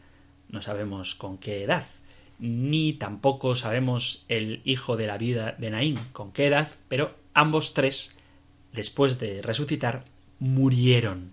no 0.49 0.63
sabemos 0.63 1.13
con 1.13 1.37
qué 1.37 1.63
edad, 1.63 1.85
ni 2.41 2.93
tampoco 2.93 3.55
sabemos 3.55 4.25
el 4.27 4.61
hijo 4.65 4.97
de 4.97 5.07
la 5.07 5.17
viuda 5.17 5.55
de 5.57 5.69
Naín 5.69 5.97
con 6.11 6.31
qué 6.31 6.47
edad, 6.47 6.69
pero 6.89 7.15
ambos 7.33 7.73
tres, 7.73 8.17
después 8.73 9.19
de 9.19 9.41
resucitar, 9.43 10.03
murieron 10.39 11.31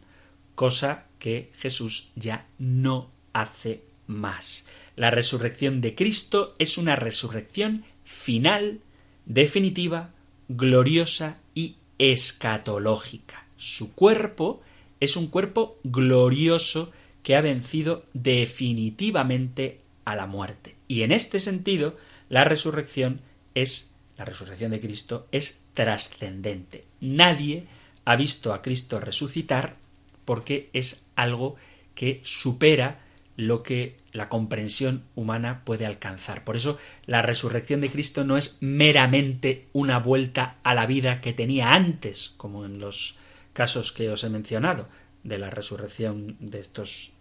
cosa 0.55 1.07
que 1.19 1.51
Jesús 1.59 2.11
ya 2.15 2.47
no 2.59 3.11
hace 3.33 3.83
más. 4.07 4.67
La 4.97 5.11
resurrección 5.11 5.81
de 5.81 5.95
Cristo 5.95 6.55
es 6.59 6.77
una 6.77 6.95
resurrección 6.95 7.85
final, 8.05 8.81
definitiva, 9.25 10.11
gloriosa 10.49 11.39
y 11.55 11.77
escatológica. 11.99 13.47
Su 13.57 13.95
cuerpo 13.95 14.61
es 15.01 15.17
un 15.17 15.29
cuerpo 15.29 15.79
glorioso 15.85 16.93
que 17.23 17.35
ha 17.35 17.41
vencido 17.41 18.05
definitivamente 18.13 19.81
a 20.05 20.17
la 20.17 20.27
muerte. 20.27 20.78
Y 20.89 21.03
en 21.03 21.12
este 21.12 21.39
sentido, 21.39 21.97
la 22.28 22.45
resurrección 22.45 23.20
es 23.55 23.93
la 24.18 24.24
resurrección 24.24 24.72
de 24.72 24.80
Cristo 24.80 25.28
es 25.30 25.62
trascendente. 25.74 26.84
Nadie 27.01 27.66
ha 28.05 28.16
visto 28.16 28.53
a 28.53 28.62
Cristo 28.62 28.99
resucitar 29.01 29.76
porque 30.24 30.70
es 30.72 31.07
algo 31.14 31.55
que 31.95 32.20
supera 32.24 33.01
lo 33.36 33.62
que 33.62 33.97
la 34.12 34.28
comprensión 34.28 35.05
humana 35.14 35.62
puede 35.64 35.86
alcanzar. 35.86 36.43
Por 36.43 36.57
eso 36.57 36.78
la 37.07 37.22
resurrección 37.22 37.80
de 37.80 37.91
Cristo 37.91 38.24
no 38.24 38.36
es 38.36 38.59
meramente 38.61 39.66
una 39.72 40.01
vuelta 40.01 40.59
a 40.64 40.74
la 40.74 40.86
vida 40.86 41.20
que 41.20 41.32
tenía 41.32 41.72
antes, 41.72 42.34
como 42.36 42.64
en 42.64 42.80
los 42.80 43.16
casos 43.53 43.93
que 43.93 44.11
os 44.11 44.24
he 44.24 44.28
mencionado, 44.28 44.89
de 45.22 45.39
la 45.39 45.51
resurrección 45.51 46.36
de 46.41 46.59
estos 46.59 47.12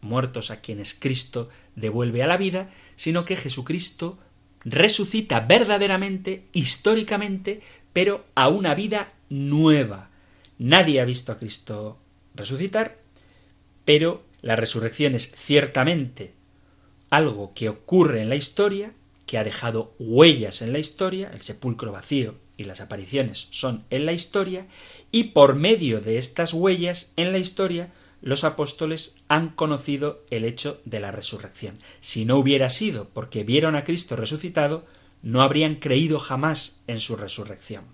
muertos 0.00 0.52
a 0.52 0.60
quienes 0.60 0.94
Cristo 0.94 1.48
devuelve 1.76 2.22
a 2.22 2.26
la 2.26 2.36
vida, 2.36 2.70
sino 2.96 3.24
que 3.24 3.36
Jesucristo 3.36 4.18
resucita 4.64 5.40
verdaderamente, 5.40 6.46
históricamente, 6.52 7.60
pero 7.92 8.24
a 8.34 8.48
una 8.48 8.74
vida 8.74 9.08
nueva. 9.28 10.10
Nadie 10.58 11.00
ha 11.00 11.04
visto 11.04 11.32
a 11.32 11.38
Cristo 11.38 11.98
resucitar, 12.34 12.98
pero 13.84 14.24
la 14.42 14.56
resurrección 14.56 15.14
es 15.14 15.30
ciertamente 15.34 16.34
algo 17.10 17.52
que 17.54 17.68
ocurre 17.68 18.22
en 18.22 18.28
la 18.28 18.36
historia, 18.36 18.92
que 19.26 19.38
ha 19.38 19.44
dejado 19.44 19.94
huellas 19.98 20.62
en 20.62 20.72
la 20.72 20.78
historia, 20.78 21.30
el 21.32 21.42
sepulcro 21.42 21.92
vacío 21.92 22.36
y 22.56 22.64
las 22.64 22.80
apariciones 22.80 23.48
son 23.50 23.84
en 23.90 24.06
la 24.06 24.12
historia, 24.12 24.66
y 25.12 25.24
por 25.24 25.54
medio 25.54 26.00
de 26.00 26.18
estas 26.18 26.52
huellas 26.52 27.12
en 27.16 27.32
la 27.32 27.38
historia, 27.38 27.92
los 28.24 28.42
apóstoles 28.42 29.16
han 29.28 29.50
conocido 29.50 30.24
el 30.30 30.46
hecho 30.46 30.80
de 30.86 30.98
la 30.98 31.10
resurrección. 31.10 31.76
Si 32.00 32.24
no 32.24 32.38
hubiera 32.38 32.70
sido 32.70 33.10
porque 33.10 33.44
vieron 33.44 33.76
a 33.76 33.84
Cristo 33.84 34.16
resucitado, 34.16 34.86
no 35.22 35.42
habrían 35.42 35.74
creído 35.74 36.18
jamás 36.18 36.80
en 36.86 37.00
su 37.00 37.16
resurrección. 37.16 37.84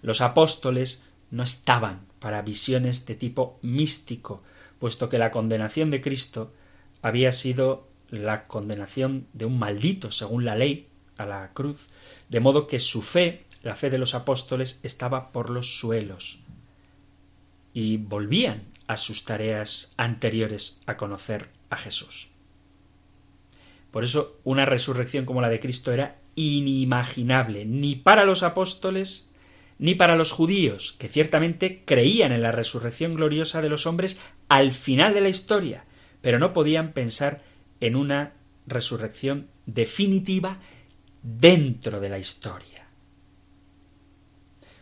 Los 0.00 0.22
apóstoles 0.22 1.04
no 1.30 1.42
estaban 1.42 2.06
para 2.18 2.40
visiones 2.40 3.04
de 3.04 3.14
tipo 3.14 3.58
místico, 3.60 4.42
puesto 4.78 5.10
que 5.10 5.18
la 5.18 5.30
condenación 5.30 5.90
de 5.90 6.00
Cristo 6.00 6.54
había 7.02 7.30
sido 7.30 7.86
la 8.08 8.46
condenación 8.46 9.26
de 9.34 9.44
un 9.44 9.58
maldito, 9.58 10.10
según 10.10 10.46
la 10.46 10.56
ley, 10.56 10.88
a 11.18 11.26
la 11.26 11.52
cruz, 11.52 11.88
de 12.30 12.40
modo 12.40 12.68
que 12.68 12.78
su 12.78 13.02
fe, 13.02 13.44
la 13.62 13.74
fe 13.74 13.90
de 13.90 13.98
los 13.98 14.14
apóstoles, 14.14 14.80
estaba 14.82 15.30
por 15.30 15.50
los 15.50 15.78
suelos. 15.78 16.40
Y 17.74 17.98
volvían 17.98 18.77
a 18.88 18.96
sus 18.96 19.24
tareas 19.24 19.92
anteriores 19.96 20.80
a 20.86 20.96
conocer 20.96 21.50
a 21.70 21.76
Jesús. 21.76 22.32
Por 23.90 24.02
eso 24.02 24.40
una 24.44 24.66
resurrección 24.66 25.24
como 25.24 25.40
la 25.40 25.48
de 25.48 25.60
Cristo 25.60 25.92
era 25.92 26.16
inimaginable, 26.34 27.64
ni 27.64 27.94
para 27.94 28.24
los 28.24 28.42
apóstoles, 28.42 29.30
ni 29.78 29.94
para 29.94 30.16
los 30.16 30.32
judíos, 30.32 30.96
que 30.98 31.08
ciertamente 31.08 31.82
creían 31.84 32.32
en 32.32 32.42
la 32.42 32.52
resurrección 32.52 33.14
gloriosa 33.14 33.62
de 33.62 33.68
los 33.68 33.86
hombres 33.86 34.18
al 34.48 34.72
final 34.72 35.14
de 35.14 35.20
la 35.20 35.28
historia, 35.28 35.84
pero 36.20 36.38
no 36.38 36.52
podían 36.52 36.92
pensar 36.92 37.42
en 37.80 37.94
una 37.94 38.32
resurrección 38.66 39.48
definitiva 39.66 40.58
dentro 41.22 42.00
de 42.00 42.08
la 42.08 42.18
historia. 42.18 42.86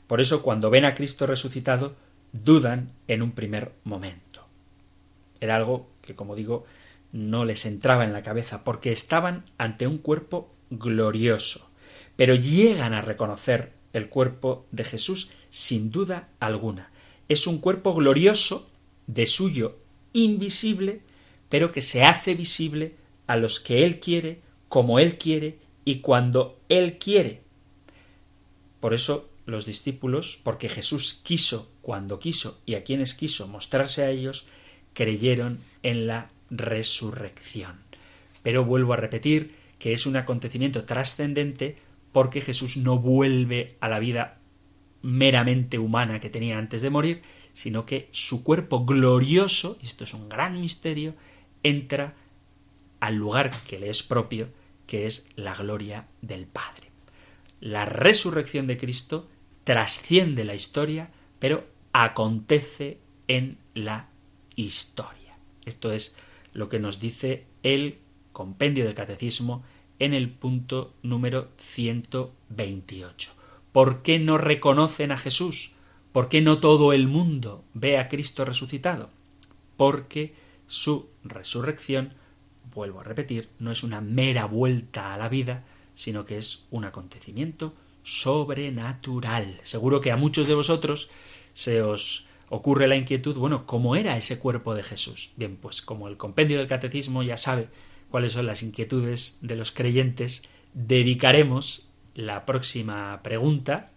Por 0.06 0.20
eso 0.20 0.42
cuando 0.42 0.70
ven 0.70 0.84
a 0.84 0.94
Cristo 0.94 1.26
resucitado, 1.26 1.96
dudan 2.44 2.92
en 3.08 3.22
un 3.22 3.32
primer 3.32 3.72
momento. 3.84 4.46
Era 5.40 5.56
algo 5.56 5.90
que, 6.02 6.14
como 6.14 6.34
digo, 6.34 6.64
no 7.12 7.44
les 7.44 7.66
entraba 7.66 8.04
en 8.04 8.12
la 8.12 8.22
cabeza, 8.22 8.64
porque 8.64 8.92
estaban 8.92 9.44
ante 9.58 9.86
un 9.86 9.98
cuerpo 9.98 10.52
glorioso, 10.70 11.70
pero 12.16 12.34
llegan 12.34 12.94
a 12.94 13.02
reconocer 13.02 13.72
el 13.92 14.08
cuerpo 14.08 14.66
de 14.72 14.84
Jesús 14.84 15.30
sin 15.50 15.90
duda 15.90 16.28
alguna. 16.40 16.90
Es 17.28 17.46
un 17.46 17.58
cuerpo 17.58 17.94
glorioso, 17.94 18.70
de 19.06 19.26
suyo 19.26 19.78
invisible, 20.12 21.00
pero 21.48 21.72
que 21.72 21.82
se 21.82 22.02
hace 22.02 22.34
visible 22.34 22.96
a 23.26 23.36
los 23.36 23.60
que 23.60 23.84
Él 23.84 24.00
quiere, 24.00 24.40
como 24.68 24.98
Él 24.98 25.16
quiere 25.18 25.58
y 25.84 26.00
cuando 26.00 26.58
Él 26.68 26.98
quiere. 26.98 27.42
Por 28.80 28.94
eso 28.94 29.28
los 29.46 29.64
discípulos, 29.64 30.40
porque 30.42 30.68
Jesús 30.68 31.20
quiso 31.22 31.70
cuando 31.86 32.18
quiso 32.18 32.60
y 32.66 32.74
a 32.74 32.82
quienes 32.82 33.14
quiso 33.14 33.46
mostrarse 33.46 34.02
a 34.02 34.10
ellos, 34.10 34.48
creyeron 34.92 35.60
en 35.84 36.08
la 36.08 36.26
resurrección. 36.50 37.76
Pero 38.42 38.64
vuelvo 38.64 38.92
a 38.92 38.96
repetir 38.96 39.54
que 39.78 39.92
es 39.92 40.04
un 40.04 40.16
acontecimiento 40.16 40.84
trascendente 40.84 41.76
porque 42.10 42.40
Jesús 42.40 42.76
no 42.76 42.98
vuelve 42.98 43.76
a 43.78 43.88
la 43.88 44.00
vida 44.00 44.40
meramente 45.00 45.78
humana 45.78 46.18
que 46.18 46.28
tenía 46.28 46.58
antes 46.58 46.82
de 46.82 46.90
morir, 46.90 47.22
sino 47.54 47.86
que 47.86 48.08
su 48.10 48.42
cuerpo 48.42 48.84
glorioso, 48.84 49.78
y 49.80 49.86
esto 49.86 50.02
es 50.02 50.12
un 50.12 50.28
gran 50.28 50.60
misterio, 50.60 51.14
entra 51.62 52.16
al 52.98 53.14
lugar 53.14 53.52
que 53.68 53.78
le 53.78 53.90
es 53.90 54.02
propio, 54.02 54.48
que 54.88 55.06
es 55.06 55.28
la 55.36 55.54
gloria 55.54 56.08
del 56.20 56.46
Padre. 56.46 56.90
La 57.60 57.84
resurrección 57.84 58.66
de 58.66 58.76
Cristo 58.76 59.28
trasciende 59.62 60.44
la 60.44 60.56
historia, 60.56 61.10
pero 61.38 61.75
acontece 62.04 62.98
en 63.26 63.56
la 63.74 64.10
historia. 64.54 65.38
Esto 65.64 65.92
es 65.92 66.14
lo 66.52 66.68
que 66.68 66.78
nos 66.78 67.00
dice 67.00 67.46
el 67.62 67.98
compendio 68.32 68.84
del 68.84 68.94
catecismo 68.94 69.64
en 69.98 70.12
el 70.12 70.28
punto 70.28 70.92
número 71.02 71.48
128. 71.56 73.32
¿Por 73.72 74.02
qué 74.02 74.18
no 74.18 74.36
reconocen 74.36 75.10
a 75.10 75.16
Jesús? 75.16 75.72
¿Por 76.12 76.28
qué 76.28 76.42
no 76.42 76.58
todo 76.58 76.92
el 76.92 77.06
mundo 77.06 77.64
ve 77.72 77.96
a 77.96 78.10
Cristo 78.10 78.44
resucitado? 78.44 79.08
Porque 79.78 80.34
su 80.66 81.08
resurrección, 81.24 82.12
vuelvo 82.74 83.00
a 83.00 83.04
repetir, 83.04 83.48
no 83.58 83.72
es 83.72 83.82
una 83.82 84.02
mera 84.02 84.44
vuelta 84.44 85.14
a 85.14 85.18
la 85.18 85.30
vida, 85.30 85.64
sino 85.94 86.26
que 86.26 86.36
es 86.36 86.66
un 86.70 86.84
acontecimiento 86.84 87.72
sobrenatural. 88.02 89.60
Seguro 89.62 90.02
que 90.02 90.12
a 90.12 90.16
muchos 90.18 90.46
de 90.46 90.54
vosotros 90.54 91.10
se 91.56 91.80
os 91.80 92.28
ocurre 92.50 92.86
la 92.86 92.96
inquietud, 92.96 93.34
bueno, 93.34 93.64
¿cómo 93.64 93.96
era 93.96 94.18
ese 94.18 94.38
cuerpo 94.38 94.74
de 94.74 94.82
Jesús? 94.82 95.32
Bien, 95.36 95.56
pues 95.56 95.80
como 95.80 96.06
el 96.06 96.18
compendio 96.18 96.58
del 96.58 96.66
catecismo 96.66 97.22
ya 97.22 97.38
sabe 97.38 97.68
cuáles 98.10 98.34
son 98.34 98.44
las 98.44 98.62
inquietudes 98.62 99.38
de 99.40 99.56
los 99.56 99.72
creyentes, 99.72 100.42
dedicaremos 100.74 101.88
la 102.14 102.44
próxima 102.44 103.22
pregunta 103.22 103.90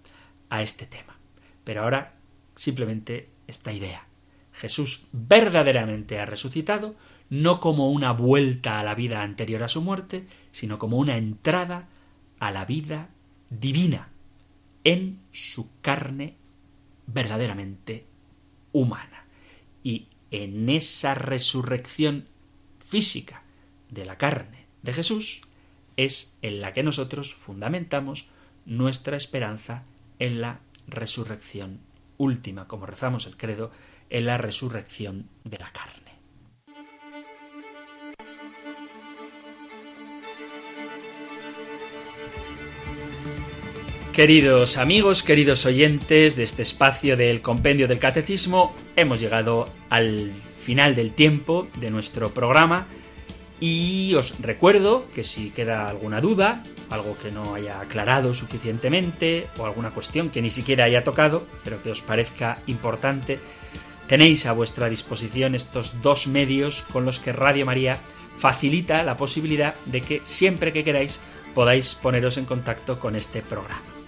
a 0.50 0.62
este 0.62 0.86
tema. 0.86 1.20
Pero 1.66 1.84
ahora 1.84 2.16
simplemente 2.56 3.28
esta 3.46 3.74
idea. 3.74 4.08
Jesús 4.54 5.10
verdaderamente 5.12 6.18
ha 6.18 6.26
resucitado, 6.26 6.96
no 7.30 7.60
como 7.60 7.90
una 7.90 8.14
vuelta 8.14 8.80
a 8.80 8.84
la 8.84 8.96
vida 8.96 9.22
anterior 9.22 9.64
a 9.64 9.68
su 9.68 9.82
muerte, 9.82 10.26
sino 10.54 10.80
como 10.80 10.96
una 10.96 11.18
entrada 11.18 11.90
a 12.40 12.52
la 12.52 12.64
vida 12.64 13.10
divina 13.50 14.08
en 14.86 15.20
su 15.34 15.82
carne 15.82 16.39
verdaderamente 17.14 18.06
humana. 18.72 19.26
Y 19.84 20.08
en 20.32 20.70
esa 20.70 21.16
resurrección 21.16 22.28
física 22.80 23.44
de 23.90 24.06
la 24.06 24.18
carne 24.18 24.66
de 24.84 24.94
Jesús 24.94 25.42
es 25.98 26.38
en 26.42 26.62
la 26.62 26.74
que 26.74 26.84
nosotros 26.84 27.34
fundamentamos 27.34 28.28
nuestra 28.66 29.18
esperanza 29.18 29.84
en 30.20 30.42
la 30.42 30.60
resurrección 30.88 31.80
última, 32.18 32.68
como 32.68 32.86
rezamos 32.86 33.26
el 33.26 33.38
credo, 33.38 33.72
en 34.10 34.26
la 34.26 34.38
resurrección 34.38 35.30
de 35.44 35.58
la 35.58 35.72
carne. 35.72 35.99
Queridos 44.20 44.76
amigos, 44.76 45.24
queridos 45.24 45.66
oyentes 45.66 46.36
de 46.36 46.44
este 46.44 46.62
espacio 46.62 47.16
del 47.16 47.42
Compendio 47.42 47.88
del 47.88 48.00
Catecismo, 48.00 48.76
hemos 48.98 49.22
llegado 49.22 49.70
al 49.90 50.34
final 50.62 50.94
del 50.94 51.14
tiempo 51.14 51.70
de 51.76 51.90
nuestro 51.90 52.32
programa 52.32 52.88
y 53.62 54.14
os 54.16 54.38
recuerdo 54.42 55.08
que 55.16 55.24
si 55.24 55.52
queda 55.52 55.88
alguna 55.88 56.20
duda, 56.20 56.64
algo 56.90 57.18
que 57.18 57.32
no 57.32 57.56
haya 57.56 57.80
aclarado 57.80 58.34
suficientemente 58.34 59.48
o 59.58 59.66
alguna 59.66 59.92
cuestión 59.92 60.30
que 60.32 60.42
ni 60.42 60.50
siquiera 60.50 60.84
haya 60.84 61.06
tocado, 61.06 61.48
pero 61.64 61.82
que 61.82 61.92
os 61.92 62.02
parezca 62.02 62.60
importante, 62.68 63.40
Tenéis 64.08 64.48
a 64.48 64.54
vuestra 64.54 64.90
disposición 64.90 65.56
estos 65.56 66.02
dos 66.02 66.28
medios 66.28 66.82
con 66.92 67.06
los 67.06 67.20
que 67.20 67.32
Radio 67.32 67.66
María 67.66 68.00
facilita 68.36 69.02
la 69.04 69.16
posibilidad 69.16 69.76
de 69.86 70.02
que 70.02 70.22
siempre 70.26 70.74
que 70.74 70.84
queráis 70.84 71.22
podáis 71.54 71.96
poneros 71.96 72.36
en 72.38 72.46
contacto 72.46 73.00
con 73.00 73.16
este 73.16 73.42
programa. 73.42 73.99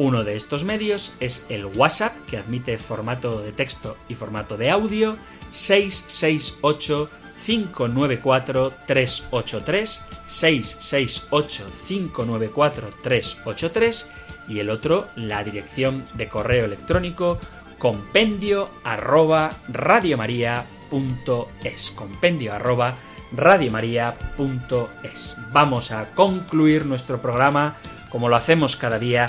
Uno 0.00 0.24
de 0.24 0.34
estos 0.34 0.64
medios 0.64 1.12
es 1.20 1.44
el 1.50 1.66
WhatsApp, 1.66 2.16
que 2.26 2.38
admite 2.38 2.78
formato 2.78 3.42
de 3.42 3.52
texto 3.52 3.98
y 4.08 4.14
formato 4.14 4.56
de 4.56 4.70
audio, 4.70 5.18
668 5.50 7.10
594 7.44 8.72
383 8.86 10.06
668 10.26 11.70
594 11.86 12.94
383 13.02 14.08
y 14.48 14.60
el 14.60 14.70
otro 14.70 15.06
la 15.16 15.44
dirección 15.44 16.06
de 16.14 16.30
correo 16.30 16.64
electrónico 16.64 17.38
compendio 17.78 18.70
arroba 18.82 19.50
radiomaria.es 19.68 21.90
compendio 21.90 22.54
arroba 22.54 22.96
radiomaria.es 23.32 25.36
vamos 25.52 25.92
a 25.92 26.10
concluir 26.12 26.86
nuestro 26.86 27.20
programa 27.20 27.76
como 28.08 28.30
lo 28.30 28.36
hacemos 28.36 28.76
cada 28.76 28.98
día 28.98 29.28